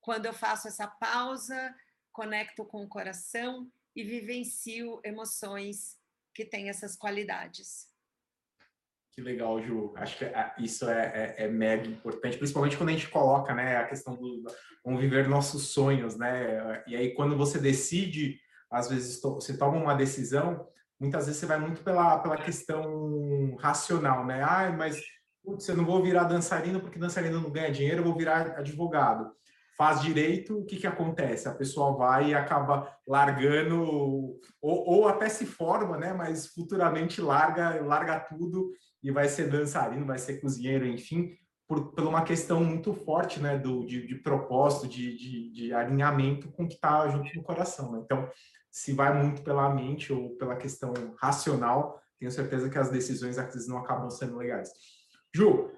Quando 0.00 0.26
eu 0.26 0.32
faço 0.32 0.68
essa 0.68 0.86
pausa, 0.86 1.74
conecto 2.12 2.64
com 2.64 2.82
o 2.82 2.88
coração 2.88 3.70
e 3.94 4.04
vivencio 4.04 5.00
emoções 5.04 5.98
que 6.34 6.44
têm 6.44 6.68
essas 6.68 6.96
qualidades. 6.96 7.88
Que 9.12 9.20
legal, 9.20 9.60
Ju. 9.60 9.92
Acho 9.96 10.18
que 10.18 10.24
é, 10.24 10.54
isso 10.58 10.88
é, 10.88 11.34
é, 11.36 11.44
é, 11.44 11.48
mega 11.48 11.86
importante, 11.86 12.38
principalmente 12.38 12.76
quando 12.76 12.90
a 12.90 12.92
gente 12.92 13.08
coloca 13.08 13.52
né, 13.54 13.76
a 13.76 13.86
questão 13.86 14.14
do 14.14 14.44
vamos 14.84 15.00
viver 15.00 15.28
nossos 15.28 15.68
sonhos, 15.68 16.16
né? 16.16 16.82
E 16.86 16.96
aí, 16.96 17.12
quando 17.12 17.36
você 17.36 17.58
decide, 17.58 18.40
às 18.70 18.88
vezes 18.88 19.20
você 19.20 19.58
toma 19.58 19.76
uma 19.76 19.94
decisão, 19.94 20.66
muitas 20.98 21.26
vezes 21.26 21.40
você 21.40 21.46
vai 21.46 21.58
muito 21.58 21.82
pela, 21.82 22.18
pela 22.20 22.36
questão 22.36 23.56
racional, 23.56 24.24
né? 24.24 24.42
Ah, 24.42 24.72
mas 24.72 25.02
putz, 25.42 25.68
eu 25.68 25.76
não 25.76 25.84
vou 25.84 26.02
virar 26.02 26.24
dançarino 26.24 26.80
porque 26.80 26.98
dançarino 26.98 27.40
não 27.40 27.50
ganha 27.50 27.70
dinheiro, 27.70 28.00
eu 28.00 28.04
vou 28.04 28.16
virar 28.16 28.58
advogado. 28.58 29.34
Faz 29.80 30.02
direito, 30.02 30.58
o 30.58 30.66
que, 30.66 30.76
que 30.76 30.86
acontece? 30.86 31.48
A 31.48 31.54
pessoa 31.54 31.96
vai 31.96 32.32
e 32.32 32.34
acaba 32.34 32.94
largando, 33.08 33.80
ou, 33.80 34.38
ou 34.60 35.08
até 35.08 35.26
se 35.30 35.46
forma, 35.46 35.96
né? 35.96 36.12
Mas 36.12 36.48
futuramente 36.48 37.18
larga, 37.18 37.80
larga 37.80 38.20
tudo 38.20 38.74
e 39.02 39.10
vai 39.10 39.26
ser 39.26 39.48
dançarino, 39.48 40.04
vai 40.04 40.18
ser 40.18 40.38
cozinheiro, 40.38 40.86
enfim, 40.86 41.34
por, 41.66 41.94
por 41.94 42.04
uma 42.04 42.24
questão 42.24 42.62
muito 42.62 42.92
forte, 42.92 43.40
né, 43.40 43.56
do, 43.56 43.86
de, 43.86 44.06
de 44.06 44.16
propósito, 44.16 44.86
de, 44.86 45.16
de, 45.16 45.50
de, 45.50 45.72
alinhamento 45.72 46.52
com 46.52 46.64
o 46.64 46.68
que 46.68 46.74
está 46.74 47.08
junto 47.08 47.34
no 47.34 47.42
coração. 47.42 47.90
Né? 47.92 48.02
Então, 48.04 48.30
se 48.70 48.92
vai 48.92 49.14
muito 49.14 49.40
pela 49.40 49.74
mente 49.74 50.12
ou 50.12 50.36
pela 50.36 50.56
questão 50.56 50.92
racional, 51.18 51.98
tenho 52.18 52.30
certeza 52.30 52.68
que 52.68 52.76
as 52.76 52.90
decisões 52.90 53.38
às 53.38 53.54
vezes 53.54 53.66
não 53.66 53.78
acabam 53.78 54.10
sendo 54.10 54.36
legais. 54.36 54.70
Ju, 55.34 55.70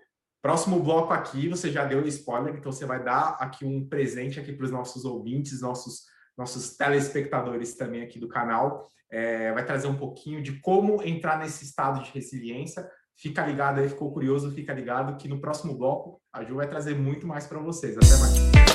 próximo 0.43 0.82
bloco 0.82 1.12
aqui, 1.12 1.49
você 1.49 1.70
já 1.70 1.84
deu 1.84 2.07
spoiler, 2.09 2.55
então 2.55 2.72
você 2.72 2.84
vai 2.84 3.03
dar 3.03 3.36
aqui 3.40 3.64
um 3.64 3.88
presente 3.88 4.40
aqui 4.40 4.53
para 4.53 4.66
os 4.66 4.72
nossos 4.72 5.05
ouvintes, 5.05 5.61
nossos 5.61 6.11
nossos 6.36 6.76
telespectadores 6.76 7.74
também 7.74 8.03
aqui 8.03 8.18
do 8.18 8.26
canal. 8.26 8.88
É, 9.11 9.53
vai 9.53 9.64
trazer 9.64 9.86
um 9.86 9.97
pouquinho 9.97 10.43
de 10.43 10.61
como 10.61 11.03
entrar 11.03 11.38
nesse 11.38 11.64
estado 11.64 12.03
de 12.03 12.11
resiliência, 12.11 12.88
Fica 13.22 13.47
ligado 13.47 13.78
aí, 13.78 13.88
ficou 13.88 14.12
curioso, 14.12 14.51
fica 14.51 14.72
ligado 14.72 15.16
que 15.16 15.28
no 15.28 15.40
próximo 15.40 15.74
bloco 15.76 16.20
a 16.32 16.43
Ju 16.43 16.57
vai 16.57 16.68
trazer 16.68 16.97
muito 16.97 17.26
mais 17.26 17.47
para 17.47 17.61
vocês. 17.61 17.97
Até 17.97 18.16
mais. 18.18 18.72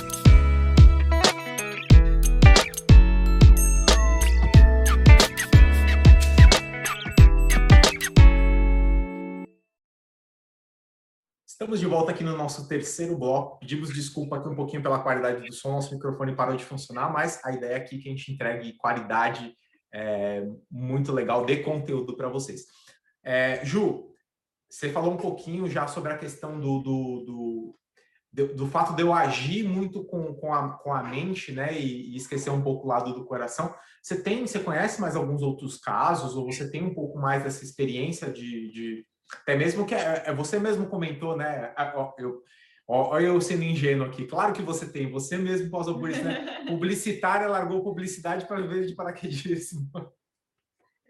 Estamos 11.60 11.80
de 11.80 11.88
volta 11.88 12.12
aqui 12.12 12.24
no 12.24 12.38
nosso 12.38 12.68
terceiro 12.68 13.18
bloco. 13.18 13.58
Pedimos 13.58 13.91
desculpa 13.91 14.38
aqui 14.38 14.47
um 14.47 14.55
pouquinho 14.55 14.84
pela 14.84 14.99
qualidade 14.99 15.43
do 15.43 15.51
som, 15.51 15.72
nosso 15.72 15.91
microfone 15.91 16.36
parou 16.36 16.55
de 16.55 16.64
funcionar, 16.64 17.12
mas 17.12 17.43
a 17.43 17.51
ideia 17.51 17.78
aqui 17.78 17.95
é 17.95 17.99
que 17.99 18.08
a 18.08 18.12
gente 18.12 18.32
entregue 18.32 18.78
qualidade 18.78 19.58
é, 19.91 20.45
muito 20.70 21.12
legal 21.12 21.47
de 21.47 21.58
conteúdo 21.64 22.16
para 22.16 22.30
vocês. 22.30 22.62
É, 23.24 23.66
Ju, 23.66 24.05
você 24.70 24.91
falou 24.91 25.12
um 25.12 25.18
pouquinho 25.18 25.68
já 25.68 25.88
sobre 25.88 26.14
a 26.14 26.18
questão 26.20 26.60
do, 26.60 26.78
do, 26.84 27.76
do, 28.32 28.53
do 28.53 28.68
fato 28.68 28.95
de 28.95 29.01
eu 29.01 29.12
agir 29.12 29.68
muito 29.68 30.05
com, 30.05 30.36
com, 30.36 30.53
a, 30.53 30.78
com 30.78 30.93
a 30.93 31.01
mente, 31.01 31.51
né, 31.51 31.74
e, 31.74 32.14
e, 32.14 32.18
esquecer 32.18 32.51
um 32.51 32.62
pouco 32.62 32.86
o 32.86 32.89
lado 32.89 33.16
do 33.16 33.26
coração. 33.26 33.74
Você 34.03 34.22
tem, 34.22 34.45
você 34.45 34.60
conhece 34.60 35.01
mais 35.01 35.16
alguns 35.16 35.41
outros 35.41 35.80
casos, 35.80 36.36
ou 36.36 36.45
você 36.45 36.70
tem 36.70 36.84
um 36.84 36.93
pouco 36.93 37.18
mais 37.18 37.43
dessa 37.43 37.64
experiência 37.64 38.32
de, 38.32 38.72
de 38.72 39.08
até 39.34 39.55
mesmo 39.55 39.86
que 39.86 39.95
é, 39.95 40.23
é 40.28 40.34
você 40.34 40.59
mesmo 40.59 40.88
comentou, 40.88 41.36
né, 41.36 41.73
eu, 42.17 42.43
Olha 42.89 43.25
eu 43.25 43.41
sendo 43.41 43.63
ingênuo 43.63 44.07
aqui. 44.07 44.25
Claro 44.25 44.53
que 44.53 44.61
você 44.61 44.89
tem. 44.89 45.11
Você 45.11 45.38
mesmo 45.38 45.69
passou 45.69 45.99
por 45.99 46.09
isso, 46.09 46.23
né? 46.23 46.63
Publicitária 46.67 47.45
largou 47.45 47.84
publicidade 47.84 48.45
para 48.45 48.65
ver 48.65 48.86
de 48.86 48.95
paraquedismo. 48.95 49.91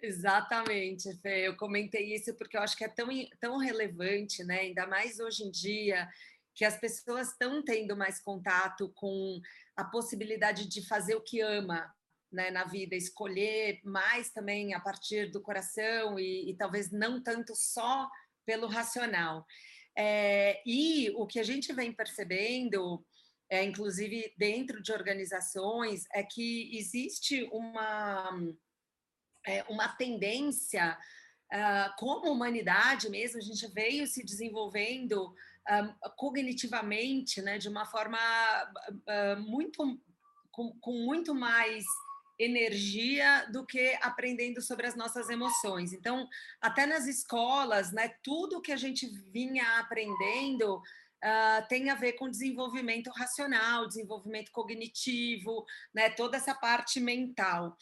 Exatamente, 0.02 1.16
Fê. 1.22 1.48
Eu 1.48 1.56
comentei 1.56 2.16
isso 2.16 2.34
porque 2.36 2.58
eu 2.58 2.62
acho 2.62 2.76
que 2.76 2.84
é 2.84 2.88
tão, 2.88 3.08
tão 3.40 3.58
relevante, 3.58 4.44
né? 4.44 4.62
Ainda 4.62 4.88
mais 4.88 5.20
hoje 5.20 5.44
em 5.44 5.52
dia, 5.52 6.10
que 6.56 6.66
as 6.66 6.80
pessoas 6.80 7.30
estão 7.30 7.64
tendo 7.64 7.96
mais 7.96 8.20
contato 8.20 8.92
com 8.96 9.40
a 9.76 9.84
possibilidade 9.84 10.68
de 10.68 10.88
fazer 10.88 11.16
o 11.16 11.22
que 11.22 11.42
ama 11.42 11.94
né, 12.32 12.52
na 12.52 12.66
vida, 12.66 12.96
escolher 12.96 13.80
mais 13.84 14.30
também 14.30 14.74
a 14.74 14.80
partir 14.80 15.32
do 15.32 15.42
coração 15.42 16.20
e, 16.20 16.52
e 16.52 16.56
talvez 16.56 16.92
não 16.92 17.22
tanto 17.22 17.54
só 17.56 18.10
pelo 18.46 18.68
racional. 18.68 19.46
É, 19.98 20.62
e 20.66 21.10
o 21.16 21.26
que 21.26 21.40
a 21.40 21.44
gente 21.44 21.74
vem 21.74 21.92
percebendo, 21.92 23.04
é, 23.50 23.64
inclusive 23.64 24.34
dentro 24.38 24.82
de 24.82 24.92
organizações, 24.92 26.06
é 26.14 26.24
que 26.24 26.78
existe 26.78 27.50
uma 27.52 28.30
é, 29.48 29.64
uma 29.70 29.88
tendência, 29.88 30.98
uh, 31.54 31.96
como 31.98 32.30
humanidade 32.30 33.10
mesmo, 33.10 33.38
a 33.38 33.42
gente 33.42 33.66
veio 33.68 34.06
se 34.06 34.24
desenvolvendo 34.24 35.30
uh, 35.30 36.12
cognitivamente, 36.18 37.42
né, 37.42 37.58
de 37.58 37.70
uma 37.70 37.86
forma 37.86 38.20
uh, 38.20 39.40
muito, 39.40 40.00
com, 40.52 40.78
com 40.82 40.92
muito 40.92 41.34
mais 41.34 41.86
energia 42.40 43.48
do 43.52 43.66
que 43.66 43.98
aprendendo 44.02 44.62
sobre 44.62 44.88
as 44.88 44.96
nossas 44.96 45.30
emoções. 45.30 45.94
Então, 45.94 46.28
até 46.62 46.86
nas 46.86 47.08
escolas, 47.08 47.92
né, 47.92 48.14
tudo 48.24 48.62
que 48.62 48.72
a 48.72 48.78
gente 48.78 49.08
vinha 49.32 49.80
aprendendo 49.80 50.78
uh, 50.78 51.68
tem 51.68 51.90
a 51.90 51.96
ver 51.96 52.14
com 52.14 52.30
desenvolvimento 52.30 53.10
racional, 53.12 53.88
desenvolvimento 53.88 54.52
cognitivo, 54.52 55.66
né, 55.94 56.10
toda 56.10 56.38
essa 56.38 56.54
parte 56.54 57.00
mental. 57.00 57.76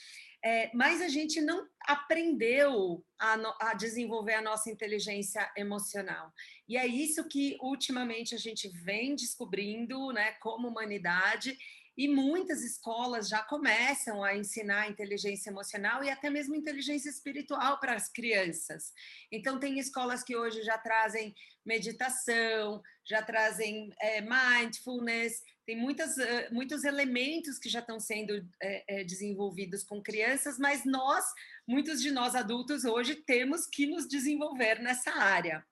É, 0.43 0.70
mas 0.76 1.01
a 1.01 1.08
gente 1.08 1.41
não 1.41 1.68
aprendeu 1.88 3.03
a, 3.20 3.72
a, 3.72 3.74
desenvolver 3.74 4.36
a 4.36 4.43
nossa 4.43 4.70
inteligência 4.70 5.51
emocional. 5.58 6.32
E 6.70 6.78
é 6.78 6.86
isso 6.86 7.28
que 7.28 7.58
ultimamente 7.60 8.36
a 8.36 8.38
gente 8.38 8.70
vem 8.70 9.16
descobrindo, 9.16 10.12
né, 10.12 10.34
como 10.34 10.68
humanidade, 10.68 11.58
e 11.97 12.07
muitas 12.07 12.61
escolas 12.63 13.29
já 13.29 13.41
começam 13.41 14.23
a 14.23 14.35
ensinar 14.35 14.89
inteligência 14.89 15.49
emocional 15.49 16.03
e 16.03 16.09
até 16.09 16.29
mesmo 16.29 16.55
inteligência 16.55 17.09
espiritual 17.09 17.79
para 17.79 17.93
as 17.93 18.09
crianças. 18.09 18.93
Então, 19.31 19.59
tem 19.59 19.79
escolas 19.79 20.23
que 20.23 20.35
hoje 20.35 20.61
já 20.63 20.77
trazem 20.77 21.33
meditação, 21.65 22.81
já 23.03 23.21
trazem 23.21 23.93
é, 23.99 24.21
mindfulness, 24.21 25.41
tem 25.65 25.75
muitas, 25.75 26.15
muitos 26.51 26.83
elementos 26.83 27.57
que 27.57 27.69
já 27.69 27.79
estão 27.79 27.99
sendo 27.99 28.47
é, 28.61 28.99
é, 28.99 29.03
desenvolvidos 29.03 29.83
com 29.83 30.01
crianças, 30.01 30.59
mas 30.59 30.85
nós, 30.85 31.25
muitos 31.67 32.01
de 32.01 32.11
nós 32.11 32.35
adultos 32.35 32.85
hoje, 32.85 33.15
temos 33.15 33.65
que 33.65 33.87
nos 33.87 34.07
desenvolver 34.07 34.79
nessa 34.79 35.11
área. 35.11 35.65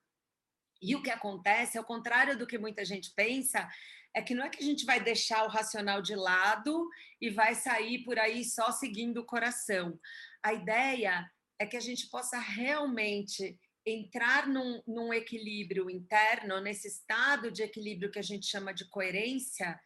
E 0.81 0.95
o 0.95 1.01
que 1.01 1.11
acontece, 1.11 1.77
ao 1.77 1.83
contrário 1.83 2.37
do 2.37 2.47
que 2.47 2.57
muita 2.57 2.83
gente 2.83 3.11
pensa, 3.15 3.69
é 4.15 4.21
que 4.21 4.35
não 4.35 4.45
é 4.45 4.49
que 4.49 4.61
a 4.61 4.65
gente 4.65 4.85
vai 4.85 4.99
deixar 5.03 5.43
o 5.43 5.49
racional 5.49 6.01
de 6.01 6.15
lado 6.15 6.87
e 7.19 7.29
vai 7.29 7.55
sair 7.55 8.03
por 8.03 8.19
aí 8.19 8.43
só 8.43 8.71
seguindo 8.71 9.17
o 9.17 9.25
coração. 9.25 9.99
A 10.43 10.53
ideia 10.53 11.29
é 11.59 11.65
que 11.65 11.77
a 11.77 11.79
gente 11.79 12.09
possa 12.09 12.37
realmente 12.37 13.57
entrar 13.85 14.47
num, 14.47 14.81
num, 14.87 15.13
equilíbrio 15.13 15.89
interno, 15.89 16.61
nesse 16.61 16.87
estado 16.87 17.51
de 17.51 17.63
equilíbrio 17.63 18.11
que 18.11 18.19
a 18.19 18.23
gente 18.23 18.45
chama 18.45 18.73
de 18.73 18.87
coerência, 18.89 19.79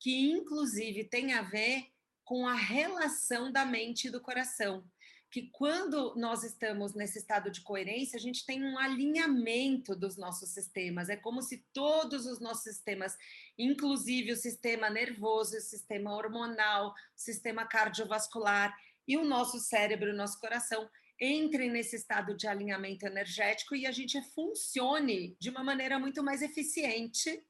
que 0.00 0.30
inclusive 0.30 1.04
tem 1.04 1.34
a 1.34 1.42
ver 1.42 1.84
com 2.24 2.46
a 2.46 2.54
relação 2.54 3.52
da 3.52 3.64
mente 3.64 4.08
e 4.08 4.10
do 4.10 4.22
coração 4.22 4.84
que 5.32 5.48
quando 5.50 6.14
nós 6.14 6.44
estamos 6.44 6.92
nesse 6.92 7.18
estado 7.18 7.50
de 7.50 7.62
coerência, 7.62 8.18
a 8.18 8.20
gente 8.20 8.44
tem 8.44 8.62
um 8.62 8.78
alinhamento 8.78 9.96
dos 9.96 10.18
nossos 10.18 10.50
sistemas. 10.50 11.08
É 11.08 11.16
como 11.16 11.40
se 11.40 11.64
todos 11.72 12.26
os 12.26 12.38
nossos 12.38 12.64
sistemas, 12.64 13.16
inclusive 13.58 14.32
o 14.32 14.36
sistema 14.36 14.90
nervoso, 14.90 15.56
o 15.56 15.60
sistema 15.60 16.14
hormonal, 16.14 16.90
o 16.90 16.94
sistema 17.16 17.64
cardiovascular 17.64 18.76
e 19.08 19.16
o 19.16 19.24
nosso 19.24 19.58
cérebro, 19.58 20.10
o 20.10 20.16
nosso 20.16 20.38
coração, 20.38 20.86
entrem 21.18 21.70
nesse 21.70 21.96
estado 21.96 22.36
de 22.36 22.46
alinhamento 22.46 23.06
energético 23.06 23.74
e 23.74 23.86
a 23.86 23.90
gente 23.90 24.20
funcione 24.34 25.34
de 25.40 25.48
uma 25.48 25.64
maneira 25.64 25.98
muito 25.98 26.22
mais 26.22 26.42
eficiente, 26.42 27.42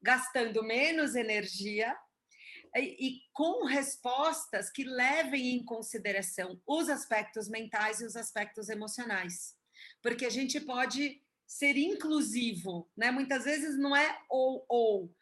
gastando 0.00 0.62
menos 0.62 1.16
energia 1.16 1.98
e, 2.80 3.22
com 3.32 3.64
respostas 3.64 4.70
que 4.70 4.84
levem 4.84 5.54
em 5.54 5.64
consideração 5.64 6.60
os 6.66 6.88
aspectos 6.88 7.48
mentais 7.48 8.00
e 8.00 8.04
os 8.04 8.16
aspectos 8.16 8.68
emocionais. 8.68 9.56
Porque 10.02 10.26
a 10.26 10.30
gente 10.30 10.60
pode 10.60 11.22
ser 11.46 11.76
inclusivo, 11.76 12.90
né? 12.96 13.10
Muitas 13.10 13.44
vezes 13.44 13.78
não 13.78 13.96
é 13.96 14.20
ou 14.28 14.64
ou. 14.68 15.14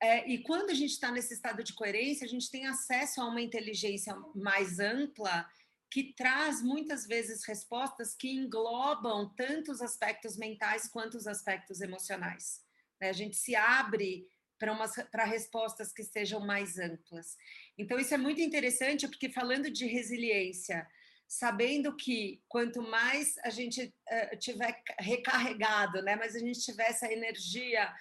É, 0.00 0.28
e 0.28 0.42
quando 0.42 0.70
a 0.70 0.74
gente 0.74 0.92
está 0.92 1.10
nesse 1.10 1.34
estado 1.34 1.64
de 1.64 1.72
coerência, 1.72 2.24
a 2.24 2.28
gente 2.28 2.50
tem 2.50 2.66
acesso 2.66 3.20
a 3.20 3.24
uma 3.24 3.40
inteligência 3.40 4.14
mais 4.34 4.78
ampla 4.78 5.48
que 5.90 6.12
traz 6.14 6.62
muitas 6.62 7.06
vezes 7.06 7.44
respostas 7.44 8.14
que 8.14 8.30
englobam 8.30 9.32
tanto 9.34 9.70
os 9.70 9.80
aspectos 9.80 10.36
mentais 10.36 10.88
quanto 10.88 11.16
os 11.16 11.26
aspectos 11.26 11.80
emocionais. 11.80 12.62
Né? 13.00 13.08
A 13.08 13.12
gente 13.12 13.36
se 13.36 13.54
abre 13.54 14.26
para 14.58 15.24
respostas 15.24 15.92
que 15.92 16.02
sejam 16.02 16.40
mais 16.40 16.78
amplas. 16.78 17.36
Então, 17.78 17.98
isso 17.98 18.14
é 18.14 18.18
muito 18.18 18.40
interessante, 18.40 19.06
porque 19.06 19.30
falando 19.30 19.70
de 19.70 19.86
resiliência, 19.86 20.86
sabendo 21.28 21.94
que 21.96 22.40
quanto 22.48 22.80
mais 22.82 23.36
a 23.44 23.50
gente 23.50 23.82
uh, 23.82 24.38
tiver 24.38 24.82
recarregado, 24.98 26.02
né, 26.02 26.16
mas 26.16 26.36
a 26.36 26.38
gente 26.38 26.60
tiver 26.60 26.88
essa 26.88 27.12
energia, 27.12 27.92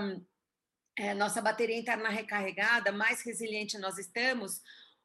um, 0.00 0.24
é, 0.98 1.14
nossa 1.14 1.40
bateria 1.40 1.78
interna 1.78 2.10
recarregada, 2.10 2.92
mais 2.92 3.22
resiliente 3.22 3.78
nós 3.78 3.98
estamos. 3.98 4.60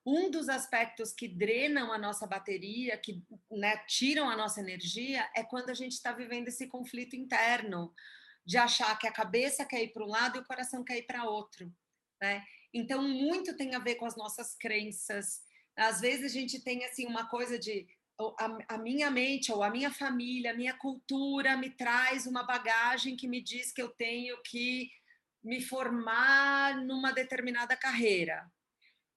Um 0.06 0.30
dos 0.30 0.48
aspectos 0.48 1.14
que 1.14 1.28
drenam 1.28 1.92
a 1.92 1.98
nossa 1.98 2.26
bateria, 2.28 2.98
que 2.98 3.22
né, 3.52 3.78
tiram 3.88 4.30
a 4.30 4.36
nossa 4.36 4.62
energia, 4.62 5.30
é 5.36 5.44
quando 5.44 5.70
a 5.70 5.74
gente 5.74 5.94
está 5.94 6.12
vivendo 6.12 6.48
esse 6.48 6.68
conflito 6.68 7.16
interno 7.16 7.94
de 8.48 8.58
achar 8.58 8.98
que 8.98 9.06
a 9.06 9.12
cabeça 9.12 9.66
quer 9.66 9.84
ir 9.84 9.90
para 9.90 10.06
um 10.06 10.10
lado 10.10 10.38
e 10.38 10.42
o 10.42 10.46
coração 10.46 10.82
quer 10.82 10.98
ir 11.00 11.04
para 11.04 11.26
outro, 11.26 11.70
né? 12.22 12.46
Então, 12.74 13.02
muito 13.02 13.58
tem 13.58 13.76
a 13.76 13.80
ver 13.80 13.96
com 13.96 14.06
as 14.06 14.16
nossas 14.16 14.56
crenças. 14.56 15.42
Às 15.76 16.00
vezes 16.00 16.32
a 16.32 16.34
gente 16.34 16.64
tem 16.64 16.86
assim 16.86 17.06
uma 17.06 17.28
coisa 17.28 17.60
de 17.60 17.86
a, 18.18 18.76
a, 18.76 18.78
minha 18.78 19.12
mente 19.12 19.52
ou 19.52 19.62
a 19.62 19.70
minha 19.70 19.92
família, 19.92 20.52
a 20.52 20.56
minha 20.56 20.74
cultura 20.74 21.58
me 21.58 21.70
traz 21.70 22.26
uma 22.26 22.44
bagagem 22.44 23.18
que 23.18 23.28
me 23.28 23.42
diz 23.42 23.74
que 23.74 23.82
eu 23.82 23.90
tenho 23.90 24.42
que 24.44 24.90
me 25.44 25.62
formar 25.62 26.78
numa 26.78 27.12
determinada 27.12 27.76
carreira. 27.76 28.50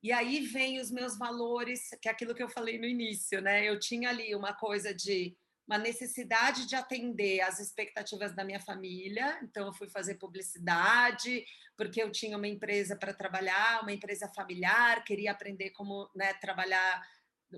E 0.03 0.11
aí 0.11 0.41
vem 0.41 0.81
os 0.81 0.91
meus 0.91 1.16
valores, 1.16 1.91
que 2.03 2.09
é 2.09 2.12
aquilo 2.12 2.35
que 2.35 2.43
eu 2.43 2.49
falei 2.49 2.78
no 2.78 2.87
início, 2.87 3.41
né? 3.41 3.64
Eu 3.64 3.78
tinha 3.78 4.09
ali 4.09 4.35
uma 4.35 4.53
coisa 4.53 4.93
de 4.93 5.37
uma 5.71 5.79
necessidade 5.79 6.66
de 6.66 6.75
atender 6.75 7.41
às 7.43 7.61
expectativas 7.61 8.35
da 8.35 8.45
minha 8.45 8.59
família. 8.59 9.39
Então, 9.41 9.68
eu 9.68 9.73
fui 9.73 9.89
fazer 9.89 10.16
publicidade, 10.16 11.45
porque 11.77 12.03
eu 12.03 12.11
tinha 12.11 12.37
uma 12.37 12.49
empresa 12.49 12.97
para 12.97 13.14
trabalhar, 13.14 13.81
uma 13.81 13.93
empresa 13.93 14.29
familiar, 14.35 15.05
queria 15.05 15.31
aprender 15.31 15.71
como 15.71 16.11
né, 16.12 16.35
trabalhar 16.35 17.01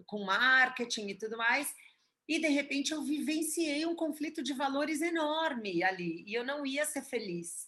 com 0.05 0.27
marketing 0.27 1.09
e 1.09 1.15
tudo 1.15 1.39
mais. 1.39 1.73
E, 2.29 2.39
de 2.39 2.49
repente, 2.49 2.93
eu 2.93 3.03
vivenciei 3.03 3.87
um 3.87 3.97
conflito 3.97 4.43
de 4.43 4.53
valores 4.53 5.01
enorme 5.01 5.83
ali, 5.83 6.23
e 6.27 6.35
eu 6.35 6.45
não 6.45 6.67
ia 6.67 6.85
ser 6.85 7.03
feliz. 7.05 7.67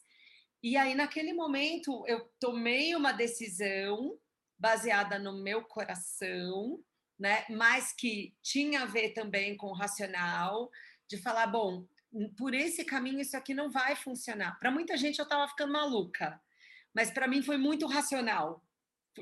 E 0.63 0.77
aí, 0.77 0.95
naquele 0.95 1.33
momento, 1.33 2.05
eu 2.07 2.31
tomei 2.39 2.95
uma 2.95 3.13
decisão 3.13 4.19
baseada 4.59 5.19
no 5.19 5.43
meu 5.43 5.63
coração, 5.63 6.85
né? 7.19 7.45
mas 7.51 7.93
que 7.93 8.35
tinha 8.43 8.83
a 8.83 8.87
ver 8.87 9.11
também 9.11 9.57
com 9.57 9.69
o 9.69 9.75
racional, 9.75 10.71
de 11.09 11.19
falar, 11.19 11.47
bom, 11.47 11.87
por 12.37 12.55
esse 12.55 12.85
caminho 12.85 13.21
isso 13.21 13.37
aqui 13.37 13.55
não 13.55 13.71
vai 13.71 13.97
funcionar. 13.97 14.59
Para 14.59 14.71
muita 14.71 14.97
gente 14.97 15.19
eu 15.19 15.25
estava 15.25 15.49
ficando 15.49 15.73
maluca, 15.73 16.41
mas 16.95 17.11
para 17.11 17.29
mim 17.29 17.43
foi 17.43 17.57
muito 17.57 17.87
racional, 17.87 18.65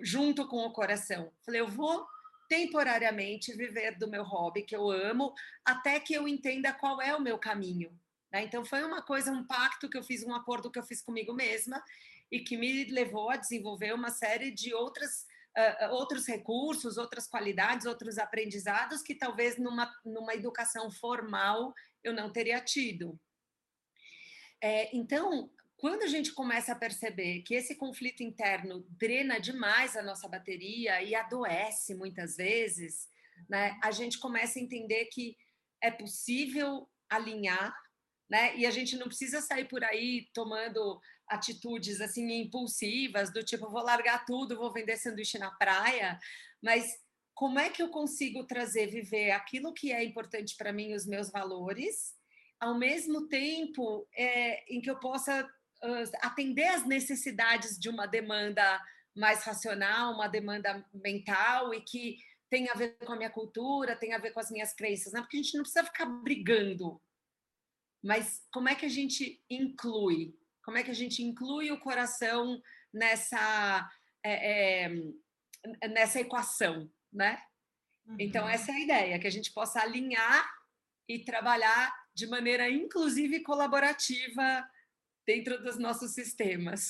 junto 0.03 0.47
com 0.47 0.59
o 0.59 0.72
coração. 0.72 1.32
Falei, 1.45 1.61
eu 1.61 1.68
vou 1.68 2.07
temporariamente 2.49 3.55
viver 3.55 3.97
do 3.97 4.09
meu 4.09 4.22
hobby 4.22 4.62
que 4.62 4.76
eu 4.76 4.90
amo, 4.90 5.32
até 5.64 5.99
que 5.99 6.12
eu 6.12 6.28
entenda 6.28 6.72
qual 6.72 7.01
é 7.01 7.16
o 7.16 7.20
meu 7.20 7.38
caminho. 7.38 7.99
Né? 8.30 8.45
Então 8.45 8.64
foi 8.64 8.84
uma 8.84 9.01
coisa, 9.03 9.32
um 9.32 9.47
pacto 9.47 9.88
que 9.88 9.97
eu 9.97 10.03
fiz, 10.03 10.22
um 10.22 10.34
acordo 10.34 10.70
que 10.70 10.78
eu 10.78 10.82
fiz 10.82 11.03
comigo 11.03 11.32
mesma 11.32 11.82
e 12.30 12.40
que 12.40 12.57
me 12.57 12.84
levou 12.84 13.30
a 13.30 13.36
desenvolver 13.36 13.95
uma 13.95 14.11
série 14.11 14.51
de 14.51 14.74
outras 14.74 15.26
uh, 15.57 15.92
outros 15.94 16.26
recursos, 16.26 16.96
outras 16.96 17.26
qualidades, 17.26 17.86
outros 17.86 18.18
aprendizados 18.18 19.03
que 19.03 19.14
talvez 19.14 19.59
numa, 19.59 19.92
numa 20.05 20.34
educação 20.34 20.90
formal 20.90 21.72
eu 22.03 22.12
não 22.12 22.32
teria 22.32 22.61
tido. 22.61 23.18
É, 24.62 24.94
então, 24.96 25.50
quando 25.76 26.05
a 26.05 26.07
gente 26.07 26.32
começa 26.32 26.72
a 26.72 26.78
perceber 26.78 27.42
que 27.42 27.55
esse 27.55 27.74
conflito 27.74 28.22
interno 28.22 28.86
drena 28.90 29.40
demais 29.40 29.96
a 29.96 30.03
nossa 30.03 30.28
bateria 30.28 31.03
e 31.03 31.14
adoece 31.14 31.94
muitas 31.94 32.36
vezes, 32.36 33.09
né, 33.48 33.76
a 33.82 33.90
gente 33.90 34.18
começa 34.18 34.59
a 34.59 34.62
entender 34.62 35.07
que 35.07 35.36
é 35.82 35.90
possível 35.90 36.88
alinhar, 37.11 37.74
né, 38.30 38.57
e 38.57 38.64
a 38.64 38.70
gente 38.70 38.96
não 38.96 39.09
precisa 39.09 39.40
sair 39.40 39.66
por 39.66 39.82
aí 39.82 40.28
tomando 40.32 41.00
atitudes 41.29 42.01
assim 42.01 42.31
impulsivas, 42.43 43.33
do 43.33 43.43
tipo, 43.43 43.70
vou 43.70 43.83
largar 43.83 44.25
tudo, 44.25 44.57
vou 44.57 44.73
vender 44.73 44.97
sanduíche 44.97 45.39
na 45.39 45.51
praia, 45.51 46.18
mas 46.62 46.85
como 47.35 47.59
é 47.59 47.70
que 47.70 47.83
eu 47.83 47.89
consigo 47.89 48.45
trazer, 48.45 48.87
viver 48.87 49.31
aquilo 49.31 49.73
que 49.73 49.93
é 49.93 50.05
importante 50.05 50.55
para 50.57 50.73
mim, 50.73 50.95
os 50.95 51.07
meus 51.07 51.31
valores, 51.31 52.14
ao 52.61 52.79
mesmo 52.79 53.27
tempo 53.29 54.07
é, 54.14 54.62
em 54.73 54.81
que 54.81 54.91
eu 54.91 54.99
possa 55.01 55.45
uh, 55.45 56.11
atender 56.20 56.68
às 56.68 56.87
necessidades 56.87 57.79
de 57.79 57.89
uma 57.89 58.07
demanda 58.07 58.81
mais 59.16 59.43
racional, 59.43 60.14
uma 60.14 60.29
demanda 60.29 60.87
mental 60.93 61.75
e 61.75 61.81
que 61.81 62.18
tem 62.49 62.68
a 62.68 62.75
ver 62.75 62.97
com 62.99 63.12
a 63.12 63.16
minha 63.16 63.31
cultura, 63.31 63.97
tem 63.97 64.12
a 64.12 64.18
ver 64.18 64.31
com 64.33 64.41
as 64.41 64.51
minhas 64.51 64.75
crenças, 64.75 65.12
né? 65.12 65.20
Porque 65.20 65.39
a 65.39 65.43
gente 65.43 65.57
não 65.57 65.62
precisa 65.62 65.85
ficar 65.85 66.07
brigando. 66.07 67.01
Mas 68.03 68.45
como 68.53 68.68
é 68.68 68.75
que 68.75 68.85
a 68.85 68.91
gente 68.91 69.43
inclui? 69.49 70.35
Como 70.64 70.76
é 70.76 70.82
que 70.82 70.90
a 70.90 70.94
gente 70.94 71.22
inclui 71.22 71.70
o 71.70 71.80
coração 71.80 72.60
nessa, 72.92 73.88
é, 74.24 74.84
é, 74.84 75.88
nessa 75.88 76.20
equação, 76.20 76.90
né? 77.12 77.38
Então, 78.04 78.12
uhum. 78.12 78.16
Então, 78.18 78.48
essa 78.48 78.72
é 78.72 78.74
a 78.74 78.80
ideia, 78.80 79.18
que 79.18 79.26
a 79.26 79.30
gente 79.30 79.52
possa 79.52 79.80
alinhar 79.80 80.50
e 81.08 81.20
trabalhar 81.20 81.92
de 82.14 82.26
maneira, 82.26 82.68
inclusive, 82.68 83.42
colaborativa 83.42 84.64
dentro 85.26 85.62
dos 85.62 85.78
nossos 85.78 86.12
sistemas. 86.12 86.88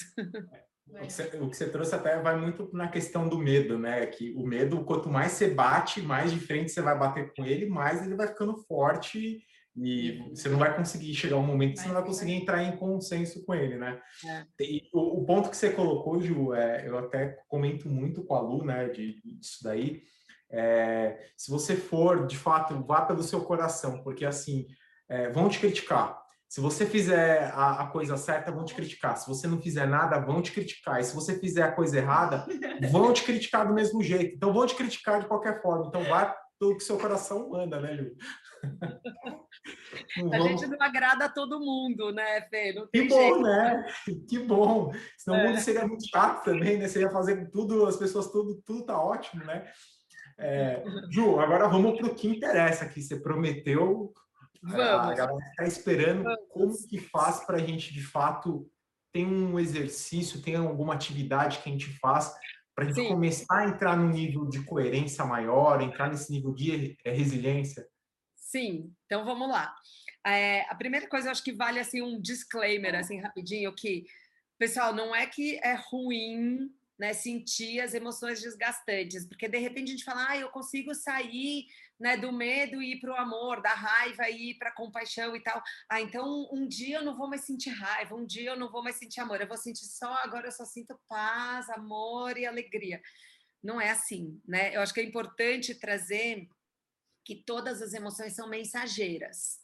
O 0.88 0.98
que, 0.98 1.12
você, 1.12 1.22
o 1.38 1.48
que, 1.48 1.56
você, 1.56 1.70
trouxe 1.70 1.94
até 1.94 2.20
vai 2.20 2.36
muito 2.36 2.68
na 2.72 2.88
questão 2.88 3.28
do 3.28 3.38
medo, 3.38 3.78
né? 3.78 4.04
Que 4.06 4.34
o 4.34 4.46
medo, 4.46 4.84
quanto 4.84 5.08
mais 5.08 5.32
você 5.32 5.48
bate, 5.48 6.02
mais 6.02 6.32
de 6.32 6.40
frente 6.40 6.70
você 6.70 6.82
vai 6.82 6.98
bater 6.98 7.32
com 7.34 7.46
ele, 7.46 7.66
mais 7.66 8.04
ele 8.04 8.16
vai 8.16 8.28
ficando 8.28 8.56
forte 8.64 9.42
e 9.76 10.28
você 10.30 10.48
não 10.48 10.58
vai 10.58 10.76
conseguir 10.76 11.14
chegar 11.14 11.36
um 11.36 11.46
momento 11.46 11.74
que 11.74 11.80
você 11.80 11.88
não 11.88 11.94
vai 11.94 12.04
conseguir 12.04 12.32
entrar 12.32 12.62
em 12.62 12.76
consenso 12.76 13.44
com 13.44 13.54
ele, 13.54 13.78
né? 13.78 14.00
É. 14.26 14.64
E 14.64 14.88
o, 14.92 15.20
o, 15.20 15.24
ponto 15.24 15.48
que 15.48 15.56
você 15.56 15.70
colocou, 15.70 16.20
Ju, 16.20 16.52
é, 16.52 16.86
eu 16.86 16.98
até 16.98 17.38
comento 17.48 17.88
muito 17.88 18.22
com 18.22 18.34
a 18.34 18.40
Lu, 18.40 18.64
né, 18.64 18.88
de, 18.88 19.20
disso 19.22 19.60
daí. 19.62 20.02
É, 20.50 21.18
se 21.36 21.50
você 21.50 21.74
for, 21.74 22.26
de 22.26 22.36
fato, 22.36 22.84
vá 22.84 23.00
pelo 23.02 23.22
seu 23.22 23.40
coração, 23.42 24.02
porque 24.02 24.26
assim, 24.26 24.66
é, 25.08 25.30
vão 25.30 25.48
te 25.48 25.58
criticar. 25.58 26.20
Se 26.46 26.60
você 26.60 26.84
fizer 26.84 27.50
a, 27.54 27.80
a, 27.80 27.86
coisa 27.86 28.14
certa, 28.18 28.52
vão 28.52 28.66
te 28.66 28.74
criticar. 28.74 29.16
Se 29.16 29.26
você 29.26 29.48
não 29.48 29.58
fizer 29.58 29.86
nada, 29.86 30.20
vão 30.20 30.42
te 30.42 30.52
criticar. 30.52 31.00
E 31.00 31.04
se 31.04 31.14
você 31.14 31.38
fizer 31.38 31.62
a 31.62 31.72
coisa 31.72 31.96
errada, 31.96 32.44
vão 32.92 33.10
te 33.10 33.22
criticar 33.24 33.66
do 33.66 33.72
mesmo 33.72 34.02
jeito. 34.02 34.36
Então, 34.36 34.52
vão 34.52 34.66
te 34.66 34.74
criticar 34.74 35.18
de 35.18 35.26
qualquer 35.26 35.62
forma. 35.62 35.86
Então, 35.86 36.04
vá 36.04 36.36
pelo 36.60 36.76
que 36.76 36.84
seu 36.84 36.98
coração 36.98 37.48
manda, 37.48 37.80
né, 37.80 37.96
Ju? 37.96 38.12
a 40.32 40.40
gente 40.40 40.66
não 40.66 40.76
agrada 40.80 41.26
a 41.26 41.28
todo 41.28 41.60
mundo, 41.60 42.12
né, 42.12 42.42
Fê? 42.42 42.72
Não 42.72 42.86
tem 42.86 43.02
que 43.02 43.08
bom, 43.08 43.20
jeito. 43.20 43.42
né? 43.42 43.86
Que 44.28 44.38
bom. 44.38 44.92
Senão 45.18 45.38
é. 45.38 45.44
o 45.44 45.48
mundo 45.48 45.60
seria 45.60 45.86
muito 45.86 46.08
chato 46.08 46.44
também, 46.44 46.78
né? 46.78 46.88
Você 46.88 47.00
ia 47.00 47.10
fazer 47.10 47.50
tudo, 47.50 47.86
as 47.86 47.96
pessoas, 47.96 48.30
tudo, 48.30 48.62
tudo 48.64 48.84
tá 48.84 49.00
ótimo, 49.00 49.44
né? 49.44 49.70
É, 50.38 50.82
Ju, 51.10 51.38
agora 51.38 51.68
vamos 51.68 51.98
para 51.98 52.08
o 52.08 52.14
que 52.14 52.28
interessa 52.28 52.84
aqui. 52.84 53.02
Você 53.02 53.20
prometeu. 53.20 54.12
Vamos. 54.62 54.80
A 54.80 55.14
galera 55.14 55.48
está 55.50 55.64
esperando 55.64 56.22
vamos. 56.22 56.48
como 56.48 56.88
que 56.88 56.98
faz 56.98 57.44
para 57.44 57.56
a 57.56 57.60
gente, 57.60 57.92
de 57.92 58.02
fato, 58.02 58.68
tem 59.12 59.26
um 59.26 59.58
exercício, 59.58 60.40
tem 60.40 60.56
alguma 60.56 60.94
atividade 60.94 61.58
que 61.58 61.68
a 61.68 61.72
gente 61.72 61.98
faz 61.98 62.32
para 62.74 62.84
a 62.84 62.88
gente 62.88 63.02
Sim. 63.02 63.08
começar 63.08 63.58
a 63.58 63.68
entrar 63.68 63.96
no 63.96 64.08
nível 64.08 64.46
de 64.46 64.64
coerência 64.64 65.24
maior, 65.24 65.82
entrar 65.82 66.08
nesse 66.08 66.32
nível 66.32 66.54
de 66.54 66.96
resiliência? 67.04 67.86
Sim, 68.52 68.94
então 69.06 69.24
vamos 69.24 69.48
lá. 69.48 69.74
É, 70.26 70.60
a 70.68 70.74
primeira 70.74 71.08
coisa, 71.08 71.28
eu 71.28 71.32
acho 71.32 71.42
que 71.42 71.54
vale 71.54 71.80
assim 71.80 72.02
um 72.02 72.20
disclaimer, 72.20 72.94
assim, 72.94 73.18
rapidinho, 73.18 73.74
que, 73.74 74.04
pessoal, 74.58 74.94
não 74.94 75.16
é 75.16 75.26
que 75.26 75.58
é 75.64 75.72
ruim 75.72 76.70
né, 76.98 77.14
sentir 77.14 77.80
as 77.80 77.94
emoções 77.94 78.42
desgastantes, 78.42 79.26
porque 79.26 79.48
de 79.48 79.56
repente 79.56 79.88
a 79.88 79.92
gente 79.92 80.04
fala, 80.04 80.26
ah, 80.28 80.36
eu 80.36 80.50
consigo 80.50 80.94
sair 80.94 81.64
né, 81.98 82.18
do 82.18 82.30
medo 82.30 82.82
e 82.82 82.92
ir 82.92 83.00
para 83.00 83.12
o 83.12 83.16
amor, 83.16 83.62
da 83.62 83.72
raiva 83.72 84.28
e 84.28 84.50
ir 84.50 84.58
para 84.58 84.68
a 84.68 84.74
compaixão 84.74 85.34
e 85.34 85.40
tal. 85.40 85.62
Ah, 85.88 86.02
então 86.02 86.46
um 86.52 86.68
dia 86.68 86.98
eu 86.98 87.04
não 87.04 87.16
vou 87.16 87.30
mais 87.30 87.46
sentir 87.46 87.70
raiva, 87.70 88.14
um 88.14 88.26
dia 88.26 88.50
eu 88.50 88.56
não 88.58 88.70
vou 88.70 88.82
mais 88.82 88.96
sentir 88.96 89.20
amor, 89.20 89.40
eu 89.40 89.48
vou 89.48 89.56
sentir 89.56 89.86
só, 89.86 90.12
agora 90.16 90.48
eu 90.48 90.52
só 90.52 90.66
sinto 90.66 91.00
paz, 91.08 91.70
amor 91.70 92.36
e 92.36 92.44
alegria. 92.44 93.00
Não 93.62 93.80
é 93.80 93.88
assim, 93.88 94.38
né? 94.46 94.76
Eu 94.76 94.82
acho 94.82 94.92
que 94.92 95.00
é 95.00 95.04
importante 95.04 95.74
trazer 95.74 96.46
que 97.24 97.42
todas 97.44 97.80
as 97.82 97.92
emoções 97.92 98.34
são 98.34 98.48
mensageiras. 98.48 99.60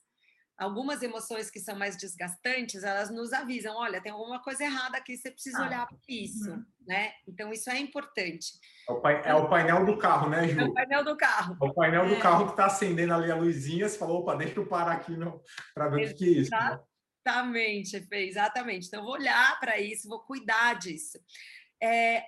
Algumas 0.59 1.03
emoções 1.03 1.51
que 1.51 1.61
são 1.61 1.79
mais 1.79 1.97
desgastantes, 1.97 2.83
elas 2.83 3.11
nos 3.11 3.33
avisam, 3.33 3.77
olha, 3.77 4.03
tem 4.03 4.11
alguma 4.11 4.43
coisa 4.43 4.65
errada 4.65 4.99
aqui, 4.99 5.17
você 5.17 5.31
precisa 5.31 5.59
ah, 5.59 5.67
olhar 5.67 5.87
para 5.87 5.99
isso, 6.09 6.51
uhum. 6.51 6.65
né? 6.85 7.13
Então 7.29 7.53
isso 7.53 7.71
é 7.71 7.79
importante. 7.79 8.55
É 8.89 8.93
o, 8.93 9.07
é 9.07 9.35
o, 9.37 9.49
painel 9.49 9.87
do 9.87 9.97
carro, 9.97 10.29
né, 10.29 10.49
Ju? 10.49 10.59
É 10.59 10.65
o 10.65 10.75
painel 10.75 11.05
do 11.05 11.17
carro. 11.17 11.57
É 11.63 11.65
o 11.65 11.73
painel 11.73 12.07
é. 12.07 12.09
do 12.09 12.21
carro 12.21 12.47
que 12.47 12.51
está 12.51 12.67
acendendo 12.67 13.15
ali 13.15 13.31
a 13.31 13.37
luzinha, 13.37 13.89
você 13.89 13.97
falou, 13.97 14.23
opa, 14.23 14.35
deixa 14.35 14.59
eu 14.59 14.67
parar 14.67 14.95
aqui 14.95 15.13
para 15.73 15.89
ver 15.91 16.11
o 16.11 16.17
que 16.17 16.25
é 16.25 16.41
isso. 16.41 16.51
Né? 16.51 16.81
Exatamente, 17.25 18.01
Fê, 18.01 18.27
exatamente. 18.27 18.89
Então, 18.89 19.01
eu 19.01 19.05
vou 19.05 19.15
olhar 19.15 19.61
para 19.61 19.79
isso, 19.79 20.09
vou 20.09 20.25
cuidar 20.25 20.75
disso. 20.75 21.19
É, 21.81 22.25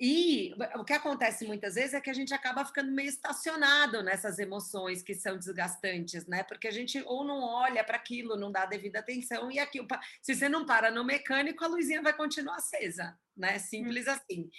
e 0.00 0.54
o 0.76 0.84
que 0.84 0.92
acontece 0.92 1.44
muitas 1.44 1.74
vezes 1.74 1.92
é 1.92 2.00
que 2.00 2.10
a 2.10 2.14
gente 2.14 2.32
acaba 2.32 2.64
ficando 2.64 2.92
meio 2.92 3.08
estacionado 3.08 4.00
nessas 4.00 4.38
emoções 4.38 5.02
que 5.02 5.12
são 5.12 5.36
desgastantes, 5.36 6.24
né? 6.26 6.44
Porque 6.44 6.68
a 6.68 6.70
gente 6.70 7.02
ou 7.04 7.24
não 7.24 7.42
olha 7.42 7.82
para 7.82 7.96
aquilo, 7.96 8.36
não 8.36 8.52
dá 8.52 8.64
devida 8.64 9.00
atenção, 9.00 9.50
e 9.50 9.58
aquilo, 9.58 9.88
se 10.22 10.36
você 10.36 10.48
não 10.48 10.64
para 10.64 10.92
no 10.92 11.04
mecânico, 11.04 11.64
a 11.64 11.68
luzinha 11.68 12.00
vai 12.00 12.12
continuar 12.12 12.56
acesa, 12.56 13.18
né? 13.36 13.58
Simples 13.58 14.06
hum. 14.06 14.10
assim. 14.10 14.50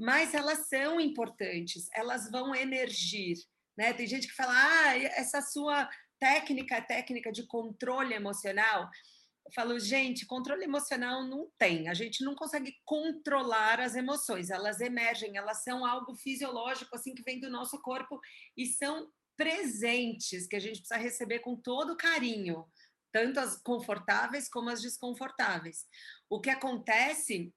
Mas 0.00 0.34
elas 0.34 0.68
são 0.68 1.00
importantes, 1.00 1.88
elas 1.94 2.28
vão 2.28 2.52
emergir, 2.52 3.36
né? 3.78 3.92
Tem 3.92 4.06
gente 4.06 4.26
que 4.26 4.34
fala, 4.34 4.52
ah, 4.52 4.98
essa 4.98 5.40
sua 5.40 5.88
técnica 6.18 6.76
é 6.76 6.80
técnica 6.80 7.30
de 7.30 7.46
controle 7.46 8.14
emocional. 8.14 8.90
Eu 9.44 9.52
falo, 9.52 9.78
gente, 9.78 10.26
controle 10.26 10.64
emocional 10.64 11.24
não 11.24 11.50
tem. 11.58 11.88
A 11.88 11.94
gente 11.94 12.24
não 12.24 12.34
consegue 12.34 12.74
controlar 12.84 13.80
as 13.80 13.96
emoções. 13.96 14.50
Elas 14.50 14.80
emergem, 14.80 15.36
elas 15.36 15.62
são 15.64 15.84
algo 15.84 16.14
fisiológico, 16.14 16.94
assim, 16.94 17.14
que 17.14 17.22
vem 17.22 17.40
do 17.40 17.50
nosso 17.50 17.80
corpo 17.80 18.20
e 18.56 18.66
são 18.66 19.10
presentes 19.36 20.46
que 20.46 20.56
a 20.56 20.60
gente 20.60 20.78
precisa 20.78 20.96
receber 20.96 21.40
com 21.40 21.56
todo 21.56 21.96
carinho, 21.96 22.64
tanto 23.10 23.40
as 23.40 23.60
confortáveis 23.60 24.48
como 24.48 24.70
as 24.70 24.80
desconfortáveis. 24.80 25.84
O 26.30 26.40
que 26.40 26.50
acontece 26.50 27.52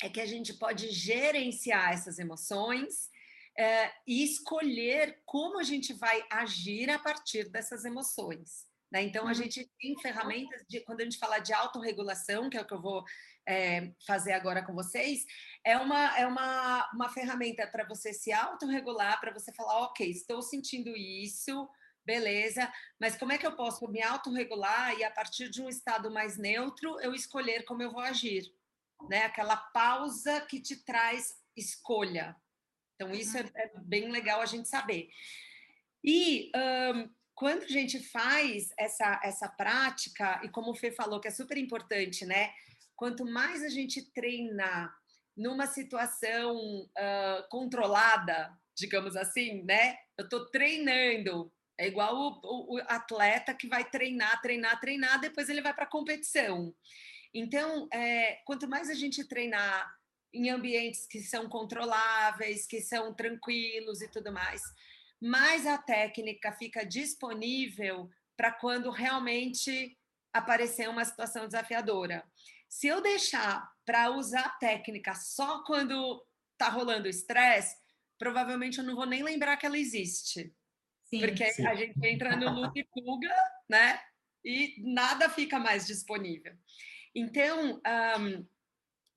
é 0.00 0.08
que 0.08 0.20
a 0.20 0.26
gente 0.26 0.54
pode 0.54 0.90
gerenciar 0.90 1.92
essas 1.92 2.18
emoções 2.18 3.10
é, 3.58 3.92
e 4.06 4.22
escolher 4.22 5.20
como 5.26 5.58
a 5.58 5.64
gente 5.64 5.92
vai 5.92 6.24
agir 6.30 6.88
a 6.88 6.98
partir 6.98 7.50
dessas 7.50 7.84
emoções. 7.84 8.67
Né? 8.90 9.02
Então, 9.02 9.24
a 9.24 9.28
uhum. 9.28 9.34
gente 9.34 9.70
tem 9.80 9.98
ferramentas, 9.98 10.64
de, 10.68 10.80
quando 10.80 11.00
a 11.00 11.04
gente 11.04 11.18
fala 11.18 11.38
de 11.38 11.52
autorregulação, 11.52 12.48
que 12.48 12.56
é 12.56 12.62
o 12.62 12.66
que 12.66 12.74
eu 12.74 12.80
vou 12.80 13.04
é, 13.46 13.92
fazer 14.06 14.32
agora 14.32 14.64
com 14.64 14.74
vocês, 14.74 15.24
é 15.64 15.76
uma, 15.76 16.18
é 16.18 16.26
uma, 16.26 16.88
uma 16.92 17.08
ferramenta 17.08 17.66
para 17.66 17.86
você 17.86 18.12
se 18.12 18.32
autorregular, 18.32 19.20
para 19.20 19.32
você 19.32 19.52
falar, 19.52 19.80
ok, 19.84 20.08
estou 20.10 20.40
sentindo 20.40 20.96
isso, 20.96 21.68
beleza, 22.04 22.72
mas 22.98 23.16
como 23.16 23.32
é 23.32 23.38
que 23.38 23.46
eu 23.46 23.54
posso 23.54 23.86
me 23.88 24.02
autorregular 24.02 24.94
e 24.98 25.04
a 25.04 25.10
partir 25.10 25.50
de 25.50 25.60
um 25.60 25.68
estado 25.68 26.10
mais 26.10 26.38
neutro, 26.38 26.98
eu 27.00 27.14
escolher 27.14 27.64
como 27.64 27.82
eu 27.82 27.92
vou 27.92 28.00
agir? 28.00 28.50
Né? 29.08 29.24
Aquela 29.24 29.56
pausa 29.56 30.40
que 30.40 30.60
te 30.60 30.76
traz 30.84 31.36
escolha. 31.54 32.34
Então, 32.94 33.12
isso 33.12 33.36
uhum. 33.36 33.44
é, 33.54 33.64
é 33.64 33.72
bem 33.76 34.10
legal 34.10 34.40
a 34.40 34.46
gente 34.46 34.68
saber. 34.68 35.10
E 36.02 36.50
um, 36.54 37.10
quando 37.38 37.62
a 37.62 37.68
gente 37.68 38.00
faz 38.00 38.72
essa, 38.76 39.20
essa 39.22 39.48
prática, 39.48 40.40
e 40.42 40.48
como 40.48 40.72
o 40.72 40.74
Fê 40.74 40.90
falou, 40.90 41.20
que 41.20 41.28
é 41.28 41.30
super 41.30 41.56
importante, 41.56 42.26
né? 42.26 42.52
Quanto 42.96 43.24
mais 43.24 43.62
a 43.62 43.68
gente 43.68 44.02
treinar 44.10 44.92
numa 45.36 45.68
situação 45.68 46.56
uh, 46.56 47.48
controlada, 47.48 48.52
digamos 48.76 49.14
assim, 49.14 49.62
né? 49.62 49.98
Eu 50.16 50.24
estou 50.24 50.46
treinando. 50.46 51.52
É 51.78 51.86
igual 51.86 52.12
o, 52.16 52.40
o, 52.42 52.74
o, 52.74 52.78
atleta 52.88 53.54
que 53.54 53.68
vai 53.68 53.88
treinar, 53.88 54.42
treinar, 54.42 54.80
treinar, 54.80 55.20
depois 55.20 55.48
ele 55.48 55.62
vai 55.62 55.72
para 55.72 55.84
a 55.84 55.88
competição. 55.88 56.74
Então, 57.32 57.86
é, 57.92 58.40
quanto 58.44 58.66
mais 58.66 58.90
a 58.90 58.94
gente 58.94 59.22
treinar 59.22 59.88
em 60.34 60.50
ambientes 60.50 61.06
que 61.06 61.20
são 61.20 61.48
controláveis, 61.48 62.66
que 62.66 62.80
são 62.80 63.14
tranquilos 63.14 64.02
e 64.02 64.08
tudo 64.08 64.32
mais, 64.32 64.60
mais 65.20 65.66
a 65.66 65.78
técnica 65.78 66.52
fica 66.52 66.84
disponível 66.84 68.08
para 68.36 68.52
quando 68.52 68.90
realmente 68.90 69.98
aparecer 70.32 70.88
uma 70.88 71.04
situação 71.04 71.46
desafiadora. 71.46 72.24
Se 72.68 72.86
eu 72.86 73.00
deixar 73.00 73.68
para 73.84 74.10
usar 74.10 74.42
a 74.42 74.50
técnica 74.50 75.14
só 75.14 75.64
quando 75.64 76.22
está 76.52 76.68
rolando 76.68 77.08
estresse, 77.08 77.76
provavelmente 78.18 78.78
eu 78.78 78.84
não 78.84 78.94
vou 78.94 79.06
nem 79.06 79.22
lembrar 79.22 79.56
que 79.56 79.66
ela 79.66 79.78
existe. 79.78 80.54
Sim, 81.04 81.20
porque 81.20 81.50
sim. 81.52 81.66
a 81.66 81.74
gente 81.74 81.98
entra 82.06 82.36
no 82.36 82.70
e 82.76 82.86
fuga, 82.92 83.34
né? 83.68 84.00
E 84.44 84.74
nada 84.78 85.28
fica 85.28 85.58
mais 85.58 85.86
disponível. 85.86 86.54
Então, 87.14 87.80
um, 88.20 88.46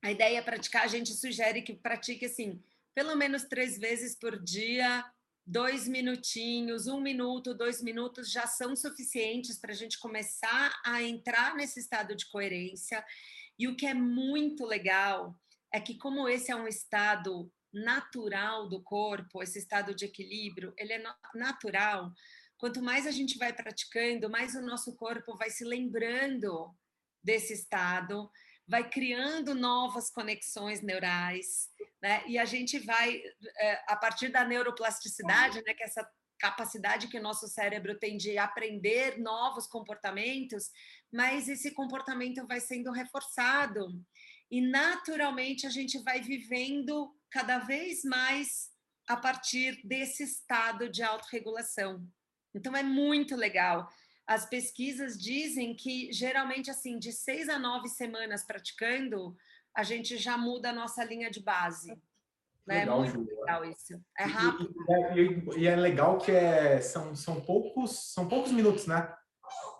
a 0.02 0.10
ideia 0.10 0.38
é 0.38 0.42
praticar, 0.42 0.84
a 0.84 0.88
gente 0.88 1.12
sugere 1.12 1.62
que 1.62 1.74
pratique 1.74 2.24
assim, 2.24 2.62
pelo 2.94 3.14
menos 3.14 3.44
três 3.44 3.78
vezes 3.78 4.18
por 4.18 4.42
dia, 4.42 5.04
dois 5.46 5.88
minutinhos, 5.88 6.86
um 6.86 7.00
minuto, 7.00 7.54
dois 7.54 7.82
minutos 7.82 8.30
já 8.30 8.46
são 8.46 8.76
suficientes 8.76 9.58
para 9.58 9.72
a 9.72 9.76
gente 9.76 9.98
começar 9.98 10.80
a 10.84 11.02
entrar 11.02 11.54
nesse 11.56 11.80
estado 11.80 12.14
de 12.14 12.26
coerência. 12.26 13.04
E 13.58 13.68
o 13.68 13.76
que 13.76 13.86
é 13.86 13.94
muito 13.94 14.64
legal 14.64 15.36
é 15.72 15.80
que, 15.80 15.96
como 15.96 16.28
esse 16.28 16.50
é 16.50 16.56
um 16.56 16.68
estado 16.68 17.50
natural 17.72 18.68
do 18.68 18.82
corpo, 18.82 19.42
esse 19.42 19.58
estado 19.58 19.94
de 19.94 20.04
equilíbrio, 20.04 20.74
ele 20.76 20.92
é 20.92 21.02
natural. 21.34 22.12
Quanto 22.58 22.82
mais 22.82 23.06
a 23.06 23.10
gente 23.10 23.38
vai 23.38 23.52
praticando, 23.52 24.30
mais 24.30 24.54
o 24.54 24.62
nosso 24.62 24.94
corpo 24.94 25.36
vai 25.36 25.50
se 25.50 25.64
lembrando 25.64 26.72
desse 27.24 27.54
estado 27.54 28.30
vai 28.72 28.88
criando 28.88 29.54
novas 29.54 30.08
conexões 30.08 30.80
neurais, 30.80 31.68
né? 32.02 32.24
E 32.26 32.38
a 32.38 32.46
gente 32.46 32.78
vai, 32.78 33.22
é, 33.58 33.84
a 33.86 33.94
partir 33.96 34.30
da 34.30 34.46
neuroplasticidade, 34.46 35.62
né, 35.62 35.74
que 35.74 35.82
é 35.82 35.86
essa 35.86 36.08
capacidade 36.38 37.08
que 37.08 37.18
o 37.18 37.22
nosso 37.22 37.46
cérebro 37.48 37.98
tem 37.98 38.16
de 38.16 38.38
aprender 38.38 39.18
novos 39.18 39.66
comportamentos, 39.66 40.70
mas 41.12 41.50
esse 41.50 41.72
comportamento 41.72 42.46
vai 42.46 42.60
sendo 42.60 42.90
reforçado 42.90 43.86
e 44.50 44.62
naturalmente 44.62 45.66
a 45.66 45.70
gente 45.70 46.02
vai 46.02 46.22
vivendo 46.22 47.14
cada 47.30 47.58
vez 47.58 48.02
mais 48.04 48.70
a 49.06 49.18
partir 49.18 49.86
desse 49.86 50.22
estado 50.22 50.88
de 50.88 51.02
autorregulação. 51.02 52.02
Então 52.54 52.74
é 52.74 52.82
muito 52.82 53.36
legal. 53.36 53.86
As 54.32 54.46
pesquisas 54.46 55.20
dizem 55.20 55.74
que 55.76 56.10
geralmente 56.10 56.70
assim, 56.70 56.98
de 56.98 57.12
seis 57.12 57.50
a 57.50 57.58
nove 57.58 57.86
semanas 57.88 58.42
praticando, 58.42 59.36
a 59.76 59.82
gente 59.82 60.16
já 60.16 60.38
muda 60.38 60.70
a 60.70 60.72
nossa 60.72 61.04
linha 61.04 61.30
de 61.30 61.42
base. 61.42 61.90
Né? 62.66 62.80
Legal, 62.80 63.04
é 63.04 63.12
muito 63.12 63.40
legal 63.40 63.64
isso. 63.66 64.00
É 64.18 64.24
rápido. 64.24 64.74
E, 65.14 65.20
e, 65.20 65.60
e, 65.60 65.66
é 65.66 65.76
legal 65.76 66.16
que 66.16 66.30
é, 66.30 66.80
são, 66.80 67.14
são, 67.14 67.42
poucos, 67.42 68.14
são 68.14 68.26
poucos 68.26 68.52
minutos, 68.52 68.86
né? 68.86 69.12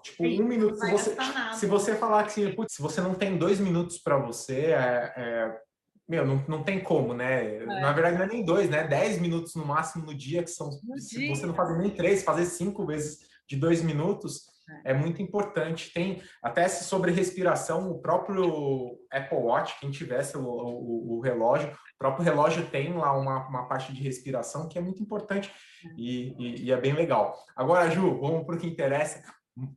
Tipo, 0.03 0.25
Sim, 0.25 0.43
um 0.43 0.47
minuto. 0.47 0.77
Se 0.77 0.91
você, 0.91 1.17
se 1.55 1.67
você 1.67 1.97
falar 1.97 2.25
que 2.25 2.45
assim, 2.45 2.55
putz, 2.55 2.75
se 2.75 2.83
você 2.83 3.01
não 3.01 3.15
tem 3.15 3.39
dois 3.39 3.59
minutos 3.59 3.99
para 3.99 4.19
você, 4.19 4.73
é, 4.73 5.15
é, 5.17 5.61
meu, 6.07 6.27
não, 6.27 6.45
não 6.47 6.63
tem 6.63 6.83
como, 6.83 7.15
né? 7.15 7.57
É. 7.57 7.65
Na 7.65 7.93
verdade, 7.93 8.19
não 8.19 8.25
é 8.25 8.29
nem 8.29 8.45
dois, 8.45 8.69
né? 8.69 8.87
Dez 8.87 9.19
minutos 9.19 9.55
no 9.55 9.65
máximo 9.65 10.05
no 10.05 10.15
dia, 10.15 10.43
que 10.43 10.51
são. 10.51 10.69
No 10.85 10.99
se 10.99 11.21
dia. 11.21 11.35
você 11.35 11.47
não 11.47 11.55
fazer 11.55 11.79
nem 11.79 11.91
três, 11.91 12.23
fazer 12.23 12.45
cinco 12.45 12.85
vezes 12.85 13.32
de 13.49 13.57
dois 13.57 13.83
minutos 13.83 14.53
é. 14.85 14.93
é 14.93 14.95
muito 14.95 15.21
importante. 15.23 15.93
Tem 15.93 16.23
até 16.43 16.69
sobre 16.69 17.11
respiração, 17.11 17.91
o 17.91 18.01
próprio 18.01 18.99
Apple 19.11 19.39
Watch, 19.39 19.79
quem 19.81 19.91
tivesse 19.91 20.37
o, 20.37 20.45
o, 20.45 21.17
o 21.19 21.21
relógio, 21.21 21.71
o 21.71 21.99
próprio 21.99 22.25
relógio 22.25 22.67
tem 22.69 22.93
lá 22.95 23.17
uma, 23.17 23.49
uma 23.49 23.69
parte 23.69 23.93
de 23.93 24.03
respiração 24.03 24.69
que 24.69 24.79
é 24.79 24.81
muito 24.81 25.03
importante 25.03 25.53
e, 25.97 26.35
e, 26.39 26.65
e 26.65 26.73
é 26.73 26.77
bem 26.77 26.95
legal. 26.95 27.39
Agora, 27.55 27.91
Ju, 27.91 28.19
vamos 28.21 28.45
para 28.45 28.57
o 28.57 28.59
que 28.59 28.67
interessa. 28.67 29.23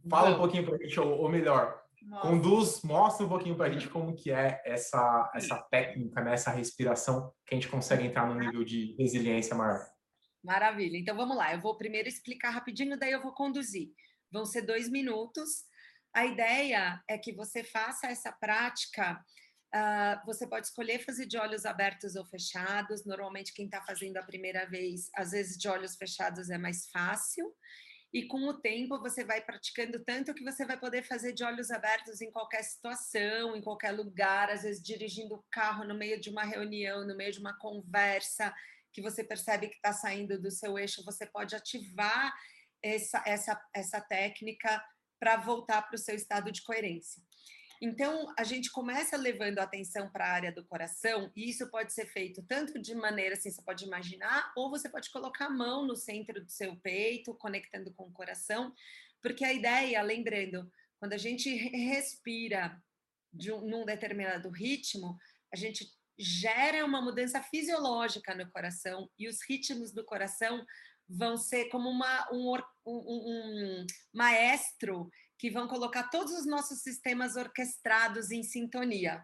Fala 0.09 0.29
Não. 0.29 0.37
um 0.37 0.39
pouquinho 0.39 0.65
para 0.65 0.75
a 0.75 0.77
gente, 0.79 0.99
ou, 0.99 1.19
ou 1.19 1.29
melhor, 1.29 1.79
Nossa. 2.03 2.27
conduz, 2.27 2.81
mostra 2.83 3.25
um 3.25 3.29
pouquinho 3.29 3.55
para 3.55 3.67
a 3.67 3.69
gente 3.69 3.89
como 3.89 4.15
que 4.15 4.31
é 4.31 4.61
essa, 4.65 5.31
essa 5.35 5.57
técnica, 5.69 6.21
né, 6.21 6.33
essa 6.33 6.49
respiração 6.51 7.31
que 7.45 7.53
a 7.53 7.57
gente 7.57 7.67
consegue 7.67 8.07
entrar 8.07 8.25
no 8.25 8.39
nível 8.39 8.63
de 8.63 8.95
resiliência 8.97 9.55
maior. 9.55 9.85
Maravilha. 10.45 10.97
Então 10.97 11.15
vamos 11.15 11.35
lá. 11.35 11.53
Eu 11.53 11.59
vou 11.59 11.75
primeiro 11.75 12.07
explicar 12.07 12.51
rapidinho, 12.51 12.97
daí 12.97 13.11
eu 13.11 13.21
vou 13.21 13.33
conduzir. 13.33 13.89
Vão 14.31 14.45
ser 14.45 14.61
dois 14.61 14.87
minutos. 14.87 15.65
A 16.13 16.25
ideia 16.25 17.01
é 17.09 17.17
que 17.17 17.33
você 17.33 17.63
faça 17.63 18.07
essa 18.07 18.31
prática. 18.31 19.19
Uh, 19.73 20.25
você 20.25 20.47
pode 20.47 20.67
escolher 20.67 21.03
fazer 21.03 21.25
de 21.25 21.37
olhos 21.37 21.65
abertos 21.65 22.15
ou 22.15 22.23
fechados. 22.25 23.05
Normalmente, 23.05 23.53
quem 23.53 23.65
está 23.65 23.81
fazendo 23.81 24.17
a 24.17 24.23
primeira 24.23 24.65
vez, 24.65 25.09
às 25.15 25.31
vezes 25.31 25.57
de 25.57 25.67
olhos 25.67 25.95
fechados 25.95 26.49
é 26.51 26.57
mais 26.59 26.89
fácil. 26.91 27.51
E 28.13 28.27
com 28.27 28.47
o 28.47 28.53
tempo 28.53 28.97
você 28.99 29.25
vai 29.25 29.41
praticando 29.41 30.01
tanto 30.05 30.33
que 30.33 30.43
você 30.43 30.63
vai 30.63 30.79
poder 30.79 31.03
fazer 31.03 31.33
de 31.33 31.43
olhos 31.43 31.69
abertos 31.69 32.21
em 32.21 32.31
qualquer 32.31 32.63
situação, 32.63 33.57
em 33.57 33.61
qualquer 33.61 33.91
lugar, 33.91 34.49
às 34.49 34.61
vezes 34.61 34.81
dirigindo 34.81 35.35
o 35.35 35.43
carro 35.51 35.83
no 35.83 35.95
meio 35.95 36.21
de 36.21 36.29
uma 36.29 36.45
reunião, 36.45 37.05
no 37.05 37.17
meio 37.17 37.33
de 37.33 37.39
uma 37.39 37.57
conversa, 37.57 38.53
que 38.95 39.01
você 39.01 39.25
percebe 39.25 39.67
que 39.67 39.75
está 39.75 39.91
saindo 39.91 40.41
do 40.41 40.49
seu 40.49 40.79
eixo, 40.79 41.03
você 41.03 41.25
pode 41.25 41.53
ativar 41.53 42.33
essa, 42.81 43.21
essa, 43.27 43.61
essa 43.75 43.99
técnica 43.99 44.81
para 45.19 45.35
voltar 45.35 45.81
para 45.81 45.95
o 45.95 45.99
seu 45.99 46.15
estado 46.15 46.49
de 46.49 46.63
coerência. 46.63 47.21
Então, 47.81 48.33
a 48.39 48.45
gente 48.45 48.71
começa 48.71 49.17
levando 49.17 49.59
a 49.59 49.63
atenção 49.63 50.09
para 50.09 50.25
a 50.25 50.31
área 50.31 50.51
do 50.53 50.63
coração, 50.65 51.29
e 51.35 51.49
isso 51.49 51.69
pode 51.69 51.91
ser 51.91 52.05
feito 52.05 52.41
tanto 52.47 52.81
de 52.81 52.95
maneira 52.95 53.35
assim, 53.35 53.51
você 53.51 53.61
pode 53.61 53.83
imaginar, 53.83 54.53
ou 54.55 54.69
você 54.69 54.87
pode 54.87 55.11
colocar 55.11 55.47
a 55.47 55.49
mão 55.49 55.85
no 55.85 55.97
centro 55.97 56.41
do 56.41 56.49
seu 56.49 56.77
peito, 56.77 57.35
conectando 57.35 57.93
com 57.93 58.05
o 58.05 58.13
coração, 58.13 58.73
porque 59.21 59.43
a 59.43 59.51
ideia, 59.51 60.01
lembrando, 60.01 60.71
quando 60.97 61.11
a 61.11 61.17
gente 61.17 61.53
respira 61.53 62.81
de 63.33 63.51
um, 63.51 63.59
num 63.59 63.83
determinado 63.83 64.49
ritmo, 64.49 65.17
a 65.51 65.57
gente 65.57 65.85
gera 66.17 66.85
uma 66.85 67.01
mudança 67.01 67.41
fisiológica 67.41 68.33
no 68.33 68.49
coração, 68.51 69.09
e 69.17 69.27
os 69.27 69.37
ritmos 69.47 69.91
do 69.91 70.03
coração 70.03 70.65
vão 71.07 71.37
ser 71.37 71.65
como 71.69 71.89
uma, 71.89 72.27
um, 72.31 72.53
um, 72.85 72.93
um 72.95 73.87
maestro 74.13 75.09
que 75.37 75.51
vão 75.51 75.67
colocar 75.67 76.09
todos 76.09 76.33
os 76.33 76.45
nossos 76.45 76.81
sistemas 76.81 77.35
orquestrados 77.35 78.31
em 78.31 78.41
sintonia. 78.43 79.23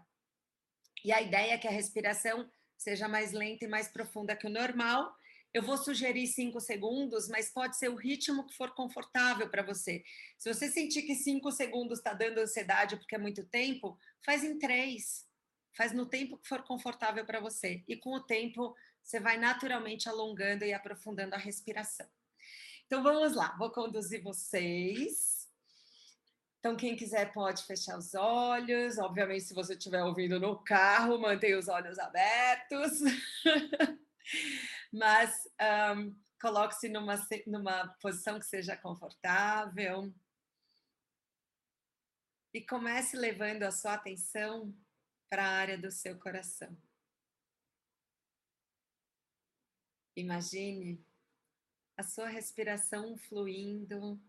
E 1.04 1.12
a 1.12 1.22
ideia 1.22 1.54
é 1.54 1.58
que 1.58 1.68
a 1.68 1.72
respiração 1.72 2.50
seja 2.78 3.08
mais 3.08 3.32
lenta 3.32 3.66
e 3.66 3.68
mais 3.68 3.88
profunda 3.88 4.36
que 4.36 4.48
o 4.48 4.50
normal. 4.50 5.12
Eu 5.54 5.64
vou 5.64 5.78
sugerir 5.78 6.28
cinco 6.28 6.60
segundos, 6.60 7.28
mas 7.28 7.52
pode 7.52 7.78
ser 7.78 7.90
o 7.90 7.96
ritmo 7.96 8.46
que 8.46 8.56
for 8.56 8.74
confortável 8.74 9.50
para 9.50 9.64
você. 9.64 10.04
Se 10.38 10.54
você 10.54 10.70
sentir 10.70 11.04
que 11.04 11.16
cinco 11.16 11.52
segundos 11.52 12.00
está 12.00 12.14
dando 12.14 12.40
ansiedade 12.40 12.98
porque 12.98 13.16
é 13.16 13.20
muito 13.20 13.46
tempo, 13.46 13.98
faz 14.26 14.44
em 14.44 14.58
três. 14.58 15.26
Faz 15.74 15.94
no 15.94 16.06
tempo 16.06 16.38
que 16.38 16.48
for 16.48 16.64
confortável 16.64 17.26
para 17.26 17.40
você. 17.40 17.84
E 17.88 17.96
com 17.96 18.14
o 18.14 18.24
tempo, 18.24 18.76
você 19.04 19.20
vai 19.20 19.38
naturalmente 19.38 20.10
alongando 20.10 20.66
e 20.66 20.74
aprofundando 20.74 21.36
a 21.36 21.38
respiração. 21.38 22.08
Então 22.86 23.02
vamos 23.02 23.36
lá, 23.36 23.56
vou 23.58 23.72
conduzir 23.72 24.22
vocês. 24.22 25.42
Então, 26.62 26.78
quem 26.78 26.96
quiser 26.96 27.34
pode 27.34 27.64
fechar 27.64 27.98
os 27.98 28.14
olhos. 28.14 29.00
Obviamente, 29.00 29.46
se 29.46 29.54
você 29.54 29.74
estiver 29.74 30.04
ouvindo 30.04 30.40
no 30.40 30.64
carro, 30.64 31.18
mantenha 31.18 31.58
os 31.58 31.68
olhos 31.68 31.98
abertos. 31.98 33.00
Mas 34.94 35.50
um, 35.98 36.16
coloque-se 36.40 36.88
numa, 36.88 37.16
numa 37.48 37.88
posição 38.00 38.40
que 38.40 38.46
seja 38.46 38.78
confortável. 38.78 40.14
E 42.54 42.62
comece 42.62 43.18
levando 43.18 43.64
a 43.64 43.72
sua 43.72 43.96
atenção 43.96 44.72
para 45.32 45.46
a 45.46 45.50
área 45.50 45.78
do 45.78 45.90
seu 45.90 46.20
coração. 46.20 46.78
Imagine 50.14 51.02
a 51.96 52.04
sua 52.04 52.28
respiração 52.28 53.18
fluindo 53.18 54.22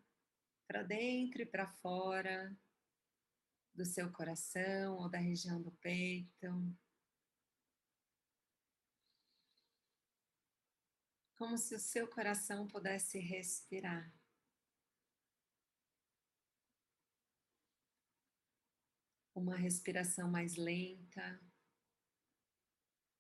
para 0.65 0.85
dentro 0.85 1.43
e 1.43 1.47
para 1.47 1.67
fora 1.67 2.57
do 3.75 3.85
seu 3.85 4.13
coração 4.13 4.97
ou 4.99 5.09
da 5.09 5.19
região 5.19 5.61
do 5.61 5.73
peito. 5.73 6.77
Como 11.35 11.59
se 11.59 11.75
o 11.75 11.81
seu 11.81 12.07
coração 12.07 12.69
pudesse 12.69 13.19
respirar. 13.19 14.22
Uma 19.35 19.57
respiração 19.57 20.31
mais 20.31 20.57
lenta 20.57 21.41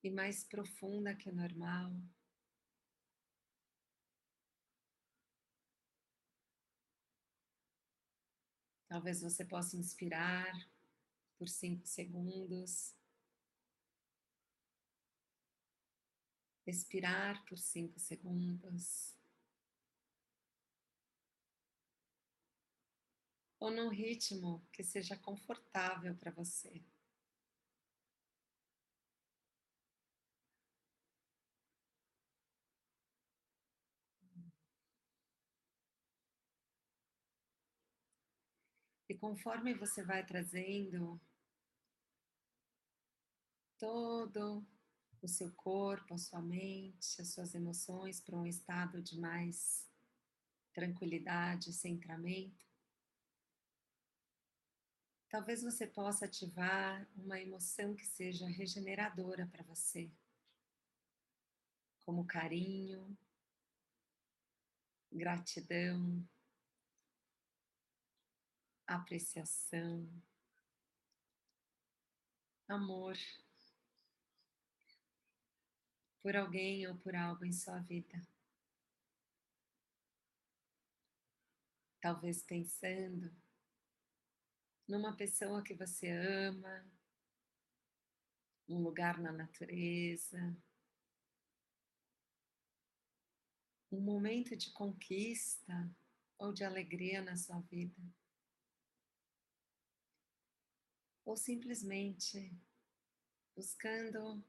e 0.03 0.11
mais 0.11 0.45
profunda 0.45 1.15
que 1.15 1.29
o 1.29 1.35
normal. 1.35 1.91
Talvez 8.89 9.23
você 9.23 9.43
possa 9.43 9.75
inspirar 9.75 10.53
por 11.39 11.49
cinco 11.49 11.87
segundos. 11.87 12.95
Expirar 16.67 17.43
por 17.47 17.57
cinco 17.57 17.99
segundos. 17.99 19.12
Ou 23.63 23.71
num 23.71 23.91
ritmo 23.91 24.61
que 24.73 24.83
seja 24.83 25.17
confortável 25.17 26.17
para 26.17 26.33
você. 26.33 26.83
E 39.09 39.15
conforme 39.15 39.75
você 39.75 40.03
vai 40.03 40.27
trazendo 40.27 41.21
todo 43.79 44.67
o 45.23 45.29
seu 45.29 45.53
corpo, 45.53 46.15
a 46.15 46.19
sua 46.19 46.43
mente, 46.43 47.23
as 47.23 47.29
suas 47.29 47.55
emoções 47.55 48.21
para 48.21 48.37
um 48.37 48.45
estado 48.45 49.01
de 49.01 49.17
mais 49.21 49.89
tranquilidade, 50.75 51.73
centramento, 51.73 52.72
talvez 55.33 55.63
você 55.63 55.87
possa 55.87 56.27
ativar 56.27 57.09
uma 57.17 57.41
emoção 57.41 57.97
que 57.97 58.05
seja 58.05 58.47
regeneradora 58.47 59.47
para 59.47 59.65
você, 59.65 60.13
como 62.05 62.27
carinho, 62.27 63.17
gratidão, 65.11 66.23
apreciação, 68.87 70.07
amor 72.69 73.17
por 76.21 76.37
alguém 76.37 76.87
ou 76.87 76.95
por 76.97 77.17
algo 77.17 77.47
em 77.47 77.55
sua 77.55 77.79
vida. 77.79 78.21
talvez 82.03 82.43
pensando 82.43 83.33
numa 84.87 85.17
pessoa 85.17 85.63
que 85.63 85.75
você 85.75 86.11
ama, 86.11 86.85
um 88.69 88.83
lugar 88.83 89.19
na 89.19 89.33
natureza, 89.33 90.57
um 93.91 94.01
momento 94.01 94.57
de 94.57 94.71
conquista 94.71 95.91
ou 96.39 96.53
de 96.53 96.65
alegria 96.65 97.21
na 97.23 97.37
sua 97.37 97.61
vida. 97.61 98.01
Ou 101.25 101.37
simplesmente 101.37 102.53
buscando 103.55 104.43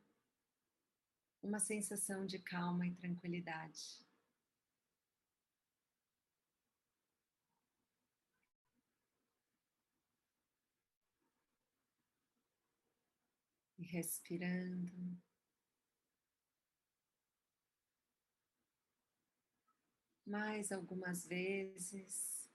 uma 1.42 1.60
sensação 1.60 2.26
de 2.26 2.40
calma 2.40 2.88
e 2.88 2.96
tranquilidade. 2.96 4.02
Respirando. 13.94 14.91
Mais 20.26 20.72
algumas 20.72 21.28
vezes. 21.28 22.50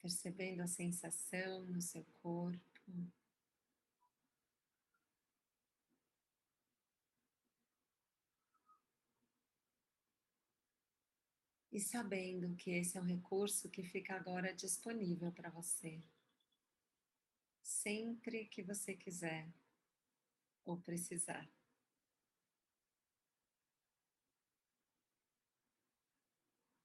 Percebendo 0.00 0.62
a 0.62 0.66
sensação 0.66 1.64
no 1.66 1.82
seu 1.82 2.04
corpo. 2.22 2.64
e 11.74 11.80
sabendo 11.80 12.54
que 12.54 12.70
esse 12.70 12.96
é 12.96 13.00
um 13.00 13.04
recurso 13.04 13.68
que 13.68 13.82
fica 13.82 14.14
agora 14.14 14.54
disponível 14.54 15.32
para 15.32 15.50
você. 15.50 16.00
Sempre 17.64 18.44
que 18.44 18.62
você 18.62 18.94
quiser 18.94 19.48
ou 20.66 20.76
precisar. 20.82 21.48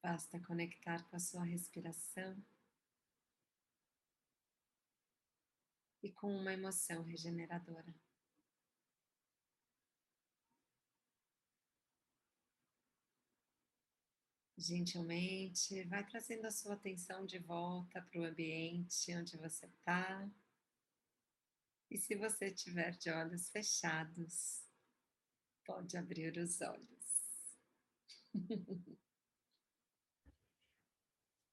Basta 0.01 0.39
conectar 0.39 1.03
com 1.09 1.17
a 1.17 1.19
sua 1.19 1.43
respiração 1.43 2.41
e 6.01 6.09
com 6.11 6.33
uma 6.33 6.53
emoção 6.53 7.03
regeneradora. 7.03 7.93
gentilmente, 14.59 15.83
vai 15.85 16.05
trazendo 16.05 16.45
a 16.45 16.51
sua 16.51 16.73
atenção 16.73 17.25
de 17.25 17.39
volta 17.39 18.01
para 18.01 18.21
o 18.21 18.25
ambiente 18.25 19.15
onde 19.15 19.37
você 19.37 19.65
está. 19.65 20.29
E 21.89 21.97
se 21.97 22.15
você 22.15 22.51
tiver 22.51 22.91
de 22.91 23.09
olhos 23.09 23.49
fechados, 23.49 24.63
pode 25.65 25.97
abrir 25.97 26.37
os 26.37 26.61
olhos. 26.61 26.99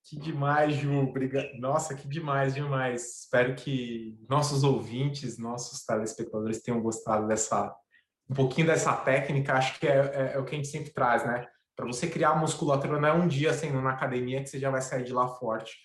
Que 0.08 0.16
demais, 0.16 0.76
Ju. 0.76 1.00
Obrigado. 1.00 1.58
Nossa, 1.58 1.92
que 1.92 2.06
demais, 2.06 2.54
demais. 2.54 3.22
Espero 3.22 3.56
que 3.56 4.16
nossos 4.28 4.62
ouvintes, 4.62 5.36
nossos 5.36 5.84
telespectadores 5.84 6.62
tenham 6.62 6.80
gostado 6.80 7.26
dessa 7.26 7.74
um 8.30 8.34
pouquinho 8.34 8.68
dessa 8.68 8.94
técnica. 8.94 9.54
Acho 9.54 9.80
que 9.80 9.86
é, 9.86 9.96
é, 9.96 10.32
é 10.34 10.38
o 10.38 10.44
que 10.44 10.54
a 10.54 10.58
gente 10.58 10.68
sempre 10.68 10.92
traz, 10.92 11.26
né? 11.26 11.48
Para 11.74 11.86
você 11.86 12.08
criar 12.08 12.36
musculatura 12.36 13.00
não 13.00 13.08
é 13.08 13.12
um 13.12 13.26
dia 13.26 13.52
sendo 13.52 13.82
na 13.82 13.90
academia 13.90 14.40
que 14.40 14.48
você 14.48 14.60
já 14.60 14.70
vai 14.70 14.80
sair 14.80 15.02
de 15.02 15.12
lá 15.12 15.26
forte. 15.26 15.76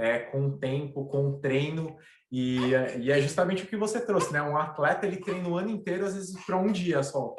É 0.00 0.18
com 0.20 0.46
o 0.46 0.58
tempo, 0.58 1.06
com 1.06 1.28
o 1.28 1.40
treino 1.40 1.96
e, 2.30 2.58
e 3.00 3.10
é 3.10 3.20
justamente 3.20 3.64
o 3.64 3.66
que 3.66 3.76
você 3.76 4.04
trouxe, 4.04 4.32
né? 4.32 4.40
Um 4.40 4.56
atleta 4.56 5.06
ele 5.06 5.18
treina 5.18 5.48
o 5.48 5.56
ano 5.56 5.70
inteiro 5.70 6.06
às 6.06 6.14
vezes 6.14 6.44
para 6.44 6.56
um 6.56 6.70
dia 6.70 7.02
só. 7.02 7.34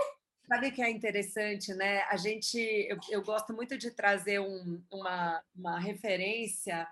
Sabe 0.47 0.71
que 0.71 0.81
é 0.81 0.89
interessante, 0.89 1.73
né? 1.73 2.01
A 2.03 2.17
gente, 2.17 2.57
eu, 2.59 2.97
eu 3.09 3.23
gosto 3.23 3.53
muito 3.53 3.77
de 3.77 3.89
trazer 3.89 4.41
um, 4.41 4.83
uma, 4.91 5.41
uma 5.55 5.79
referência 5.79 6.85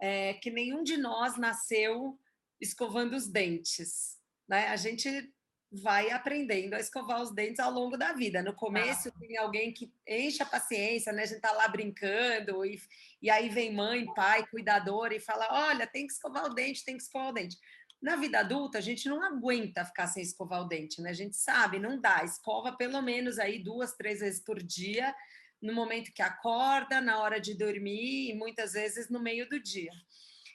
é, 0.00 0.34
que 0.34 0.50
nenhum 0.50 0.82
de 0.82 0.96
nós 0.96 1.36
nasceu 1.36 2.18
escovando 2.58 3.14
os 3.14 3.28
dentes, 3.28 4.18
né? 4.48 4.68
A 4.68 4.76
gente 4.76 5.30
vai 5.72 6.10
aprendendo 6.10 6.74
a 6.74 6.80
escovar 6.80 7.22
os 7.22 7.32
dentes 7.32 7.58
ao 7.58 7.72
longo 7.72 7.96
da 7.96 8.12
vida. 8.12 8.42
No 8.42 8.52
começo 8.52 9.08
ah. 9.08 9.18
tem 9.18 9.38
alguém 9.38 9.72
que 9.72 9.90
enche 10.06 10.42
a 10.42 10.46
paciência, 10.46 11.12
né? 11.12 11.22
A 11.22 11.26
gente 11.26 11.40
tá 11.40 11.52
lá 11.52 11.66
brincando 11.66 12.64
e, 12.64 12.78
e 13.22 13.30
aí 13.30 13.48
vem 13.48 13.72
mãe, 13.72 14.04
pai, 14.14 14.46
cuidador 14.46 15.12
e 15.12 15.20
fala: 15.20 15.48
olha, 15.70 15.86
tem 15.86 16.06
que 16.06 16.12
escovar 16.12 16.44
o 16.44 16.54
dente, 16.54 16.84
tem 16.84 16.96
que 16.96 17.02
escovar 17.02 17.30
o 17.30 17.32
dente. 17.32 17.56
Na 18.02 18.16
vida 18.16 18.40
adulta, 18.40 18.78
a 18.78 18.80
gente 18.80 19.08
não 19.08 19.22
aguenta 19.22 19.84
ficar 19.84 20.08
sem 20.08 20.22
escovar 20.22 20.62
o 20.62 20.68
dente, 20.68 21.00
né? 21.00 21.10
A 21.10 21.14
gente 21.14 21.36
sabe, 21.36 21.78
não 21.78 21.98
dá. 21.98 22.22
Escova 22.24 22.72
pelo 22.76 23.00
menos 23.00 23.38
aí 23.38 23.62
duas, 23.62 23.94
três 23.96 24.20
vezes 24.20 24.40
por 24.44 24.62
dia, 24.62 25.14
no 25.60 25.72
momento 25.72 26.12
que 26.12 26.20
acorda, 26.20 27.00
na 27.00 27.20
hora 27.20 27.40
de 27.40 27.54
dormir 27.54 28.30
e 28.30 28.34
muitas 28.34 28.72
vezes 28.72 29.08
no 29.08 29.20
meio 29.20 29.48
do 29.48 29.58
dia. 29.58 29.92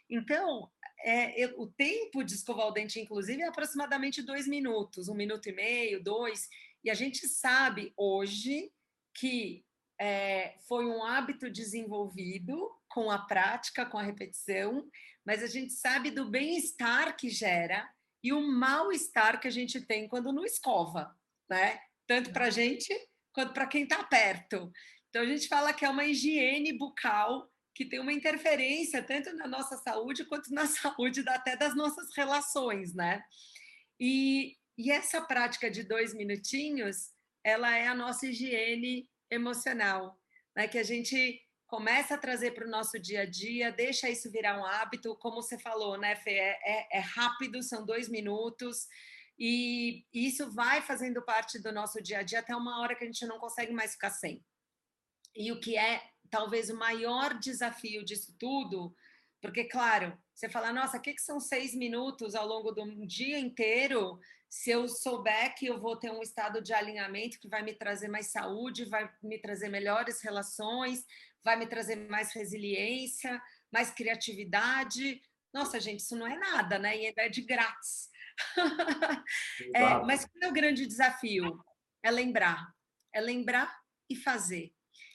Então, 0.09 0.69
é, 0.99 1.39
eu, 1.39 1.59
o 1.59 1.67
tempo 1.67 2.23
de 2.23 2.33
escovar 2.33 2.67
o 2.67 2.71
dente, 2.71 2.99
inclusive, 2.99 3.41
é 3.41 3.47
aproximadamente 3.47 4.21
dois 4.21 4.47
minutos, 4.47 5.07
um 5.07 5.15
minuto 5.15 5.47
e 5.47 5.53
meio, 5.53 6.03
dois. 6.03 6.49
E 6.83 6.89
a 6.89 6.93
gente 6.93 7.27
sabe 7.27 7.93
hoje 7.95 8.71
que 9.13 9.65
é, 9.99 10.55
foi 10.67 10.85
um 10.85 11.03
hábito 11.03 11.49
desenvolvido 11.49 12.71
com 12.89 13.09
a 13.09 13.19
prática, 13.19 13.85
com 13.85 13.97
a 13.97 14.03
repetição, 14.03 14.87
mas 15.25 15.43
a 15.43 15.47
gente 15.47 15.73
sabe 15.73 16.11
do 16.11 16.29
bem-estar 16.29 17.15
que 17.17 17.29
gera 17.29 17.89
e 18.23 18.33
o 18.33 18.41
mal-estar 18.41 19.39
que 19.39 19.47
a 19.47 19.51
gente 19.51 19.81
tem 19.81 20.07
quando 20.07 20.31
não 20.31 20.45
escova, 20.45 21.15
né? 21.49 21.79
Tanto 22.07 22.31
para 22.31 22.45
a 22.45 22.49
gente 22.49 22.93
quanto 23.33 23.53
para 23.53 23.67
quem 23.67 23.83
está 23.83 24.03
perto. 24.03 24.71
Então 25.09 25.21
a 25.21 25.25
gente 25.25 25.47
fala 25.47 25.73
que 25.73 25.85
é 25.85 25.89
uma 25.89 26.05
higiene 26.05 26.77
bucal 26.77 27.49
que 27.77 27.85
tem 27.85 27.99
uma 27.99 28.11
interferência 28.11 29.03
tanto 29.03 29.31
na 29.35 29.47
nossa 29.47 29.77
saúde 29.77 30.25
quanto 30.25 30.51
na 30.51 30.65
saúde 30.65 31.23
até 31.27 31.55
das 31.55 31.75
nossas 31.75 32.07
relações, 32.15 32.95
né? 32.95 33.23
E, 33.99 34.57
e 34.75 34.89
essa 34.91 35.21
prática 35.21 35.69
de 35.69 35.83
dois 35.83 36.11
minutinhos, 36.11 37.11
ela 37.43 37.77
é 37.77 37.87
a 37.87 37.93
nossa 37.93 38.25
higiene 38.25 39.07
emocional, 39.29 40.19
né? 40.55 40.67
Que 40.67 40.79
a 40.79 40.83
gente 40.83 41.39
começa 41.67 42.15
a 42.15 42.17
trazer 42.17 42.51
para 42.55 42.65
o 42.65 42.69
nosso 42.69 42.97
dia 42.97 43.21
a 43.21 43.25
dia, 43.25 43.71
deixa 43.71 44.09
isso 44.09 44.31
virar 44.31 44.59
um 44.59 44.65
hábito, 44.65 45.15
como 45.17 45.43
você 45.43 45.59
falou, 45.59 45.99
né, 45.99 46.15
Fê? 46.15 46.31
É, 46.31 46.59
é, 46.63 46.97
é 46.97 46.99
rápido, 46.99 47.61
são 47.61 47.85
dois 47.85 48.09
minutos, 48.09 48.87
e 49.37 50.03
isso 50.11 50.49
vai 50.51 50.81
fazendo 50.81 51.21
parte 51.21 51.61
do 51.61 51.71
nosso 51.71 52.01
dia 52.01 52.19
a 52.19 52.23
dia 52.23 52.39
até 52.39 52.55
uma 52.55 52.79
hora 52.79 52.95
que 52.95 53.03
a 53.03 53.07
gente 53.07 53.27
não 53.27 53.37
consegue 53.37 53.71
mais 53.71 53.91
ficar 53.91 54.09
sem. 54.09 54.43
E 55.35 55.51
o 55.51 55.59
que 55.59 55.77
é 55.77 56.01
talvez 56.29 56.69
o 56.69 56.77
maior 56.77 57.37
desafio 57.37 58.03
disso 58.03 58.35
tudo, 58.39 58.95
porque, 59.41 59.65
claro, 59.65 60.17
você 60.33 60.49
fala, 60.49 60.73
nossa, 60.73 60.97
o 60.97 61.01
que, 61.01 61.13
que 61.13 61.21
são 61.21 61.39
seis 61.39 61.75
minutos 61.75 62.35
ao 62.35 62.47
longo 62.47 62.71
do 62.71 63.05
dia 63.05 63.39
inteiro? 63.39 64.19
Se 64.49 64.71
eu 64.71 64.87
souber 64.87 65.53
que 65.55 65.67
eu 65.67 65.79
vou 65.79 65.95
ter 65.95 66.11
um 66.11 66.21
estado 66.21 66.61
de 66.61 66.73
alinhamento 66.73 67.39
que 67.39 67.47
vai 67.47 67.61
me 67.61 67.73
trazer 67.73 68.07
mais 68.07 68.27
saúde, 68.27 68.85
vai 68.85 69.11
me 69.21 69.39
trazer 69.39 69.69
melhores 69.69 70.21
relações, 70.21 71.05
vai 71.43 71.57
me 71.57 71.67
trazer 71.67 71.95
mais 72.09 72.33
resiliência, 72.33 73.41
mais 73.71 73.91
criatividade. 73.91 75.21
Nossa, 75.53 75.79
gente, 75.79 75.99
isso 75.99 76.15
não 76.15 76.27
é 76.27 76.37
nada, 76.37 76.79
né? 76.79 76.97
E 76.97 77.13
é 77.15 77.29
de 77.29 77.41
grátis. 77.41 78.09
é, 79.73 79.81
mas 80.05 80.25
qual 80.25 80.43
é 80.43 80.47
o 80.47 80.53
grande 80.53 80.85
desafio? 80.85 81.63
É 82.03 82.11
lembrar. 82.11 82.73
É 83.13 83.21
lembrar 83.21 83.75
e 84.09 84.15
fazer. 84.15 84.73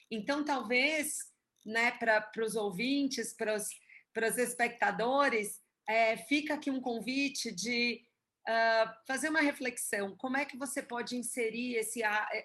Então, 0.09 0.43
talvez, 0.43 1.17
né, 1.65 1.91
para 1.91 2.29
os 2.43 2.55
ouvintes, 2.55 3.33
para 3.33 3.55
os 3.55 4.37
espectadores, 4.37 5.61
é, 5.87 6.17
fica 6.17 6.53
aqui 6.53 6.71
um 6.71 6.81
convite 6.81 7.51
de 7.51 8.05
uh, 8.47 9.05
fazer 9.07 9.29
uma 9.29 9.41
reflexão. 9.41 10.15
Como 10.17 10.37
é 10.37 10.45
que 10.45 10.57
você 10.57 10.81
pode 10.81 11.15
inserir 11.15 11.75
esse, 11.75 12.01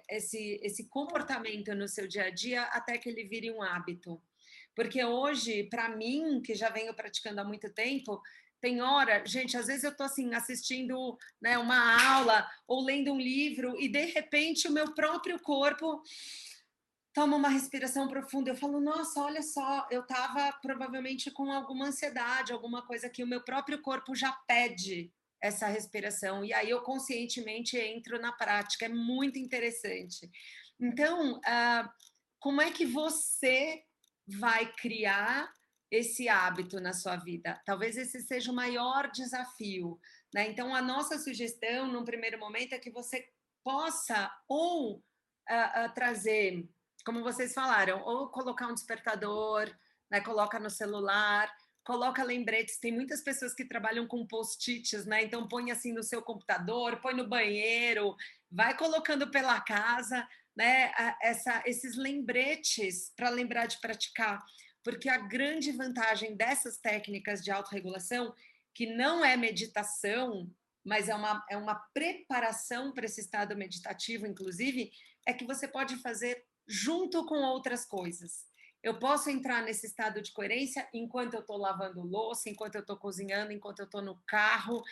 esse, 0.08 0.60
esse 0.62 0.88
comportamento 0.88 1.74
no 1.74 1.88
seu 1.88 2.06
dia 2.06 2.24
a 2.24 2.30
dia 2.30 2.62
até 2.64 2.98
que 2.98 3.08
ele 3.08 3.24
vire 3.24 3.50
um 3.50 3.62
hábito? 3.62 4.20
Porque 4.74 5.04
hoje, 5.04 5.64
para 5.64 5.88
mim, 5.88 6.40
que 6.40 6.54
já 6.54 6.70
venho 6.70 6.94
praticando 6.94 7.40
há 7.40 7.44
muito 7.44 7.72
tempo, 7.72 8.20
tem 8.60 8.80
hora, 8.80 9.24
gente, 9.24 9.56
às 9.56 9.66
vezes 9.66 9.84
eu 9.84 9.90
estou 9.90 10.06
assim 10.06 10.34
assistindo 10.34 11.16
né, 11.40 11.56
uma 11.58 12.16
aula 12.16 12.48
ou 12.66 12.84
lendo 12.84 13.12
um 13.12 13.20
livro 13.20 13.80
e 13.80 13.88
de 13.88 14.04
repente 14.06 14.66
o 14.66 14.72
meu 14.72 14.94
próprio 14.94 15.38
corpo 15.40 16.02
tomo 17.12 17.36
uma 17.36 17.48
respiração 17.48 18.06
profunda, 18.08 18.50
eu 18.50 18.56
falo, 18.56 18.80
nossa, 18.80 19.20
olha 19.20 19.42
só, 19.42 19.86
eu 19.90 20.02
estava 20.02 20.52
provavelmente 20.62 21.30
com 21.30 21.50
alguma 21.50 21.86
ansiedade, 21.86 22.52
alguma 22.52 22.86
coisa 22.86 23.08
que 23.08 23.24
o 23.24 23.26
meu 23.26 23.42
próprio 23.42 23.80
corpo 23.80 24.14
já 24.14 24.32
pede 24.46 25.12
essa 25.40 25.66
respiração, 25.66 26.44
e 26.44 26.52
aí 26.52 26.70
eu 26.70 26.82
conscientemente 26.82 27.76
entro 27.76 28.20
na 28.20 28.32
prática, 28.32 28.86
é 28.86 28.88
muito 28.88 29.38
interessante. 29.38 30.28
Então, 30.80 31.38
uh, 31.38 31.88
como 32.40 32.60
é 32.60 32.70
que 32.70 32.86
você 32.86 33.82
vai 34.26 34.72
criar 34.74 35.52
esse 35.90 36.28
hábito 36.28 36.80
na 36.80 36.92
sua 36.92 37.16
vida? 37.16 37.60
Talvez 37.64 37.96
esse 37.96 38.20
seja 38.20 38.52
o 38.52 38.54
maior 38.54 39.10
desafio. 39.10 39.98
Né? 40.34 40.50
Então, 40.50 40.74
a 40.74 40.82
nossa 40.82 41.18
sugestão, 41.18 41.90
num 41.90 42.04
primeiro 42.04 42.38
momento, 42.38 42.74
é 42.74 42.78
que 42.78 42.90
você 42.90 43.28
possa 43.64 44.30
ou 44.48 44.96
uh, 44.96 45.00
uh, 45.00 45.94
trazer, 45.94 46.68
como 47.08 47.22
vocês 47.22 47.54
falaram, 47.54 48.02
ou 48.02 48.28
colocar 48.28 48.66
um 48.66 48.74
despertador, 48.74 49.74
né? 50.10 50.20
coloca 50.20 50.60
no 50.60 50.68
celular, 50.68 51.50
coloca 51.82 52.22
lembretes. 52.22 52.78
Tem 52.78 52.92
muitas 52.92 53.22
pessoas 53.22 53.54
que 53.54 53.64
trabalham 53.64 54.06
com 54.06 54.26
post-its, 54.26 55.06
né? 55.06 55.22
Então 55.22 55.48
põe 55.48 55.70
assim 55.70 55.94
no 55.94 56.02
seu 56.02 56.20
computador, 56.20 57.00
põe 57.00 57.14
no 57.14 57.26
banheiro, 57.26 58.14
vai 58.50 58.76
colocando 58.76 59.30
pela 59.30 59.58
casa, 59.58 60.28
né? 60.54 60.92
Essa, 61.22 61.62
esses 61.64 61.96
lembretes 61.96 63.10
para 63.16 63.30
lembrar 63.30 63.64
de 63.64 63.80
praticar, 63.80 64.44
porque 64.84 65.08
a 65.08 65.16
grande 65.16 65.72
vantagem 65.72 66.36
dessas 66.36 66.76
técnicas 66.76 67.42
de 67.42 67.50
autorregulação, 67.50 68.34
que 68.74 68.84
não 68.84 69.24
é 69.24 69.34
meditação, 69.34 70.46
mas 70.84 71.08
é 71.08 71.14
uma, 71.14 71.42
é 71.48 71.56
uma 71.56 71.74
preparação 71.94 72.92
para 72.92 73.06
esse 73.06 73.22
estado 73.22 73.56
meditativo, 73.56 74.26
inclusive, 74.26 74.90
é 75.26 75.32
que 75.32 75.46
você 75.46 75.66
pode 75.66 75.96
fazer 76.02 76.47
junto 76.68 77.24
com 77.24 77.36
outras 77.36 77.84
coisas. 77.84 78.46
Eu 78.82 78.98
posso 78.98 79.30
entrar 79.30 79.62
nesse 79.62 79.86
estado 79.86 80.20
de 80.20 80.30
coerência 80.32 80.88
enquanto 80.92 81.34
eu 81.34 81.40
estou 81.40 81.56
lavando 81.56 82.00
louça, 82.02 82.48
enquanto 82.48 82.76
eu 82.76 82.82
estou 82.82 82.96
cozinhando, 82.96 83.52
enquanto 83.52 83.80
eu 83.80 83.86
estou 83.86 84.02
no 84.02 84.20
carro, 84.26 84.84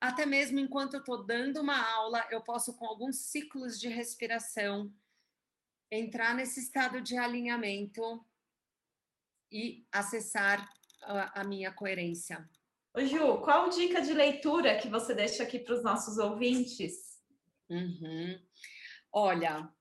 até 0.00 0.26
mesmo 0.26 0.58
enquanto 0.58 0.94
eu 0.94 1.00
estou 1.00 1.24
dando 1.24 1.60
uma 1.60 1.80
aula, 1.94 2.26
eu 2.30 2.42
posso, 2.42 2.76
com 2.76 2.86
alguns 2.86 3.16
ciclos 3.16 3.78
de 3.78 3.88
respiração, 3.88 4.92
entrar 5.90 6.34
nesse 6.34 6.60
estado 6.60 7.00
de 7.00 7.16
alinhamento 7.16 8.24
e 9.50 9.86
acessar 9.90 10.68
a, 11.02 11.40
a 11.40 11.44
minha 11.44 11.72
coerência. 11.72 12.48
Ô 12.94 13.04
Ju, 13.04 13.38
qual 13.38 13.68
dica 13.68 14.00
de 14.00 14.12
leitura 14.12 14.78
que 14.78 14.88
você 14.88 15.14
deixa 15.14 15.42
aqui 15.42 15.58
para 15.58 15.74
os 15.74 15.82
nossos 15.82 16.18
ouvintes? 16.18 17.20
Uhum. 17.68 18.40
Olha, 19.12 19.72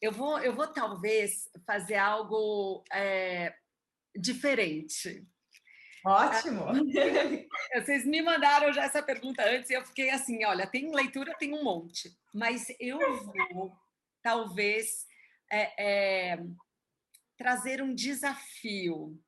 eu 0.00 0.12
vou, 0.12 0.38
eu 0.38 0.54
vou 0.54 0.66
talvez 0.66 1.48
fazer 1.66 1.96
algo 1.96 2.84
é, 2.92 3.54
diferente. 4.14 5.26
Ótimo! 6.04 6.66
Vocês 7.74 8.04
me 8.06 8.22
mandaram 8.22 8.72
já 8.72 8.84
essa 8.84 9.02
pergunta 9.02 9.42
antes 9.44 9.70
e 9.70 9.74
eu 9.74 9.84
fiquei 9.84 10.10
assim: 10.10 10.44
olha, 10.44 10.66
tem 10.66 10.94
leitura, 10.94 11.36
tem 11.38 11.54
um 11.54 11.64
monte, 11.64 12.16
mas 12.32 12.66
eu 12.78 12.98
vou 13.52 13.76
talvez 14.22 15.06
é, 15.50 16.32
é, 16.32 16.38
trazer 17.36 17.82
um 17.82 17.94
desafio 17.94 19.20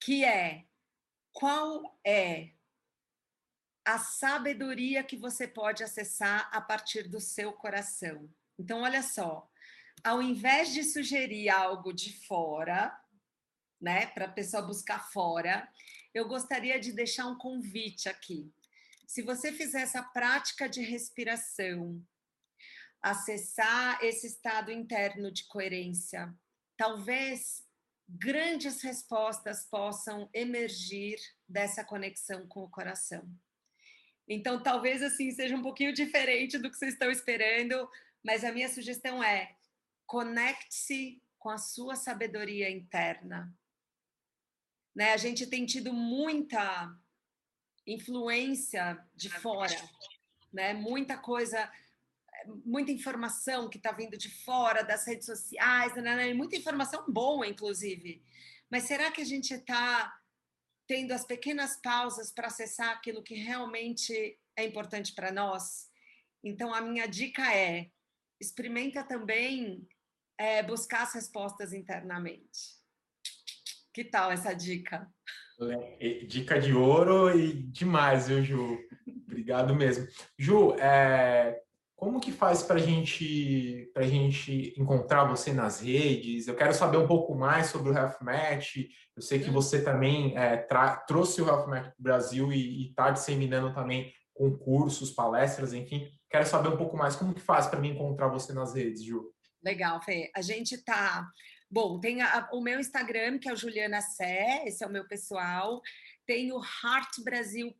que 0.00 0.24
é 0.24 0.64
qual 1.32 1.98
é 2.04 2.50
a 3.84 3.98
sabedoria 3.98 5.02
que 5.02 5.16
você 5.16 5.48
pode 5.48 5.82
acessar 5.82 6.48
a 6.52 6.60
partir 6.60 7.08
do 7.08 7.20
seu 7.20 7.52
coração. 7.52 8.28
Então, 8.58 8.82
olha 8.82 9.02
só, 9.02 9.49
ao 10.04 10.22
invés 10.22 10.72
de 10.72 10.82
sugerir 10.84 11.48
algo 11.48 11.92
de 11.92 12.12
fora, 12.26 12.96
né, 13.80 14.06
para 14.06 14.26
a 14.26 14.32
pessoa 14.32 14.62
buscar 14.62 15.10
fora, 15.10 15.68
eu 16.14 16.28
gostaria 16.28 16.78
de 16.78 16.92
deixar 16.92 17.26
um 17.26 17.38
convite 17.38 18.08
aqui. 18.08 18.52
Se 19.06 19.22
você 19.22 19.52
fizer 19.52 19.82
essa 19.82 20.02
prática 20.02 20.68
de 20.68 20.82
respiração, 20.82 22.00
acessar 23.02 23.98
esse 24.02 24.26
estado 24.26 24.70
interno 24.70 25.32
de 25.32 25.46
coerência, 25.46 26.32
talvez 26.76 27.64
grandes 28.08 28.82
respostas 28.82 29.64
possam 29.64 30.28
emergir 30.34 31.18
dessa 31.48 31.84
conexão 31.84 32.46
com 32.46 32.64
o 32.64 32.70
coração. 32.70 33.28
Então, 34.28 34.62
talvez 34.62 35.02
assim 35.02 35.30
seja 35.30 35.56
um 35.56 35.62
pouquinho 35.62 35.92
diferente 35.92 36.58
do 36.58 36.70
que 36.70 36.76
vocês 36.76 36.92
estão 36.92 37.10
esperando, 37.10 37.88
mas 38.22 38.44
a 38.44 38.52
minha 38.52 38.68
sugestão 38.68 39.22
é 39.22 39.56
conecte-se 40.10 41.22
com 41.38 41.50
a 41.50 41.56
sua 41.56 41.94
sabedoria 41.94 42.68
interna. 42.68 43.56
Né? 44.92 45.12
A 45.12 45.16
gente 45.16 45.46
tem 45.46 45.64
tido 45.64 45.92
muita 45.92 46.92
influência 47.86 49.00
de 49.14 49.30
fora, 49.30 49.80
né? 50.52 50.74
Muita 50.74 51.16
coisa, 51.16 51.72
muita 52.64 52.90
informação 52.90 53.70
que 53.70 53.76
está 53.76 53.92
vindo 53.92 54.18
de 54.18 54.28
fora 54.42 54.82
das 54.82 55.06
redes 55.06 55.26
sociais, 55.26 55.94
né, 55.94 56.02
né, 56.02 56.16
né? 56.16 56.34
muita 56.34 56.56
informação 56.56 57.04
boa, 57.08 57.46
inclusive. 57.46 58.20
Mas 58.68 58.88
será 58.88 59.12
que 59.12 59.20
a 59.20 59.24
gente 59.24 59.54
está 59.54 60.12
tendo 60.88 61.12
as 61.12 61.24
pequenas 61.24 61.80
pausas 61.80 62.32
para 62.32 62.48
acessar 62.48 62.90
aquilo 62.90 63.22
que 63.22 63.36
realmente 63.36 64.36
é 64.56 64.64
importante 64.64 65.14
para 65.14 65.30
nós? 65.30 65.88
Então, 66.42 66.74
a 66.74 66.80
minha 66.80 67.06
dica 67.06 67.54
é: 67.54 67.92
experimenta 68.40 69.04
também 69.04 69.86
é, 70.40 70.62
buscar 70.62 71.02
as 71.02 71.12
respostas 71.12 71.74
internamente. 71.74 72.80
Que 73.92 74.02
tal 74.02 74.32
essa 74.32 74.54
dica? 74.54 75.06
Dica 76.26 76.58
de 76.58 76.72
ouro 76.72 77.38
e 77.38 77.52
demais, 77.52 78.28
viu, 78.28 78.42
Ju? 78.42 78.78
Obrigado 79.26 79.74
mesmo. 79.74 80.08
Ju, 80.38 80.72
é, 80.76 81.60
como 81.94 82.18
que 82.18 82.32
faz 82.32 82.62
para 82.62 82.78
gente, 82.78 83.92
a 83.94 84.02
gente 84.02 84.72
encontrar 84.80 85.24
você 85.24 85.52
nas 85.52 85.80
redes? 85.80 86.48
Eu 86.48 86.56
quero 86.56 86.72
saber 86.72 86.96
um 86.96 87.06
pouco 87.06 87.34
mais 87.34 87.66
sobre 87.66 87.90
o 87.90 87.94
Health 87.94 88.16
Match. 88.22 88.76
Eu 89.14 89.20
sei 89.20 89.40
que 89.40 89.50
você 89.50 89.84
também 89.84 90.34
é, 90.38 90.56
trouxe 91.06 91.42
o 91.42 91.46
Health 91.46 91.66
Match 91.66 91.92
Brasil 91.98 92.50
e 92.50 92.88
está 92.88 93.10
disseminando 93.10 93.74
também 93.74 94.10
concursos, 94.32 95.10
palestras, 95.10 95.74
enfim. 95.74 96.08
Quero 96.30 96.46
saber 96.46 96.68
um 96.68 96.78
pouco 96.78 96.96
mais 96.96 97.14
como 97.14 97.34
que 97.34 97.40
faz 97.42 97.66
para 97.66 97.78
mim 97.78 97.90
encontrar 97.90 98.28
você 98.28 98.54
nas 98.54 98.74
redes, 98.74 99.04
Ju. 99.04 99.30
Legal, 99.62 100.02
Fê. 100.02 100.30
A 100.34 100.40
gente 100.40 100.78
tá. 100.78 101.30
Bom, 101.70 102.00
tem 102.00 102.22
a, 102.22 102.48
o 102.52 102.60
meu 102.60 102.80
Instagram, 102.80 103.38
que 103.38 103.48
é 103.48 103.52
o 103.52 103.56
Juliana 103.56 104.00
Sé, 104.00 104.64
esse 104.66 104.82
é 104.82 104.86
o 104.86 104.90
meu 104.90 105.06
pessoal. 105.06 105.80
Tem 106.26 106.52
o 106.52 106.60
heartbrasil.br, 106.60 107.74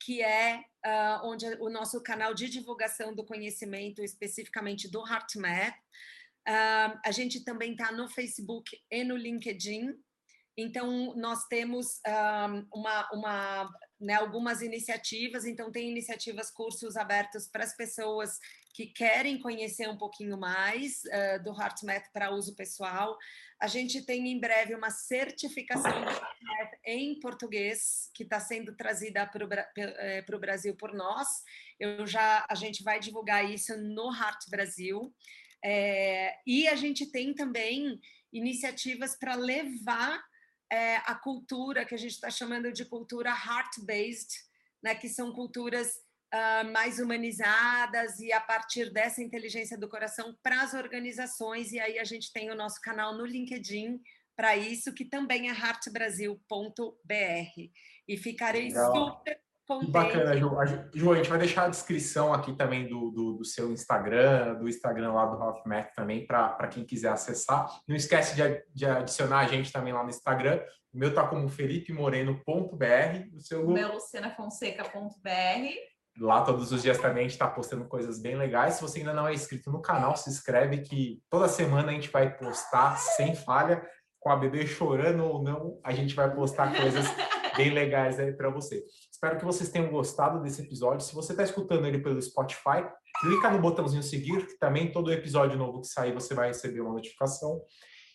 que 0.00 0.22
é 0.22 0.64
uh, 0.84 1.26
onde 1.26 1.46
o 1.60 1.70
nosso 1.70 2.02
canal 2.02 2.34
de 2.34 2.48
divulgação 2.48 3.14
do 3.14 3.24
conhecimento, 3.24 4.02
especificamente 4.02 4.88
do 4.88 5.06
HeartMath. 5.06 5.74
Uh, 6.48 6.98
a 7.04 7.10
gente 7.10 7.44
também 7.44 7.72
está 7.72 7.92
no 7.92 8.08
Facebook 8.08 8.78
e 8.90 9.04
no 9.04 9.16
LinkedIn. 9.16 9.94
Então, 10.56 11.14
nós 11.14 11.46
temos 11.46 12.00
um, 12.06 12.66
uma, 12.80 13.08
uma 13.12 13.74
né, 14.00 14.14
algumas 14.14 14.62
iniciativas. 14.62 15.44
Então, 15.44 15.70
tem 15.70 15.90
iniciativas, 15.90 16.50
cursos 16.50 16.96
abertos 16.96 17.48
para 17.48 17.64
as 17.64 17.76
pessoas 17.76 18.38
que 18.72 18.86
querem 18.86 19.40
conhecer 19.40 19.88
um 19.88 19.96
pouquinho 19.96 20.38
mais 20.38 21.02
uh, 21.04 21.42
do 21.42 21.50
HeartMath 21.50 22.12
para 22.12 22.30
uso 22.30 22.54
pessoal. 22.54 23.16
A 23.60 23.66
gente 23.66 24.06
tem 24.06 24.28
em 24.28 24.38
breve 24.38 24.74
uma 24.74 24.90
certificação 24.90 25.90
HeartMath 25.90 26.78
em 26.84 27.18
português 27.18 28.08
que 28.14 28.22
está 28.22 28.38
sendo 28.38 28.76
trazida 28.76 29.26
para 29.26 29.44
o 29.44 29.48
eh, 29.76 30.38
Brasil 30.38 30.76
por 30.76 30.94
nós. 30.94 31.26
Eu 31.78 32.06
já 32.06 32.46
a 32.48 32.54
gente 32.54 32.84
vai 32.84 33.00
divulgar 33.00 33.44
isso 33.50 33.76
no 33.76 34.14
Heart 34.14 34.48
Brasil. 34.48 35.12
É, 35.64 36.36
e 36.46 36.68
a 36.68 36.76
gente 36.76 37.10
tem 37.10 37.34
também 37.34 37.98
iniciativas 38.32 39.16
para 39.18 39.34
levar 39.34 40.22
é, 40.70 40.96
a 40.96 41.14
cultura 41.14 41.84
que 41.84 41.94
a 41.94 41.98
gente 41.98 42.12
está 42.12 42.30
chamando 42.30 42.72
de 42.72 42.84
cultura 42.84 43.30
heart-based, 43.30 44.28
né, 44.82 44.94
que 44.94 45.08
são 45.08 45.32
culturas 45.32 45.88
uh, 46.34 46.70
mais 46.72 46.98
humanizadas 46.98 48.18
e 48.20 48.32
a 48.32 48.40
partir 48.40 48.92
dessa 48.92 49.22
inteligência 49.22 49.78
do 49.78 49.88
coração 49.88 50.36
para 50.42 50.62
as 50.62 50.74
organizações. 50.74 51.72
E 51.72 51.80
aí 51.80 51.98
a 51.98 52.04
gente 52.04 52.32
tem 52.32 52.50
o 52.50 52.54
nosso 52.54 52.80
canal 52.80 53.16
no 53.16 53.24
LinkedIn 53.24 54.00
para 54.36 54.56
isso, 54.56 54.94
que 54.94 55.04
também 55.04 55.50
é 55.50 55.52
heartbrasil.br. 55.52 56.42
E 58.06 58.16
ficarei 58.16 58.68
Legal. 58.68 58.94
super 58.94 59.40
contente. 59.68 59.92
Bacana, 59.92 60.34
Ju. 60.34 60.50
Ju, 60.94 61.12
a 61.12 61.16
gente 61.16 61.28
vai 61.28 61.38
deixar 61.38 61.66
a 61.66 61.68
descrição 61.68 62.32
aqui 62.32 62.56
também 62.56 62.88
do, 62.88 63.10
do, 63.10 63.32
do 63.34 63.44
seu 63.44 63.70
Instagram, 63.70 64.54
do 64.54 64.66
Instagram 64.66 65.12
lá 65.12 65.26
do 65.26 65.36
Ralph 65.36 65.64
Mac 65.66 65.94
também, 65.94 66.26
para 66.26 66.66
quem 66.68 66.84
quiser 66.84 67.10
acessar. 67.10 67.68
Não 67.86 67.94
esquece 67.94 68.34
de, 68.34 68.64
de, 68.74 68.86
adicionar 68.86 69.40
a 69.40 69.46
gente 69.46 69.70
também 69.70 69.92
lá 69.92 70.02
no 70.02 70.08
Instagram. 70.08 70.58
O 70.92 70.98
meu 70.98 71.14
tá 71.14 71.28
como 71.28 71.48
felipemoreno.br. 71.48 73.36
O 73.36 73.40
seu... 73.40 73.66
O 73.66 73.70
meu 73.70 73.92
lucianafonseca.br. 73.92 75.28
Lá 76.18 76.42
todos 76.42 76.72
os 76.72 76.82
dias 76.82 76.98
também 76.98 77.20
a 77.20 77.22
gente 77.22 77.32
está 77.32 77.46
postando 77.46 77.84
coisas 77.84 78.20
bem 78.20 78.36
legais. 78.36 78.74
Se 78.74 78.82
você 78.82 79.00
ainda 79.00 79.12
não 79.12 79.28
é 79.28 79.34
inscrito 79.34 79.70
no 79.70 79.82
canal, 79.82 80.16
se 80.16 80.30
inscreve 80.30 80.78
que 80.78 81.22
toda 81.30 81.46
semana 81.46 81.90
a 81.90 81.94
gente 81.94 82.10
vai 82.10 82.34
postar 82.36 82.96
sem 82.96 83.36
falha, 83.36 83.86
com 84.18 84.30
a 84.30 84.36
bebê 84.36 84.66
chorando 84.66 85.24
ou 85.24 85.42
não, 85.42 85.78
a 85.84 85.92
gente 85.92 86.14
vai 86.14 86.34
postar 86.34 86.74
coisas 86.74 87.06
bem 87.56 87.70
legais 87.70 88.18
aí 88.18 88.32
para 88.32 88.50
você. 88.50 88.82
Espero 89.18 89.36
que 89.36 89.44
vocês 89.44 89.68
tenham 89.68 89.90
gostado 89.90 90.40
desse 90.40 90.62
episódio. 90.62 91.04
Se 91.04 91.12
você 91.12 91.32
está 91.32 91.42
escutando 91.42 91.84
ele 91.84 91.98
pelo 91.98 92.22
Spotify, 92.22 92.86
clica 93.20 93.50
no 93.50 93.60
botãozinho 93.60 94.00
seguir, 94.00 94.46
que 94.46 94.56
também 94.60 94.92
todo 94.92 95.12
episódio 95.12 95.58
novo 95.58 95.80
que 95.80 95.88
sair 95.88 96.14
você 96.14 96.34
vai 96.34 96.46
receber 96.46 96.82
uma 96.82 96.92
notificação. 96.92 97.60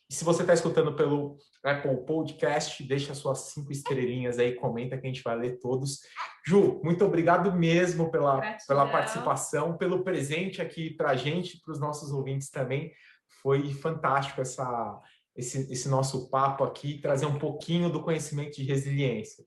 E 0.10 0.14
se 0.16 0.24
você 0.24 0.44
está 0.44 0.54
escutando 0.54 0.96
pelo 0.96 1.36
Apple 1.62 2.06
Podcast, 2.06 2.82
deixa 2.88 3.14
suas 3.14 3.52
cinco 3.52 3.74
estrelinhas 3.74 4.40
aí, 4.40 4.56
comenta 4.56 4.98
que 4.98 5.06
a 5.06 5.10
gente 5.10 5.22
vai 5.22 5.38
ler 5.38 5.60
todos. 5.60 6.00
Ju, 6.48 6.80
muito 6.82 7.04
obrigado 7.04 7.52
mesmo 7.52 8.10
pela, 8.10 8.40
pela 8.66 8.90
participação, 8.90 9.76
pelo 9.76 10.06
presente 10.06 10.62
aqui 10.62 10.92
para 10.92 11.10
a 11.10 11.16
gente, 11.18 11.60
para 11.60 11.74
os 11.74 11.82
nossos 11.82 12.14
ouvintes 12.14 12.50
também. 12.50 12.94
Foi 13.42 13.74
fantástico 13.74 14.40
essa, 14.40 15.02
esse, 15.36 15.70
esse 15.70 15.90
nosso 15.90 16.30
papo 16.30 16.64
aqui, 16.64 17.02
trazer 17.02 17.26
um 17.26 17.38
pouquinho 17.38 17.90
do 17.90 18.02
conhecimento 18.02 18.56
de 18.56 18.64
resiliência. 18.64 19.44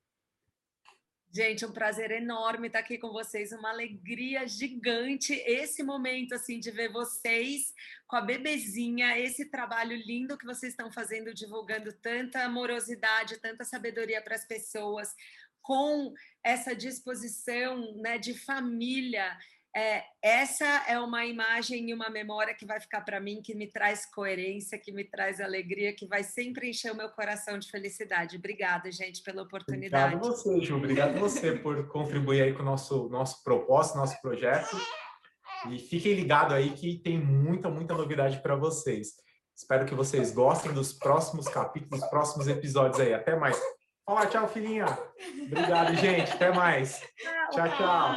Gente, 1.36 1.66
um 1.66 1.70
prazer 1.70 2.10
enorme 2.12 2.68
estar 2.68 2.78
aqui 2.78 2.96
com 2.96 3.12
vocês, 3.12 3.52
uma 3.52 3.68
alegria 3.68 4.48
gigante 4.48 5.34
esse 5.46 5.82
momento 5.82 6.34
assim 6.34 6.58
de 6.58 6.70
ver 6.70 6.90
vocês 6.90 7.74
com 8.06 8.16
a 8.16 8.22
bebezinha, 8.22 9.18
esse 9.18 9.50
trabalho 9.50 9.94
lindo 9.94 10.38
que 10.38 10.46
vocês 10.46 10.72
estão 10.72 10.90
fazendo, 10.90 11.34
divulgando 11.34 11.92
tanta 11.92 12.42
amorosidade, 12.42 13.36
tanta 13.36 13.64
sabedoria 13.64 14.22
para 14.22 14.34
as 14.34 14.46
pessoas, 14.46 15.14
com 15.60 16.14
essa 16.42 16.74
disposição, 16.74 17.94
né, 17.98 18.16
de 18.16 18.32
família 18.32 19.36
é, 19.76 20.04
essa 20.22 20.64
é 20.88 20.98
uma 20.98 21.26
imagem 21.26 21.90
e 21.90 21.92
uma 21.92 22.08
memória 22.08 22.54
que 22.54 22.64
vai 22.64 22.80
ficar 22.80 23.02
para 23.02 23.20
mim, 23.20 23.42
que 23.42 23.54
me 23.54 23.70
traz 23.70 24.10
coerência, 24.10 24.80
que 24.82 24.90
me 24.90 25.04
traz 25.04 25.38
alegria, 25.38 25.94
que 25.94 26.06
vai 26.06 26.24
sempre 26.24 26.70
encher 26.70 26.92
o 26.92 26.96
meu 26.96 27.10
coração 27.10 27.58
de 27.58 27.70
felicidade. 27.70 28.38
Obrigada, 28.38 28.90
gente, 28.90 29.22
pela 29.22 29.42
oportunidade. 29.42 30.14
Obrigado 30.14 30.34
você, 30.34 30.62
Ju. 30.62 30.76
Obrigado 30.76 31.20
você 31.20 31.52
por 31.52 31.88
contribuir 31.88 32.40
aí 32.40 32.54
com 32.54 32.62
o 32.62 32.64
nosso, 32.64 33.10
nosso 33.10 33.44
propósito, 33.44 33.98
nosso 33.98 34.18
projeto. 34.22 34.80
E 35.70 35.78
fiquem 35.78 36.14
ligados 36.14 36.54
aí 36.54 36.70
que 36.70 36.98
tem 36.98 37.18
muita, 37.18 37.68
muita 37.68 37.92
novidade 37.92 38.40
para 38.40 38.56
vocês. 38.56 39.08
Espero 39.54 39.84
que 39.84 39.94
vocês 39.94 40.32
gostem 40.32 40.72
dos 40.72 40.94
próximos 40.94 41.48
capítulos, 41.48 42.00
dos 42.00 42.08
próximos 42.08 42.48
episódios 42.48 42.98
aí. 42.98 43.12
Até 43.12 43.36
mais. 43.36 43.60
Fala 44.06 44.24
tchau, 44.24 44.48
filhinha. 44.48 44.86
Obrigado, 45.42 45.94
gente. 45.96 46.32
Até 46.32 46.50
mais. 46.50 47.02
tchau. 47.52 47.68
tchau. 47.76 48.14